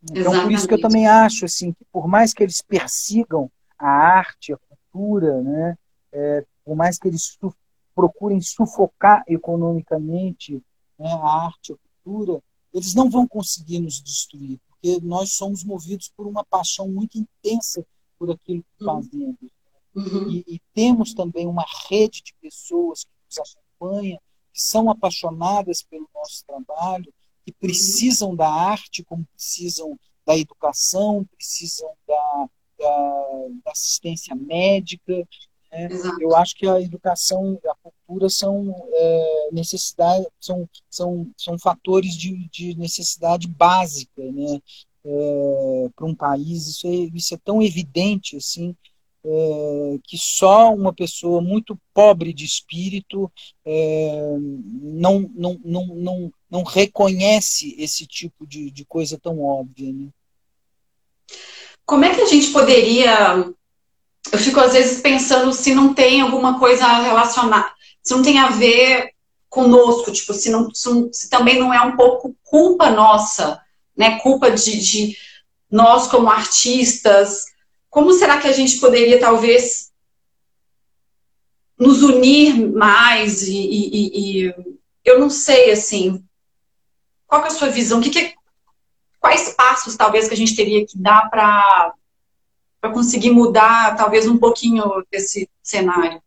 Então, 0.04 0.18
Exatamente. 0.18 0.44
por 0.44 0.52
isso 0.52 0.68
que 0.68 0.74
eu 0.74 0.82
também 0.82 1.08
acho 1.08 1.46
assim, 1.46 1.74
que 1.74 1.84
por 1.92 2.08
mais 2.08 2.34
que 2.34 2.44
eles 2.44 2.62
persigam 2.62 3.52
a 3.78 3.90
arte, 3.90 4.54
a 4.54 4.58
cultura, 4.58 5.42
né? 5.42 5.78
É, 6.12 6.46
por 6.64 6.76
mais 6.76 6.98
que 6.98 7.08
eles 7.08 7.38
su 7.40 7.54
procurem 7.94 8.40
sufocar 8.40 9.24
economicamente 9.28 10.62
né, 11.00 11.10
a 11.12 11.46
arte, 11.46 11.74
a 11.74 11.76
cultura, 12.04 12.40
eles 12.72 12.94
não 12.94 13.10
vão 13.10 13.28
conseguir 13.28 13.80
nos 13.80 14.00
destruir, 14.04 14.60
porque 14.82 15.00
nós 15.02 15.34
somos 15.34 15.64
movidos 15.64 16.12
por 16.16 16.28
uma 16.28 16.46
paixão 16.46 16.88
muito 16.88 17.18
intensa 17.18 17.86
por 18.18 18.32
aquilo 18.32 18.64
que 18.64 18.84
uhum. 18.84 18.96
fazemos. 18.96 19.52
Uhum. 19.96 20.32
E, 20.32 20.44
e, 20.48 20.62
temos 20.74 21.14
também 21.14 21.48
uma 21.48 21.66
rede 21.90 22.22
de 22.22 22.34
pessoas 22.40 23.04
que 23.04 23.12
nos 23.26 23.50
acompanham, 23.80 24.20
que 24.54 24.62
são 24.62 24.90
apaixonadas 24.90 25.82
pelo 25.82 26.08
nosso 26.14 26.46
trabalho, 26.46 27.12
que 27.44 27.52
uhum. 27.52 27.58
precisam 27.60 28.36
da 28.36 28.50
arte, 28.50 29.04
como 29.04 29.26
precisam 29.34 29.98
da 30.26 30.38
educação, 30.38 31.26
precisam 31.36 31.90
da, 32.08 32.50
da, 32.78 33.28
da 33.66 33.72
assistência 33.72 34.36
médica. 34.36 35.28
Né? 35.72 35.90
Eu 36.20 36.36
acho 36.36 36.56
que 36.56 36.68
a 36.68 36.80
educação 36.80 37.60
a 37.66 37.76
cultura 38.08 38.30
são 38.30 38.74
é, 38.94 39.50
necessidade, 39.52 40.26
são, 40.40 40.68
são, 40.90 41.30
são 41.38 41.60
fatores 41.60 42.16
de, 42.16 42.50
de 42.50 42.76
necessidade 42.76 43.48
básica, 43.48 44.24
né? 44.32 44.60
É, 45.06 45.90
para 45.96 46.06
um 46.06 46.16
país 46.16 46.68
isso 46.68 46.88
é, 46.88 47.10
isso 47.16 47.34
é 47.34 47.38
tão 47.38 47.62
evidente 47.62 48.36
assim 48.36 48.76
é, 49.24 50.00
que 50.04 50.18
só 50.18 50.74
uma 50.74 50.94
pessoa 50.94 51.42
muito 51.42 51.80
pobre 51.94 52.34
de 52.34 52.46
espírito 52.46 53.32
é, 53.66 54.36
não, 54.82 55.30
não, 55.34 55.60
não, 55.64 55.86
não, 55.88 56.34
não 56.50 56.64
reconhece 56.64 57.76
esse 57.78 58.06
tipo 58.06 58.48
de, 58.48 58.72
de 58.72 58.86
coisa 58.86 59.20
tão 59.22 59.42
óbvia. 59.42 59.92
Né? 59.92 60.08
Como 61.86 62.06
é 62.06 62.14
que 62.14 62.22
a 62.22 62.26
gente 62.26 62.52
poderia. 62.52 63.50
Eu 64.30 64.40
fico 64.40 64.60
às 64.60 64.74
vezes 64.74 65.02
pensando 65.02 65.54
se 65.54 65.74
não 65.74 65.94
tem 65.94 66.20
alguma 66.22 66.60
coisa 66.60 66.86
relacionada, 66.86 67.72
se 68.08 68.14
não 68.14 68.24
tem 68.24 68.40
a 68.40 68.48
ver 68.50 69.12
conosco, 69.50 70.14
tipo, 70.14 70.34
se, 70.34 70.50
não, 70.50 70.74
se, 70.74 70.90
se 71.12 71.30
também 71.30 71.60
não 71.60 71.74
é 71.74 71.82
um 71.82 71.98
pouco 71.98 72.34
culpa 72.42 72.90
nossa, 72.90 73.62
né? 73.98 74.18
Culpa 74.20 74.50
de, 74.50 74.80
de 74.80 75.18
nós 75.70 76.08
como 76.08 76.30
artistas. 76.30 77.44
Como 77.90 78.14
será 78.14 78.40
que 78.40 78.48
a 78.48 78.54
gente 78.54 78.80
poderia, 78.80 79.20
talvez, 79.20 79.92
nos 81.78 82.02
unir 82.02 82.72
mais 82.72 83.44
e, 83.44 83.58
e, 83.58 84.46
e 84.46 84.56
eu 85.04 85.20
não 85.20 85.30
sei, 85.30 85.72
assim, 85.72 86.24
qual 87.26 87.44
é 87.44 87.48
a 87.48 87.50
sua 87.50 87.68
visão? 87.68 88.00
Que, 88.00 88.10
que, 88.10 88.36
quais 89.20 89.50
passos 89.50 89.98
talvez 89.98 90.30
que 90.30 90.34
a 90.34 90.38
gente 90.38 90.56
teria 90.56 90.86
que 90.88 90.98
dar 90.98 91.30
para 91.30 91.94
para 92.80 92.94
conseguir 92.94 93.32
mudar 93.32 93.98
talvez 93.98 94.28
um 94.28 94.38
pouquinho 94.38 95.04
desse 95.12 95.50
cenário? 95.62 96.22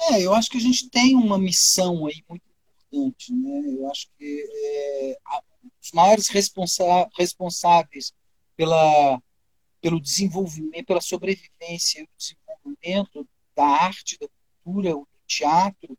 É, 0.00 0.22
eu 0.22 0.34
acho 0.34 0.50
que 0.50 0.58
a 0.58 0.60
gente 0.60 0.90
tem 0.90 1.16
uma 1.16 1.38
missão 1.38 2.06
aí 2.06 2.22
muito 2.28 2.42
importante, 2.44 3.32
né? 3.32 3.62
Eu 3.78 3.90
acho 3.90 4.08
que 4.18 4.46
é, 4.54 5.18
os 5.82 5.92
maiores 5.92 6.28
responsa 6.28 6.84
responsáveis 7.16 8.12
pela 8.56 9.20
pelo 9.80 10.00
desenvolvimento, 10.00 10.86
pela 10.86 11.00
sobrevivência 11.00 12.00
e 12.00 12.02
o 12.02 12.08
desenvolvimento 12.16 13.28
da 13.54 13.66
arte, 13.66 14.18
da 14.18 14.26
cultura, 14.64 14.94
do 14.94 15.06
teatro, 15.28 15.96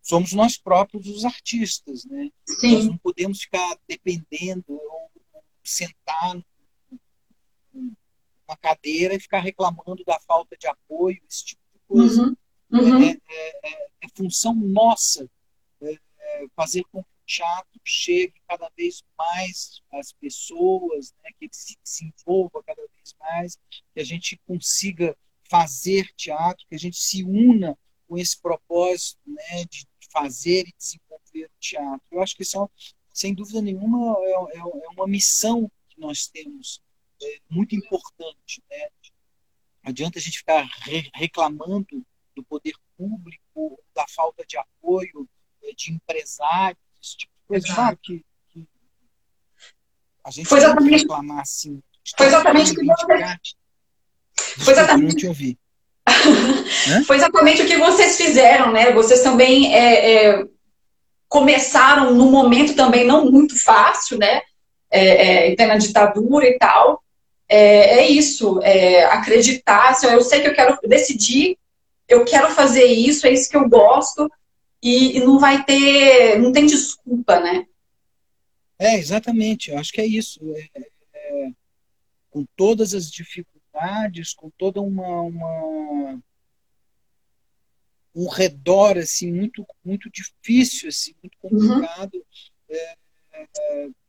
somos 0.00 0.32
nós 0.32 0.56
próprios 0.56 1.08
os 1.08 1.24
artistas, 1.24 2.04
né? 2.04 2.30
Sim. 2.46 2.74
Nós 2.74 2.86
não 2.86 2.98
podemos 2.98 3.40
ficar 3.40 3.76
dependendo 3.88 4.64
ou 4.68 5.10
sentar 5.64 6.36
numa 7.72 8.56
cadeira 8.60 9.14
e 9.14 9.20
ficar 9.20 9.40
reclamando 9.40 10.04
da 10.04 10.20
falta 10.20 10.56
de 10.56 10.66
apoio, 10.66 11.20
esse 11.28 11.44
tipo 11.44 11.62
de 11.72 11.80
coisa. 11.88 12.22
Uhum. 12.22 12.36
Uhum. 12.74 13.04
É, 13.04 13.10
é, 13.10 13.68
é, 13.68 13.88
é, 14.02 14.08
função 14.16 14.54
nossa 14.54 15.30
é, 15.80 15.92
é, 15.92 16.46
fazer 16.56 16.84
com 16.90 17.02
que 17.02 17.10
o 17.10 17.24
teatro 17.26 17.80
chegue 17.84 18.34
cada 18.48 18.68
vez 18.76 19.02
mais 19.16 19.80
às 19.92 20.12
pessoas, 20.12 21.14
né? 21.22 21.30
que 21.38 21.44
ele 21.44 21.54
se 21.54 21.76
desenvolva 21.82 22.62
cada 22.64 22.82
vez 22.82 23.14
mais, 23.20 23.58
que 23.70 24.00
a 24.00 24.04
gente 24.04 24.36
consiga 24.46 25.16
fazer 25.48 26.08
teatro, 26.16 26.66
que 26.68 26.74
a 26.74 26.78
gente 26.78 26.96
se 26.96 27.22
una 27.22 27.78
com 28.08 28.18
esse 28.18 28.40
propósito 28.40 29.20
né, 29.24 29.64
de 29.70 29.86
fazer 30.10 30.66
e 30.66 30.74
desenvolver 30.76 31.46
o 31.46 31.60
teatro. 31.60 32.06
Eu 32.10 32.22
acho 32.22 32.36
que 32.36 32.42
isso, 32.42 32.68
sem 33.12 33.34
dúvida 33.34 33.62
nenhuma, 33.62 34.16
é, 34.52 34.62
uma 34.96 35.06
missão 35.06 35.70
que 35.88 36.00
nós 36.00 36.26
temos, 36.26 36.82
muito 37.48 37.74
importante. 37.74 38.62
Né? 38.68 38.88
Adianta 39.82 40.18
a 40.18 40.22
gente 40.22 40.38
ficar 40.38 40.62
re 40.82 41.10
reclamando 41.14 42.04
do 42.34 42.42
poder 42.44 42.74
público, 42.96 43.80
da 43.94 44.04
falta 44.08 44.44
de 44.46 44.56
apoio 44.56 45.28
é, 45.62 45.72
de 45.72 45.92
empresários, 45.92 46.80
esse 47.02 47.16
tipo 47.16 47.32
de 47.34 47.46
coisa. 47.46 47.74
Claro 47.74 47.98
que, 48.02 48.24
que, 48.50 48.68
a 50.24 50.30
gente 50.30 50.48
foi 50.48 50.58
exatamente, 50.58 51.02
reclamar 51.02 51.40
assim. 51.40 51.82
Foi 52.16 52.26
exatamente 52.26 52.72
o 52.72 52.74
que 52.74 52.84
você... 52.84 53.36
Foi 54.64 54.72
exatamente... 54.72 55.12
Não 55.12 55.16
te 55.16 55.26
ouvi. 55.26 55.58
Foi 57.06 57.16
exatamente 57.16 57.62
o 57.62 57.66
que 57.66 57.78
vocês 57.78 58.16
fizeram, 58.16 58.70
né? 58.70 58.92
Vocês 58.92 59.22
também 59.22 59.74
é, 59.74 60.12
é, 60.12 60.44
começaram 61.28 62.12
num 62.12 62.30
momento 62.30 62.76
também 62.76 63.06
não 63.06 63.30
muito 63.30 63.58
fácil, 63.58 64.18
né? 64.18 64.42
É, 64.90 65.60
é 65.60 65.66
na 65.66 65.78
ditadura 65.78 66.46
e 66.46 66.58
tal. 66.58 67.02
É, 67.48 67.98
é 67.98 68.08
isso, 68.08 68.60
é, 68.62 69.04
acreditar. 69.06 69.90
Assim, 69.90 70.06
eu 70.06 70.22
sei 70.22 70.40
que 70.40 70.48
eu 70.48 70.54
quero 70.54 70.78
decidir, 70.86 71.56
eu 72.08 72.24
quero 72.24 72.50
fazer 72.50 72.84
isso, 72.84 73.26
é 73.26 73.32
isso 73.32 73.48
que 73.48 73.56
eu 73.56 73.68
gosto, 73.68 74.30
e, 74.82 75.16
e 75.16 75.20
não 75.20 75.38
vai 75.38 75.64
ter, 75.64 76.38
não 76.38 76.52
tem 76.52 76.66
desculpa, 76.66 77.40
né? 77.40 77.66
É, 78.78 78.98
exatamente, 78.98 79.70
eu 79.70 79.78
acho 79.78 79.92
que 79.92 80.00
é 80.00 80.06
isso. 80.06 80.40
É, 80.56 81.50
com 82.34 82.44
todas 82.56 82.92
as 82.94 83.08
dificuldades 83.08 83.54
com 84.34 84.50
toda 84.50 84.80
uma, 84.80 85.22
uma 85.22 86.22
um 88.14 88.28
redor 88.28 88.98
assim 88.98 89.32
muito 89.32 89.64
muito 89.84 90.10
difícil 90.10 90.88
assim 90.88 91.14
muito 91.22 91.36
uhum. 91.42 91.50
complicado 91.50 92.14
uhum. 92.14 92.24
é, 92.68 92.96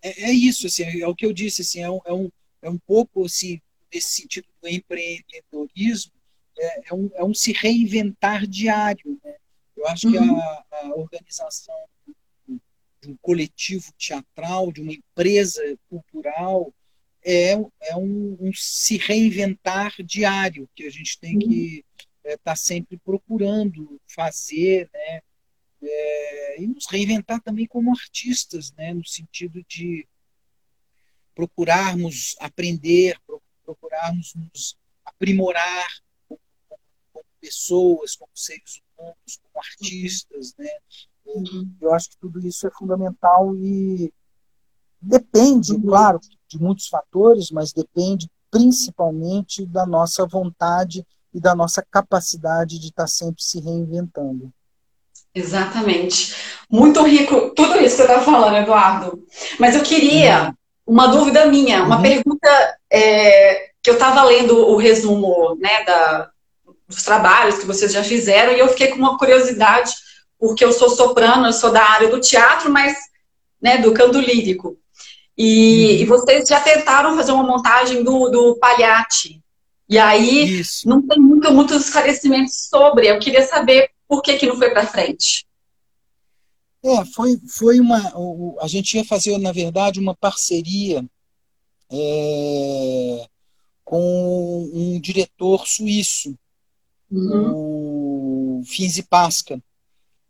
é, 0.02 0.30
é, 0.30 0.32
isso 0.32 0.68
assim 0.68 1.02
é 1.02 1.08
o 1.08 1.16
que 1.16 1.26
eu 1.26 1.34
disse 1.34 1.62
assim 1.62 1.82
é 1.82 1.90
um, 1.90 2.00
é 2.06 2.14
um, 2.14 2.32
é 2.64 2.70
um 2.70 2.78
pouco 2.80 3.26
assim 3.26 3.62
nesse 3.94 4.22
sentido 4.22 4.48
do 4.62 4.68
empreendedorismo 4.68 6.12
é, 6.58 6.90
é 6.90 6.94
um, 6.94 7.10
é 7.16 7.24
um 7.24 7.34
se 7.34 7.52
reinventar 7.52 8.46
diário 8.48 9.20
né? 9.24 9.36
eu 9.76 9.88
acho 9.88 10.08
uhum. 10.08 10.14
que 10.14 10.18
a, 10.18 10.22
uhum. 10.22 10.40
a 10.72 10.96
organização 10.96 11.76
de 13.02 13.12
um 13.12 13.18
coletivo 13.22 13.92
teatral 13.98 14.72
de 14.72 14.82
uma 14.82 14.94
empresa 14.94 15.62
cultural 15.90 16.74
é, 17.24 17.54
é 17.82 17.96
um, 17.96 18.38
um, 18.40 18.52
se 18.54 18.98
reinventar 18.98 19.92
diário 20.04 20.70
que 20.76 20.86
a 20.86 20.90
gente 20.90 21.20
tem 21.20 21.40
que 21.40 21.84
estar 22.24 22.32
é, 22.32 22.38
tá 22.38 22.56
sempre 22.56 22.98
procurando 22.98 24.00
fazer, 24.08 24.90
né? 24.94 25.22
É, 25.82 26.62
e 26.62 26.68
nos 26.68 26.88
reinventar 26.88 27.42
também 27.42 27.66
como 27.66 27.92
artistas, 27.92 28.72
né? 28.74 28.94
No 28.94 29.06
sentido 29.06 29.64
de 29.68 30.08
procurarmos 31.34 32.36
aprender, 32.40 33.20
procurarmos 33.64 34.34
nos 34.36 34.78
aprimorar 35.04 35.88
pessoas, 37.46 38.16
como 38.16 38.30
seres 38.34 38.82
humanos, 38.98 39.40
como 39.44 39.64
artistas, 39.64 40.56
né? 40.58 40.70
Uhum. 41.26 41.72
Eu 41.80 41.94
acho 41.94 42.10
que 42.10 42.18
tudo 42.18 42.46
isso 42.46 42.66
é 42.66 42.72
fundamental 42.72 43.56
e 43.56 44.12
depende, 45.00 45.74
uhum. 45.74 45.82
claro, 45.82 46.20
de 46.48 46.60
muitos 46.60 46.88
fatores, 46.88 47.52
mas 47.52 47.72
depende 47.72 48.30
principalmente 48.50 49.66
da 49.66 49.86
nossa 49.86 50.26
vontade 50.26 51.06
e 51.34 51.40
da 51.40 51.54
nossa 51.54 51.86
capacidade 51.92 52.80
de 52.80 52.88
estar 52.88 53.08
sempre 53.08 53.44
se 53.44 53.60
reinventando. 53.60 54.52
Exatamente. 55.34 56.34
Muito 56.70 57.04
rico 57.04 57.50
tudo 57.52 57.76
isso 57.76 57.98
que 57.98 58.04
você 58.04 58.04
está 58.04 58.22
falando, 58.22 58.56
Eduardo. 58.56 59.22
Mas 59.60 59.76
eu 59.76 59.84
queria 59.84 60.48
uhum. 60.48 60.54
uma 60.88 61.08
dúvida 61.08 61.46
minha, 61.48 61.84
uma 61.84 61.98
uhum. 61.98 62.02
pergunta 62.02 62.78
é, 62.90 63.72
que 63.84 63.90
eu 63.90 63.96
estava 63.96 64.24
lendo 64.24 64.58
o 64.58 64.78
resumo 64.78 65.56
né, 65.60 65.84
da, 65.84 66.32
os 66.88 67.04
trabalhos 67.04 67.58
que 67.58 67.66
vocês 67.66 67.92
já 67.92 68.04
fizeram, 68.04 68.54
e 68.54 68.60
eu 68.60 68.68
fiquei 68.70 68.90
com 68.90 68.98
uma 68.98 69.18
curiosidade, 69.18 69.94
porque 70.40 70.64
eu 70.64 70.72
sou 70.72 70.90
soprano, 70.90 71.48
eu 71.48 71.54
sou 71.54 71.72
da 71.72 71.84
área 71.84 72.10
do 72.10 72.20
teatro, 72.20 72.72
mas 72.72 72.96
né, 73.62 73.78
do 73.78 73.94
canto 73.94 74.20
lírico. 74.20 74.78
E, 75.38 75.86
uhum. 75.86 76.02
e 76.02 76.06
vocês 76.06 76.48
já 76.48 76.62
tentaram 76.62 77.16
fazer 77.16 77.32
uma 77.32 77.44
montagem 77.44 78.04
do, 78.04 78.30
do 78.30 78.56
Palhate. 78.58 79.42
E 79.88 79.98
aí 79.98 80.60
Isso. 80.60 80.88
não 80.88 81.02
tem 81.02 81.20
muito, 81.20 81.52
muitos 81.52 81.86
esclarecimentos 81.86 82.68
sobre. 82.70 83.08
Eu 83.08 83.20
queria 83.20 83.46
saber 83.46 83.90
por 84.08 84.22
que, 84.22 84.38
que 84.38 84.48
não 84.48 84.58
foi 84.58 84.70
para 84.72 84.88
frente. 84.88 85.46
É, 86.84 87.04
foi, 87.06 87.38
foi 87.48 87.80
uma. 87.80 88.14
A 88.62 88.68
gente 88.68 88.96
ia 88.96 89.04
fazer, 89.04 89.38
na 89.38 89.52
verdade, 89.52 90.00
uma 90.00 90.16
parceria 90.16 91.04
é, 91.92 93.26
com 93.84 94.70
um 94.74 95.00
diretor 95.00 95.68
suíço, 95.68 96.36
uhum. 97.12 98.60
o 98.60 98.64
Finzi 98.66 99.04
Pasca. 99.04 99.62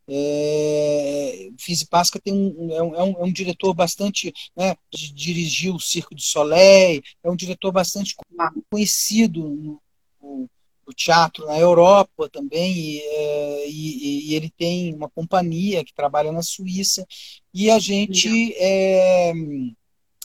É, 0.07 1.49
Finzi 1.57 1.87
Pasca 1.87 2.19
tem 2.19 2.33
um, 2.33 2.71
é, 2.71 2.81
um, 2.81 2.95
é 2.95 3.23
um 3.23 3.27
é 3.27 3.31
diretor 3.31 3.73
bastante. 3.73 4.33
Né, 4.55 4.75
dirigiu 4.91 5.75
o 5.75 5.79
Circo 5.79 6.15
de 6.15 6.23
Soleil, 6.23 7.01
é 7.23 7.29
um 7.29 7.35
diretor 7.35 7.71
bastante 7.71 8.15
conhecido 8.69 9.49
no, 9.49 9.81
no, 10.21 10.49
no 10.87 10.93
teatro 10.93 11.45
na 11.47 11.57
Europa 11.57 12.29
também, 12.29 12.71
e, 12.71 12.99
é, 12.99 13.69
e, 13.69 14.29
e, 14.29 14.35
ele 14.35 14.49
tem 14.49 14.93
uma 14.93 15.09
companhia 15.09 15.83
que 15.83 15.93
trabalha 15.93 16.31
na 16.31 16.41
Suíça, 16.41 17.05
e 17.53 17.71
a 17.71 17.79
gente 17.79 18.53
é, 18.57 19.33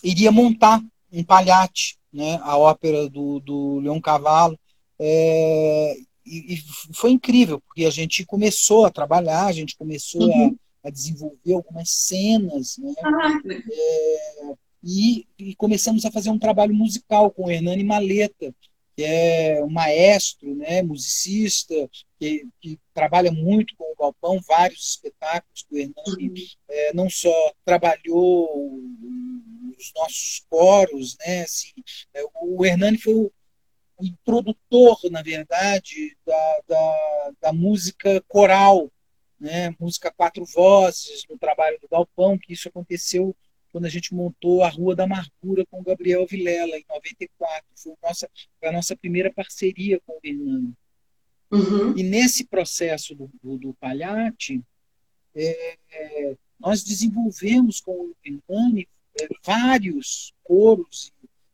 iria 0.04 0.30
montar 0.30 0.82
um 1.12 1.24
palhate, 1.24 1.98
né, 2.12 2.38
a 2.42 2.56
ópera 2.56 3.08
do, 3.08 3.40
do 3.40 3.80
Leão 3.80 4.00
Cavallo, 4.00 4.58
é, 4.98 5.96
e, 6.24 6.54
e, 6.54 6.62
foi 6.94 7.10
incrível, 7.10 7.60
porque 7.60 7.84
a 7.84 7.90
gente 7.90 8.24
começou 8.24 8.84
a 8.84 8.90
trabalhar, 8.90 9.46
a 9.46 9.52
gente 9.52 9.76
começou 9.76 10.22
uhum. 10.22 10.56
a, 10.82 10.88
a, 10.88 10.90
desenvolver 10.90 11.52
algumas 11.52 11.90
cenas, 11.90 12.76
né, 12.78 12.92
ah, 13.02 13.38
é, 13.46 14.54
e, 14.82 15.26
e, 15.38 15.54
começamos 15.56 16.04
a 16.04 16.10
fazer 16.10 16.30
um 16.30 16.38
trabalho 16.38 16.74
musical 16.74 17.30
com 17.30 17.46
o 17.46 17.50
Hernani 17.50 17.84
Maleta, 17.84 18.54
que 18.96 19.04
é 19.04 19.62
um 19.64 19.70
maestro, 19.70 20.54
né, 20.54 20.82
musicista, 20.82 21.74
que, 22.18 22.46
que, 22.60 22.78
trabalha 22.92 23.32
muito 23.32 23.74
com 23.76 23.84
o 23.84 23.96
Galpão, 23.96 24.40
vários 24.46 24.90
espetáculos 24.90 25.62
que 25.62 25.74
o 25.74 25.78
Hernani 25.78 26.28
uhum. 26.28 26.34
é, 26.68 26.92
não 26.92 27.08
só 27.08 27.52
trabalhou 27.64 28.78
os 29.78 29.92
nossos 29.96 30.44
coros, 30.50 31.16
né, 31.26 31.42
assim, 31.42 31.72
é, 32.12 32.22
o 32.42 32.64
Hernani 32.64 32.98
foi 32.98 33.14
o, 33.14 33.32
o 34.00 34.06
introdutor, 34.06 34.98
na 35.10 35.22
verdade, 35.22 36.16
da, 36.24 36.60
da, 36.66 37.32
da 37.42 37.52
música 37.52 38.22
coral, 38.26 38.90
né, 39.38 39.74
música 39.78 40.10
quatro 40.10 40.44
vozes 40.44 41.24
no 41.28 41.38
trabalho 41.38 41.78
do 41.80 41.88
Galpão, 41.88 42.38
que 42.38 42.52
isso 42.52 42.68
aconteceu 42.68 43.36
quando 43.72 43.84
a 43.84 43.88
gente 43.88 44.14
montou 44.14 44.62
a 44.62 44.68
Rua 44.68 44.96
da 44.96 45.04
Amargura 45.04 45.64
com 45.66 45.80
o 45.80 45.84
Gabriel 45.84 46.26
Vilela, 46.26 46.76
em 46.76 46.84
94. 46.88 47.64
Foi, 47.76 47.94
nossa, 48.02 48.28
foi 48.58 48.68
a 48.68 48.72
nossa 48.72 48.96
primeira 48.96 49.32
parceria 49.32 50.00
com 50.04 50.14
o 50.14 50.20
Hernani. 50.24 50.74
Uhum. 51.52 51.96
E 51.96 52.02
nesse 52.02 52.44
processo 52.44 53.14
do, 53.14 53.30
do, 53.42 53.58
do 53.58 53.74
Palhate, 53.74 54.62
é, 55.34 55.78
é, 55.92 56.36
nós 56.58 56.82
desenvolvemos 56.82 57.80
com 57.80 57.92
o 57.92 58.16
Hernani 58.24 58.88
é, 59.20 59.28
vários 59.44 60.32
coros, 60.42 61.12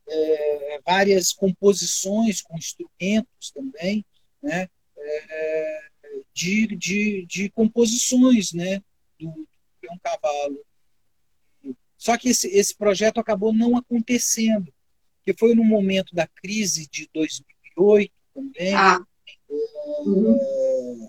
é, 0.09 0.81
várias 0.85 1.33
composições 1.33 2.41
com 2.43 2.57
instrumentos 2.57 3.51
também, 3.53 4.05
né, 4.43 4.69
é, 4.97 5.81
de, 6.33 6.67
de, 6.77 7.27
de 7.27 7.51
composições 7.51 8.53
né, 8.53 8.83
do, 9.19 9.31
do 9.31 9.49
Leão 9.83 9.99
Cavalo. 10.03 10.65
Só 11.97 12.17
que 12.17 12.29
esse, 12.29 12.49
esse 12.49 12.75
projeto 12.77 13.19
acabou 13.19 13.53
não 13.53 13.77
acontecendo, 13.77 14.73
que 15.25 15.35
foi 15.35 15.55
no 15.55 15.65
momento 15.65 16.15
da 16.15 16.27
crise 16.27 16.87
de 16.89 17.09
2008 17.13 18.13
também. 18.35 18.75
Ah. 18.75 19.05
Uhum. 19.49 21.09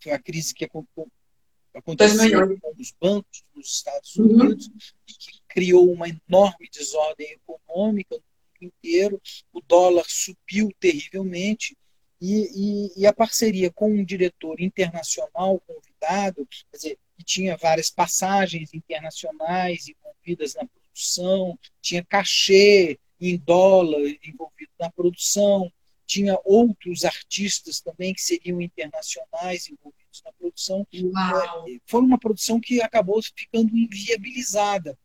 Foi 0.00 0.12
a 0.12 0.18
crise 0.18 0.54
que 0.54 0.64
aconteceu 0.64 2.18
2008. 2.18 2.60
com 2.60 2.74
os 2.78 2.94
bancos 3.00 3.44
nos 3.54 3.72
Estados 3.72 4.16
uhum. 4.16 4.26
Unidos, 4.26 4.66
uhum. 4.68 4.74
que 5.06 5.42
criou 5.48 5.90
uma 5.90 6.06
enorme 6.08 6.68
desordem 6.70 7.32
econômica 7.32 8.20
inteiro. 8.64 9.20
O 9.52 9.60
dólar 9.60 10.04
subiu 10.08 10.70
terrivelmente. 10.78 11.76
E, 12.20 12.48
e, 12.54 13.02
e, 13.02 13.06
a 13.06 13.12
parceria 13.12 13.70
com 13.70 13.92
um 13.92 14.04
diretor 14.04 14.58
internacional 14.60 15.60
convidado, 15.66 16.46
quer 16.70 16.76
dizer, 16.76 16.98
que 17.16 17.24
tinha 17.24 17.56
várias 17.58 17.90
passagens 17.90 18.72
internacionais 18.72 19.86
envolvidas 19.86 20.54
na 20.54 20.66
produção, 20.66 21.58
tinha 21.82 22.02
cachê 22.02 22.98
em 23.20 23.36
dólar 23.36 24.00
envolvido 24.24 24.72
na 24.80 24.90
produção, 24.90 25.70
tinha 26.06 26.38
outros 26.44 27.04
artistas 27.04 27.80
também 27.80 28.14
que 28.14 28.20
seriam 28.20 28.60
internacionais 28.62 29.68
envolvidos 29.68 30.22
na 30.24 30.32
produção. 30.32 30.86
Uau. 30.94 31.68
É, 31.68 31.78
foi 31.84 32.00
uma 32.00 32.18
produção 32.18 32.60
que 32.60 32.80
acabou 32.80 33.20
ficando 33.22 33.76
inviabilizada. 33.76 34.96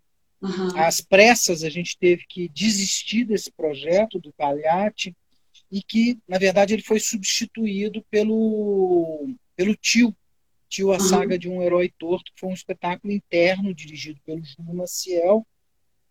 Uhum. 0.41 0.75
Às 0.75 1.01
pressas, 1.01 1.63
a 1.63 1.69
gente 1.69 1.97
teve 1.97 2.25
que 2.27 2.49
desistir 2.49 3.25
desse 3.25 3.51
projeto 3.51 4.19
do 4.19 4.33
Palhate 4.33 5.15
e 5.71 5.81
que, 5.81 6.17
na 6.27 6.37
verdade, 6.37 6.73
ele 6.73 6.81
foi 6.81 6.99
substituído 6.99 8.03
pelo, 8.09 9.29
pelo 9.55 9.75
Tio, 9.75 10.15
Tio, 10.67 10.91
a 10.91 10.95
uhum. 10.95 10.99
Saga 10.99 11.37
de 11.37 11.47
um 11.47 11.61
Herói 11.61 11.93
Torto, 11.97 12.31
que 12.33 12.39
foi 12.39 12.49
um 12.49 12.53
espetáculo 12.53 13.13
interno 13.13 13.73
dirigido 13.73 14.19
pelo 14.25 14.43
Júlio 14.43 14.73
Maciel, 14.73 15.45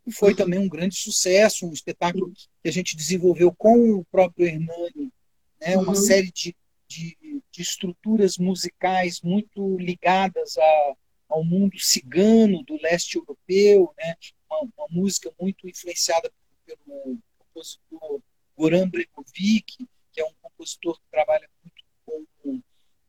e 0.06 0.12
foi 0.12 0.30
uhum. 0.30 0.36
também 0.36 0.58
um 0.58 0.68
grande 0.68 0.96
sucesso, 0.96 1.66
um 1.66 1.72
espetáculo 1.72 2.32
que 2.62 2.68
a 2.68 2.72
gente 2.72 2.96
desenvolveu 2.96 3.52
com 3.52 3.94
o 3.94 4.04
próprio 4.04 4.46
Hernani, 4.46 5.12
né, 5.60 5.76
uma 5.76 5.88
uhum. 5.88 5.94
série 5.94 6.30
de, 6.30 6.56
de, 6.88 7.16
de, 7.50 7.62
estruturas 7.62 8.38
musicais 8.38 9.20
muito 9.20 9.76
ligadas 9.78 10.56
a, 10.56 10.94
ao 11.30 11.44
mundo 11.44 11.78
cigano 11.78 12.62
do 12.64 12.76
leste 12.82 13.16
europeu, 13.16 13.94
né, 13.96 14.16
uma, 14.48 14.60
uma 14.76 14.86
música 14.90 15.32
muito 15.40 15.68
influenciada 15.68 16.30
pelo 16.66 17.18
compositor 17.38 18.20
Goran 18.56 18.88
Bregovic, 18.88 19.86
que 20.12 20.20
é 20.20 20.24
um 20.24 20.34
compositor 20.42 20.98
que 21.00 21.10
trabalha 21.10 21.48
muito 21.62 21.84
com 22.04 22.52
o 22.52 22.62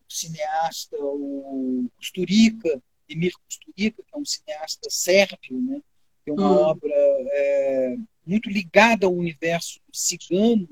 cineasta 0.08 0.96
o 1.00 1.90
Kusturica, 1.98 2.82
Emir 3.10 3.34
Kusturica, 3.46 4.04
que 4.04 4.16
é 4.16 4.18
um 4.18 4.26
cineasta 4.26 4.90
sérvio, 4.90 5.62
né? 5.62 5.82
que 6.24 6.30
é 6.30 6.34
uma 6.34 6.52
hum. 6.52 6.64
obra 6.64 6.94
é, 6.94 7.96
muito 8.26 8.50
ligada 8.50 9.06
ao 9.08 9.14
universo 9.14 9.82
cigano, 9.92 10.70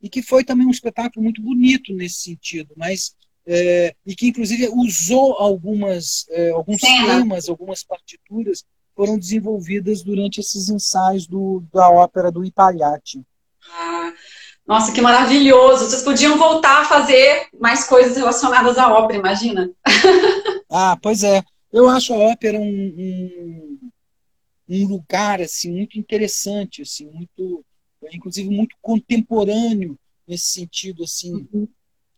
e 0.00 0.08
que 0.08 0.22
foi 0.22 0.44
também 0.44 0.66
um 0.66 0.70
espetáculo 0.70 1.24
muito 1.24 1.42
bonito 1.42 1.92
nesse 1.92 2.20
sentido, 2.20 2.72
mas 2.76 3.16
é, 3.50 3.94
e 4.04 4.14
que 4.14 4.28
inclusive 4.28 4.68
usou 4.74 5.32
algumas 5.34 6.26
é, 6.28 6.50
alguns 6.50 6.82
temas, 6.82 7.48
algumas 7.48 7.82
partituras 7.82 8.62
foram 8.94 9.18
desenvolvidas 9.18 10.02
durante 10.02 10.38
esses 10.38 10.68
ensaios 10.68 11.26
do, 11.26 11.64
da 11.72 11.88
ópera 11.88 12.30
do 12.30 12.44
Ipalhati. 12.44 13.24
Ah, 13.72 14.12
nossa, 14.66 14.92
que 14.92 15.00
maravilhoso! 15.00 15.86
Vocês 15.86 16.02
podiam 16.02 16.36
voltar 16.36 16.82
a 16.82 16.84
fazer 16.84 17.46
mais 17.58 17.84
coisas 17.84 18.16
relacionadas 18.16 18.76
à 18.76 18.92
ópera, 18.92 19.18
imagina? 19.18 19.70
ah, 20.70 20.98
pois 21.00 21.22
é. 21.22 21.42
Eu 21.72 21.88
acho 21.88 22.12
a 22.12 22.18
ópera 22.18 22.58
um, 22.58 22.64
um, 22.98 23.90
um 24.68 24.86
lugar 24.88 25.40
assim 25.40 25.70
muito 25.70 25.98
interessante, 25.98 26.82
assim, 26.82 27.06
muito, 27.10 27.64
inclusive 28.12 28.50
muito 28.50 28.76
contemporâneo 28.82 29.98
nesse 30.26 30.46
sentido, 30.46 31.04
assim, 31.04 31.48
uhum. 31.52 31.68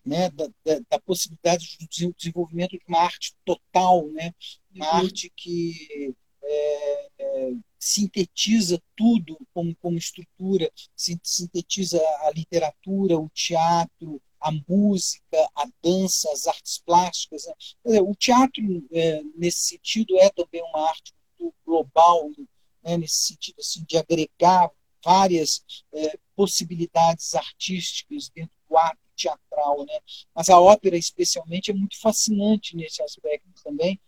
Né, 0.05 0.31
da, 0.31 0.47
da, 0.65 0.81
da, 0.91 1.01
possibilidade 1.01 1.77
de 1.79 2.13
desenvolvimento 2.13 2.73
de 2.73 2.85
uma 2.89 3.01
arte 3.01 3.35
total, 3.45 4.09
né, 4.09 4.33
uma 4.75 4.87
uhum. 4.87 5.07
arte 5.07 5.33
que 5.37 6.15
é, 6.43 7.09
é, 7.19 7.53
sintetiza 7.79 8.81
tudo 8.97 9.39
como, 9.55 9.75
como 9.77 9.97
estrutura, 9.97 10.71
sintetiza 10.97 11.99
a 12.23 12.31
literatura, 12.31 13.19
o 13.19 13.29
teatro, 13.31 14.21
a 14.41 14.51
música, 14.69 15.49
a 15.55 15.67
dança, 15.83 16.31
as 16.33 16.47
artes 16.47 16.79
plásticas. 16.79 17.47
Né? 17.85 18.01
O 18.01 18.15
teatro, 18.15 18.63
é, 18.91 19.23
nesse 19.37 19.61
sentido, 19.61 20.19
é 20.19 20.31
também 20.31 20.63
uma 20.63 20.89
arte 20.89 21.13
global, 21.65 22.31
né? 22.83 22.97
nesse 22.97 23.29
sentido 23.29 23.57
assim, 23.61 23.85
de 23.85 23.97
agregar 23.97 24.71
várias 25.05 25.65
é, 25.93 26.19
possibilidades 26.35 27.35
artísticas 27.35 28.29
dentro 28.29 28.55
do 28.69 28.77
ato 28.77 28.99
teatral. 29.21 29.85
Né? 29.85 29.99
Mas 30.35 30.49
a 30.49 30.61
ópera, 30.61 30.97
especialmente, 30.97 31.71
é 31.71 31.75
muito 31.75 32.01
fascinante 32.01 32.77
nesse 32.77 33.03
aspecto 33.03 33.49
também, 33.63 34.01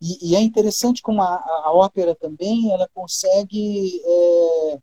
e, 0.00 0.30
e, 0.30 0.36
é 0.36 0.40
interessante 0.40 1.02
como 1.02 1.20
a, 1.20 1.34
a, 1.34 1.72
ópera 1.74 2.14
também 2.14 2.72
ela 2.72 2.88
consegue 2.94 4.00
é, 4.02 4.78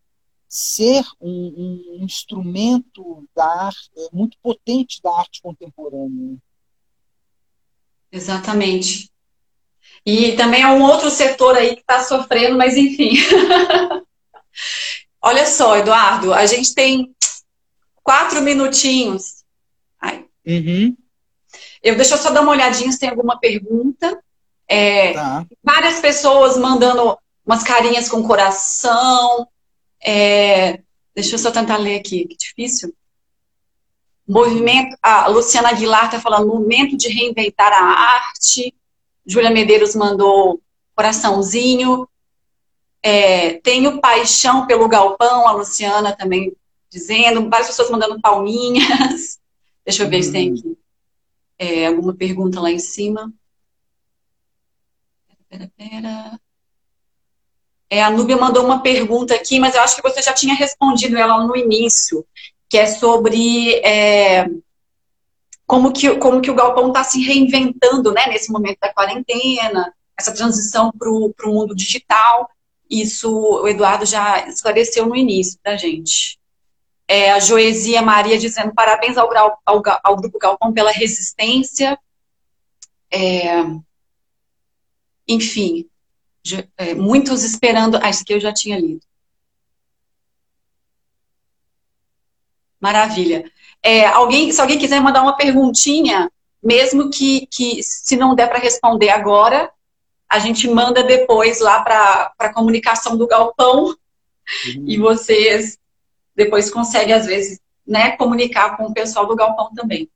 ser 0.47 1.03
um, 1.19 1.97
um 1.97 2.05
instrumento 2.05 3.27
da 3.35 3.45
arte, 3.65 3.89
é, 3.97 4.09
muito 4.13 4.37
potente 4.43 5.01
da 5.01 5.11
arte 5.17 5.41
contemporânea. 5.41 6.37
Exatamente. 8.11 9.11
E 10.05 10.33
também 10.33 10.61
é 10.61 10.67
um 10.67 10.83
outro 10.83 11.09
setor 11.09 11.55
aí 11.55 11.75
que 11.75 11.81
está 11.81 12.03
sofrendo, 12.03 12.55
mas 12.55 12.77
enfim. 12.77 13.13
Olha 15.19 15.47
só, 15.47 15.77
Eduardo, 15.77 16.31
a 16.31 16.45
gente 16.45 16.75
tem 16.75 17.13
quatro 18.03 18.41
minutinhos. 18.41 19.36
Uhum. 20.47 20.95
Eu 21.83 21.95
deixa 21.95 22.15
eu 22.15 22.17
só 22.17 22.31
dar 22.31 22.41
uma 22.41 22.51
olhadinha 22.51 22.91
se 22.91 22.99
tem 22.99 23.09
alguma 23.09 23.37
pergunta. 23.37 24.17
É, 24.67 25.13
tá. 25.13 25.45
Várias 25.63 25.99
pessoas 25.99 26.57
mandando 26.57 27.17
umas 27.45 27.63
carinhas 27.63 28.09
com 28.09 28.25
coração. 28.25 29.47
É, 30.01 30.79
deixa 31.13 31.35
eu 31.35 31.39
só 31.39 31.51
tentar 31.51 31.77
ler 31.77 31.99
aqui, 31.99 32.25
que 32.25 32.37
difícil. 32.37 32.93
Movimento, 34.27 34.97
a 35.01 35.27
Luciana 35.27 35.69
Aguilar 35.69 36.05
está 36.05 36.19
falando, 36.19 36.47
momento 36.47 36.97
de 36.97 37.07
reinventar 37.07 37.71
a 37.71 37.83
arte. 37.83 38.73
Júlia 39.25 39.49
Medeiros 39.49 39.95
mandou 39.95 40.61
coraçãozinho. 40.95 42.07
É, 43.01 43.53
tenho 43.59 44.01
paixão 44.01 44.65
pelo 44.65 44.87
galpão, 44.87 45.47
a 45.47 45.51
Luciana 45.53 46.13
também 46.15 46.51
dizendo, 46.89 47.49
várias 47.49 47.67
pessoas 47.67 47.89
mandando 47.89 48.19
palminhas. 48.19 49.39
Deixa 49.87 50.03
eu 50.03 50.09
ver 50.09 50.21
se 50.21 50.33
tem 50.33 50.51
aqui 50.51 50.77
é, 51.57 51.87
alguma 51.87 52.13
pergunta 52.13 52.59
lá 52.59 52.69
em 52.69 52.77
cima. 52.77 53.33
Pera, 55.47 55.71
pera. 55.77 56.39
É, 57.89 58.03
a 58.03 58.09
Núbia 58.09 58.35
mandou 58.35 58.65
uma 58.65 58.81
pergunta 58.83 59.33
aqui, 59.33 59.61
mas 59.61 59.75
eu 59.75 59.81
acho 59.81 59.95
que 59.95 60.01
você 60.01 60.21
já 60.21 60.33
tinha 60.33 60.53
respondido 60.53 61.17
ela 61.17 61.41
no 61.47 61.55
início, 61.55 62.27
que 62.69 62.77
é 62.77 62.85
sobre 62.85 63.75
é, 63.75 64.49
como, 65.65 65.93
que, 65.93 66.17
como 66.17 66.41
que 66.41 66.51
o 66.51 66.55
galpão 66.55 66.89
está 66.89 67.05
se 67.05 67.23
reinventando 67.23 68.11
né, 68.11 68.27
nesse 68.27 68.51
momento 68.51 68.79
da 68.81 68.93
quarentena, 68.93 69.93
essa 70.19 70.33
transição 70.33 70.91
para 70.91 71.09
o 71.09 71.33
mundo 71.45 71.73
digital. 71.73 72.49
Isso 72.89 73.31
o 73.31 73.65
Eduardo 73.69 74.05
já 74.05 74.45
esclareceu 74.49 75.05
no 75.05 75.15
início 75.15 75.57
da 75.63 75.77
gente. 75.77 76.36
É, 77.07 77.31
a 77.31 77.39
Joesia 77.39 78.01
Maria 78.01 78.37
dizendo 78.37 78.73
parabéns 78.73 79.17
ao, 79.17 79.29
ao, 79.65 79.81
ao 80.03 80.15
Grupo 80.17 80.37
Galpão 80.37 80.73
pela 80.73 80.91
resistência. 80.91 81.97
É, 83.09 83.63
enfim, 85.27 85.89
é, 86.77 86.93
muitos 86.93 87.43
esperando. 87.43 87.97
Ah, 88.01 88.09
isso 88.09 88.23
aqui 88.23 88.33
eu 88.33 88.39
já 88.39 88.53
tinha 88.53 88.77
lido. 88.77 89.05
Maravilha. 92.79 93.49
É, 93.81 94.05
alguém, 94.05 94.51
se 94.51 94.59
alguém 94.59 94.77
quiser 94.77 95.01
mandar 95.01 95.21
uma 95.21 95.35
perguntinha, 95.35 96.31
mesmo 96.61 97.09
que, 97.09 97.47
que 97.47 97.81
se 97.81 98.15
não 98.15 98.35
der 98.35 98.47
para 98.47 98.59
responder 98.59 99.09
agora, 99.09 99.71
a 100.27 100.39
gente 100.39 100.67
manda 100.67 101.03
depois 101.03 101.59
lá 101.59 101.81
para 101.81 102.33
a 102.37 102.53
comunicação 102.53 103.17
do 103.17 103.27
galpão 103.27 103.85
uhum. 103.85 104.85
e 104.85 104.97
vocês 104.97 105.77
depois 106.37 106.69
consegue, 106.69 107.11
às 107.11 107.25
vezes, 107.25 107.59
né, 107.85 108.11
comunicar 108.11 108.77
com 108.77 108.85
o 108.85 108.93
pessoal 108.93 109.25
do 109.25 109.35
Galpão 109.35 109.71
também. 109.75 110.07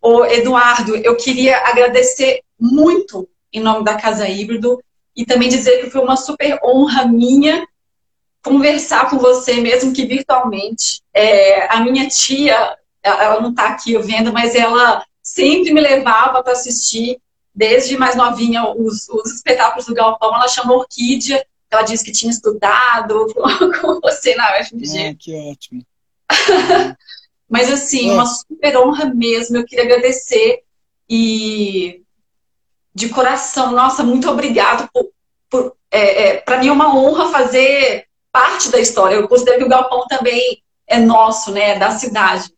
O 0.00 0.24
Eduardo, 0.24 0.94
eu 0.94 1.16
queria 1.16 1.58
agradecer 1.66 2.42
muito 2.58 3.28
em 3.52 3.60
nome 3.60 3.84
da 3.84 3.96
Casa 3.96 4.28
Híbrido 4.28 4.80
e 5.14 5.26
também 5.26 5.48
dizer 5.48 5.80
que 5.80 5.90
foi 5.90 6.00
uma 6.00 6.16
super 6.16 6.60
honra 6.62 7.04
minha 7.06 7.66
conversar 8.44 9.10
com 9.10 9.18
você, 9.18 9.54
mesmo 9.54 9.92
que 9.92 10.06
virtualmente. 10.06 11.02
É, 11.12 11.66
a 11.74 11.80
minha 11.80 12.06
tia, 12.08 12.78
ela 13.02 13.40
não 13.40 13.50
está 13.50 13.70
aqui 13.70 13.98
vendo, 13.98 14.32
mas 14.32 14.54
ela 14.54 15.04
sempre 15.20 15.72
me 15.72 15.80
levava 15.80 16.44
para 16.44 16.52
assistir, 16.52 17.18
desde 17.52 17.98
mais 17.98 18.14
novinha, 18.14 18.68
os, 18.68 19.08
os 19.08 19.32
espetáculos 19.32 19.86
do 19.86 19.94
Galpão. 19.94 20.32
Ela 20.32 20.46
chama 20.46 20.74
Orquídea, 20.74 21.44
ela 21.70 21.82
disse 21.82 22.04
que 22.04 22.12
tinha 22.12 22.30
estudado 22.30 23.26
com 23.80 24.00
você 24.00 24.34
na 24.34 24.60
UFMG. 24.60 25.08
Ah, 25.08 25.14
que 25.18 25.34
ótimo. 25.34 25.82
Mas 27.48 27.70
assim, 27.70 28.10
é. 28.10 28.12
uma 28.12 28.26
super 28.26 28.76
honra 28.78 29.06
mesmo. 29.06 29.56
Eu 29.56 29.64
queria 29.64 29.84
agradecer 29.84 30.62
e 31.08 32.02
de 32.94 33.08
coração, 33.10 33.72
nossa, 33.72 34.02
muito 34.02 34.28
obrigado 34.28 34.88
por, 34.92 35.12
por 35.50 35.76
é, 35.90 36.28
é, 36.28 36.36
para 36.38 36.58
mim 36.58 36.68
é 36.68 36.72
uma 36.72 36.96
honra 36.96 37.30
fazer 37.30 38.06
parte 38.32 38.70
da 38.70 38.80
história. 38.80 39.14
Eu 39.14 39.28
considero 39.28 39.58
que 39.58 39.64
o 39.64 39.68
Galpão 39.68 40.06
também 40.08 40.62
é 40.86 40.98
nosso, 40.98 41.52
né, 41.52 41.78
da 41.78 41.90
cidade. 41.90 42.50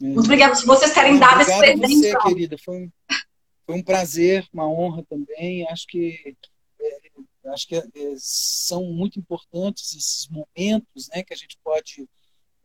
É. 0.00 0.04
Muito 0.04 0.26
obrigada 0.26 0.54
por 0.54 0.66
vocês 0.66 0.92
terem 0.92 1.18
dado 1.18 1.40
esse 1.40 1.58
presente. 1.58 1.96
Você, 1.96 2.18
querida, 2.18 2.56
foi 2.62 2.76
um, 2.76 2.90
foi 3.66 3.74
um 3.74 3.82
prazer, 3.82 4.46
uma 4.52 4.68
honra 4.68 5.02
também. 5.08 5.66
Acho 5.68 5.86
que 5.86 6.36
acho 7.52 7.66
que 7.66 7.76
é, 7.76 7.84
são 8.16 8.84
muito 8.92 9.18
importantes 9.18 9.94
esses 9.94 10.28
momentos 10.28 11.08
né, 11.08 11.22
que 11.22 11.32
a 11.32 11.36
gente 11.36 11.58
pode 11.62 12.08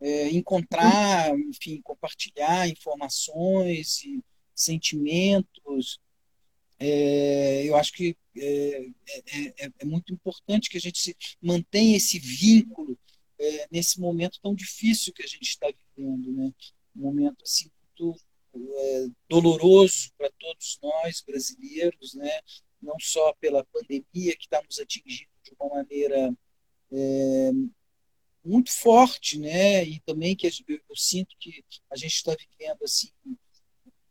é, 0.00 0.28
encontrar, 0.30 1.30
enfim, 1.38 1.80
compartilhar 1.82 2.68
informações 2.68 4.04
e 4.04 4.22
sentimentos. 4.54 5.98
É, 6.78 7.64
eu 7.64 7.76
acho 7.76 7.92
que 7.92 8.16
é, 8.36 8.86
é, 9.32 9.72
é, 9.78 9.84
muito 9.84 10.12
importante 10.12 10.68
que 10.68 10.76
a 10.76 10.80
gente 10.80 11.16
mantenha 11.40 11.96
esse 11.96 12.18
vínculo 12.18 12.98
nesse 13.70 14.00
momento 14.00 14.40
tão 14.40 14.54
difícil 14.54 15.12
que 15.12 15.22
a 15.22 15.26
gente 15.26 15.42
está 15.42 15.66
vivendo, 15.96 16.32
né? 16.32 16.52
um 16.96 17.00
momento 17.02 17.42
assim 17.42 17.70
muito 17.82 18.20
doloroso 19.28 20.12
para 20.16 20.30
todos 20.38 20.78
nós 20.82 21.22
brasileiros, 21.26 22.14
né? 22.14 22.40
Não 22.84 22.96
só 23.00 23.32
pela 23.34 23.64
pandemia 23.64 24.36
que 24.36 24.44
está 24.44 24.62
nos 24.62 24.78
atingindo 24.78 25.30
de 25.42 25.52
uma 25.58 25.76
maneira 25.76 26.32
é, 26.92 27.50
muito 28.44 28.70
forte, 28.70 29.38
né? 29.38 29.84
E 29.84 30.00
também 30.00 30.36
que 30.36 30.46
eu, 30.46 30.50
eu 30.68 30.96
sinto 30.96 31.34
que 31.38 31.64
a 31.90 31.96
gente 31.96 32.14
está 32.14 32.34
vivendo 32.34 32.82
assim 32.82 33.10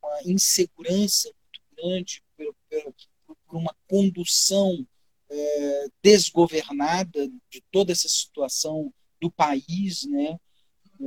uma 0.02 0.20
insegurança 0.26 1.30
muito 1.30 1.62
grande 1.76 2.24
por, 2.36 2.56
por, 3.26 3.38
por 3.48 3.58
uma 3.58 3.76
condução 3.88 4.86
é, 5.30 5.88
desgovernada 6.02 7.28
de 7.50 7.62
toda 7.72 7.92
essa 7.92 8.10
situação 8.10 8.94
do 9.22 9.32
país, 9.32 10.04
né? 10.06 10.38
É, 11.00 11.06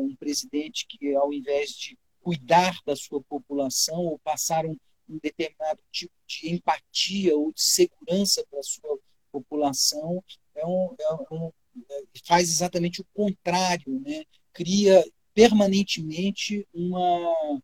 um 0.00 0.16
presidente 0.16 0.86
que, 0.88 1.14
ao 1.14 1.32
invés 1.32 1.70
de 1.70 1.98
cuidar 2.20 2.76
da 2.84 2.96
sua 2.96 3.22
população 3.22 3.98
ou 3.98 4.18
passar 4.18 4.66
um, 4.66 4.76
um 5.08 5.18
determinado 5.18 5.80
tipo 5.90 6.12
de 6.26 6.52
empatia 6.52 7.36
ou 7.36 7.52
de 7.52 7.62
segurança 7.62 8.44
para 8.50 8.60
a 8.60 8.62
sua 8.62 8.98
população, 9.30 10.22
é 10.54 10.66
um, 10.66 10.94
é 10.98 11.14
um, 11.32 11.52
é, 11.90 12.02
faz 12.24 12.48
exatamente 12.48 13.00
o 13.00 13.06
contrário, 13.14 14.00
né? 14.00 14.24
cria 14.52 15.04
permanentemente 15.34 16.66
uma, 16.72 17.60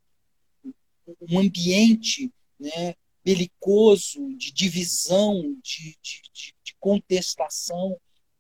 um 1.22 1.38
ambiente 1.38 2.30
né, 2.60 2.94
belicoso, 3.24 4.36
de 4.36 4.52
divisão, 4.52 5.40
de, 5.62 5.96
de, 6.02 6.22
de, 6.32 6.54
de 6.62 6.76
contestação 6.78 7.96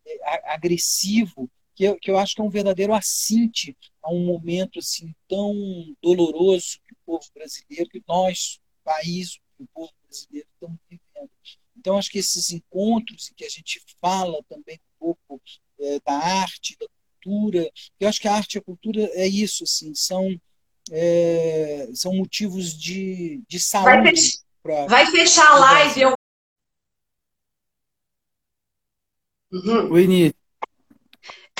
é, 0.06 0.52
agressivo, 0.52 1.50
que 1.74 1.84
eu, 1.84 1.96
que 1.98 2.10
eu 2.10 2.18
acho 2.18 2.34
que 2.34 2.42
é 2.42 2.44
um 2.44 2.50
verdadeiro 2.50 2.92
assinte 2.92 3.76
a 4.02 4.12
um 4.12 4.24
momento 4.24 4.78
assim 4.78 5.14
tão 5.26 5.54
doloroso 6.02 6.78
que 6.86 6.92
o 6.92 6.98
povo 7.06 7.26
brasileiro, 7.34 7.88
que 7.88 8.02
nós 8.06 8.60
país, 8.84 9.38
o 9.58 9.66
povo 9.72 9.92
brasileiro 10.04 10.48
estamos 10.54 10.78
vivendo. 10.88 11.30
Então, 11.76 11.98
acho 11.98 12.10
que 12.10 12.18
esses 12.18 12.52
encontros 12.52 13.30
em 13.30 13.34
que 13.34 13.44
a 13.44 13.48
gente 13.48 13.82
fala 14.00 14.42
também 14.48 14.78
um 15.00 15.14
pouco 15.26 15.42
é, 15.80 16.00
da 16.00 16.14
arte, 16.14 16.76
da 16.78 16.86
cultura, 17.20 17.70
eu 17.98 18.08
acho 18.08 18.20
que 18.20 18.28
a 18.28 18.34
arte 18.34 18.54
e 18.54 18.58
a 18.58 18.62
cultura 18.62 19.02
é 19.14 19.26
isso, 19.26 19.64
assim, 19.64 19.94
são, 19.94 20.40
é, 20.90 21.88
são 21.94 22.14
motivos 22.14 22.76
de, 22.76 23.42
de 23.48 23.58
saúde. 23.58 23.90
Vai, 23.90 24.04
fech 24.04 24.38
pra, 24.62 24.86
vai 24.86 25.06
fechar 25.06 25.50
a 25.50 25.58
live. 25.58 26.00
Eu... 26.02 26.14
Uhum. 29.52 29.92
Oi, 29.92 30.32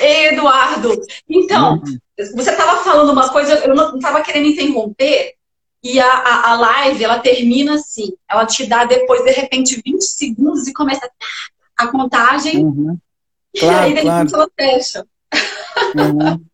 Eduardo, 0.00 0.90
então, 1.28 1.74
uhum. 1.74 1.98
você 2.34 2.50
estava 2.50 2.82
falando 2.82 3.12
uma 3.12 3.30
coisa, 3.30 3.54
eu 3.64 3.74
não 3.74 3.96
estava 3.96 4.22
querendo 4.22 4.48
interromper, 4.48 5.36
e 5.82 5.98
a, 5.98 6.06
a, 6.06 6.50
a, 6.50 6.54
live, 6.56 7.04
ela 7.04 7.18
termina 7.18 7.74
assim. 7.74 8.12
Ela 8.30 8.46
te 8.46 8.66
dá 8.66 8.84
depois, 8.84 9.24
de 9.24 9.32
repente, 9.32 9.82
20 9.84 10.00
segundos 10.02 10.68
e 10.68 10.72
começa 10.72 11.10
a 11.76 11.86
contagem. 11.88 12.64
Uhum. 12.64 12.98
Claro, 13.58 13.90
e 13.90 13.98
aí, 13.98 14.02
claro. 14.02 14.28
ela 14.32 14.48
fecha. 14.58 15.06
Uhum. 15.96 16.44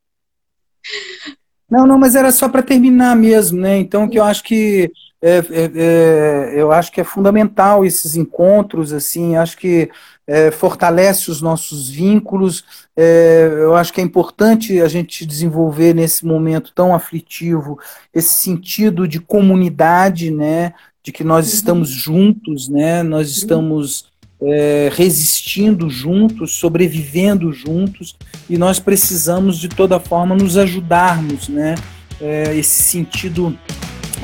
Não, 1.71 1.87
não, 1.87 1.99
mas 1.99 2.15
era 2.15 2.33
só 2.33 2.49
para 2.49 2.63
terminar 2.63 3.15
mesmo, 3.15 3.61
né? 3.61 3.77
Então, 3.77 4.09
que 4.09 4.19
eu 4.19 4.25
acho 4.25 4.43
que 4.43 4.91
é, 5.21 5.37
é, 5.37 5.71
é, 5.75 6.53
eu 6.57 6.73
acho 6.73 6.91
que 6.91 7.01
é 7.01 7.05
fundamental 7.05 7.85
esses 7.85 8.17
encontros, 8.17 8.91
assim, 8.93 9.37
acho 9.37 9.59
que 9.59 9.91
é, 10.29 10.51
fortalece 10.51 11.31
os 11.31 11.41
nossos 11.41 11.89
vínculos. 11.89 12.63
É, 12.95 13.49
eu 13.51 13.75
acho 13.75 13.91
que 13.95 14.01
é 14.01 14.05
importante 14.05 14.79
a 14.79 14.87
gente 14.87 15.25
desenvolver 15.25 15.95
nesse 15.95 16.27
momento 16.27 16.71
tão 16.75 16.95
aflitivo 16.95 17.79
esse 18.15 18.35
sentido 18.35 19.09
de 19.09 19.19
comunidade, 19.21 20.31
né? 20.31 20.75
De 21.03 21.11
que 21.11 21.25
nós 21.25 21.49
uhum. 21.49 21.55
estamos 21.55 21.89
juntos, 21.89 22.69
né? 22.69 23.03
Nós 23.03 23.29
uhum. 23.29 23.39
estamos 23.39 24.05
é, 24.43 24.91
resistindo 24.93 25.89
juntos, 25.89 26.59
sobrevivendo 26.59 27.51
juntos, 27.51 28.15
e 28.51 28.59
nós 28.59 28.79
precisamos 28.79 29.59
de 29.59 29.69
toda 29.69 29.99
forma 29.99 30.37
nos 30.37 30.59
ajudarmos, 30.59 31.49
né? 31.49 31.75
É, 32.21 32.55
esse 32.55 32.83
sentido 32.83 33.57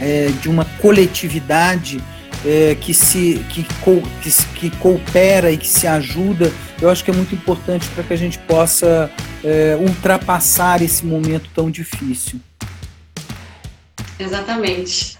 é, 0.01 0.27
de 0.43 0.51
uma 0.51 0.67
coletividade 0.83 2.03
é, 2.45 2.75
que 2.75 2.93
se 2.93 3.45
que, 3.51 3.65
que, 3.65 4.45
que, 4.55 4.71
coopera 4.77 5.51
e 5.51 5.57
que 5.57 5.67
se 5.67 5.87
ajuda, 5.87 6.53
eu 6.81 6.91
acho 6.91 7.03
que 7.03 7.11
é 7.11 7.15
muito 7.15 7.35
importante 7.35 7.89
para 7.89 8.05
que 8.05 8.13
a 8.13 8.17
gente 8.17 8.39
possa 8.39 9.11
é, 9.43 9.77
ultrapassar 9.81 10.83
esse 10.83 11.05
momento 11.07 11.49
tão 11.55 11.71
difícil. 11.71 12.41
Exatamente. 14.19 15.19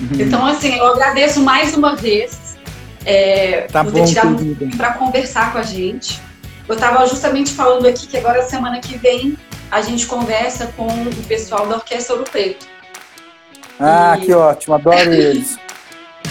Uhum. 0.00 0.20
Então, 0.20 0.46
assim, 0.46 0.74
eu 0.74 0.86
agradeço 0.86 1.40
mais 1.40 1.76
uma 1.76 1.94
vez 1.94 2.56
é, 3.04 3.62
tá 3.62 3.84
por 3.84 3.92
ter 3.92 4.06
tirado 4.06 4.38
para 4.76 4.94
conversar 4.94 5.52
com 5.52 5.58
a 5.58 5.62
gente. 5.62 6.20
Eu 6.68 6.74
estava 6.74 7.06
justamente 7.06 7.50
falando 7.50 7.86
aqui 7.86 8.06
que 8.06 8.16
agora, 8.16 8.42
semana 8.42 8.80
que 8.80 8.96
vem, 8.96 9.36
a 9.70 9.82
gente 9.82 10.06
conversa 10.06 10.72
com 10.76 10.86
o 10.86 11.24
pessoal 11.26 11.66
da 11.66 11.76
Orquestra 11.76 12.14
Ouro 12.14 12.30
Preto. 12.30 12.66
Ah, 13.78 14.16
e... 14.18 14.24
que 14.24 14.32
ótimo, 14.32 14.74
adoro 14.74 14.96
eles. 15.12 15.58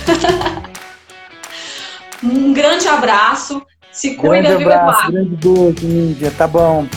um 2.23 2.53
grande 2.53 2.87
abraço. 2.87 3.61
Se 3.91 4.15
cuida, 4.15 4.41
grande 4.41 4.63
viu, 4.63 4.71
abraço, 4.71 4.99
Eduardo? 4.99 5.11
Grande 5.11 5.35
beijo, 5.35 5.85
Nídia. 5.85 6.31
Tá 6.37 6.47
bom. 6.47 6.87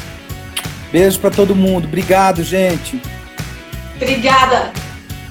Beijo 0.93 1.19
para 1.19 1.31
todo 1.31 1.55
mundo. 1.55 1.87
Obrigado, 1.87 2.43
gente. 2.43 3.01
Obrigada. 3.97 4.73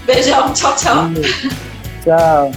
Beijão. 0.05 0.51
Tchau, 0.53 0.75
tchau. 0.75 1.09
Tchau. 2.03 2.51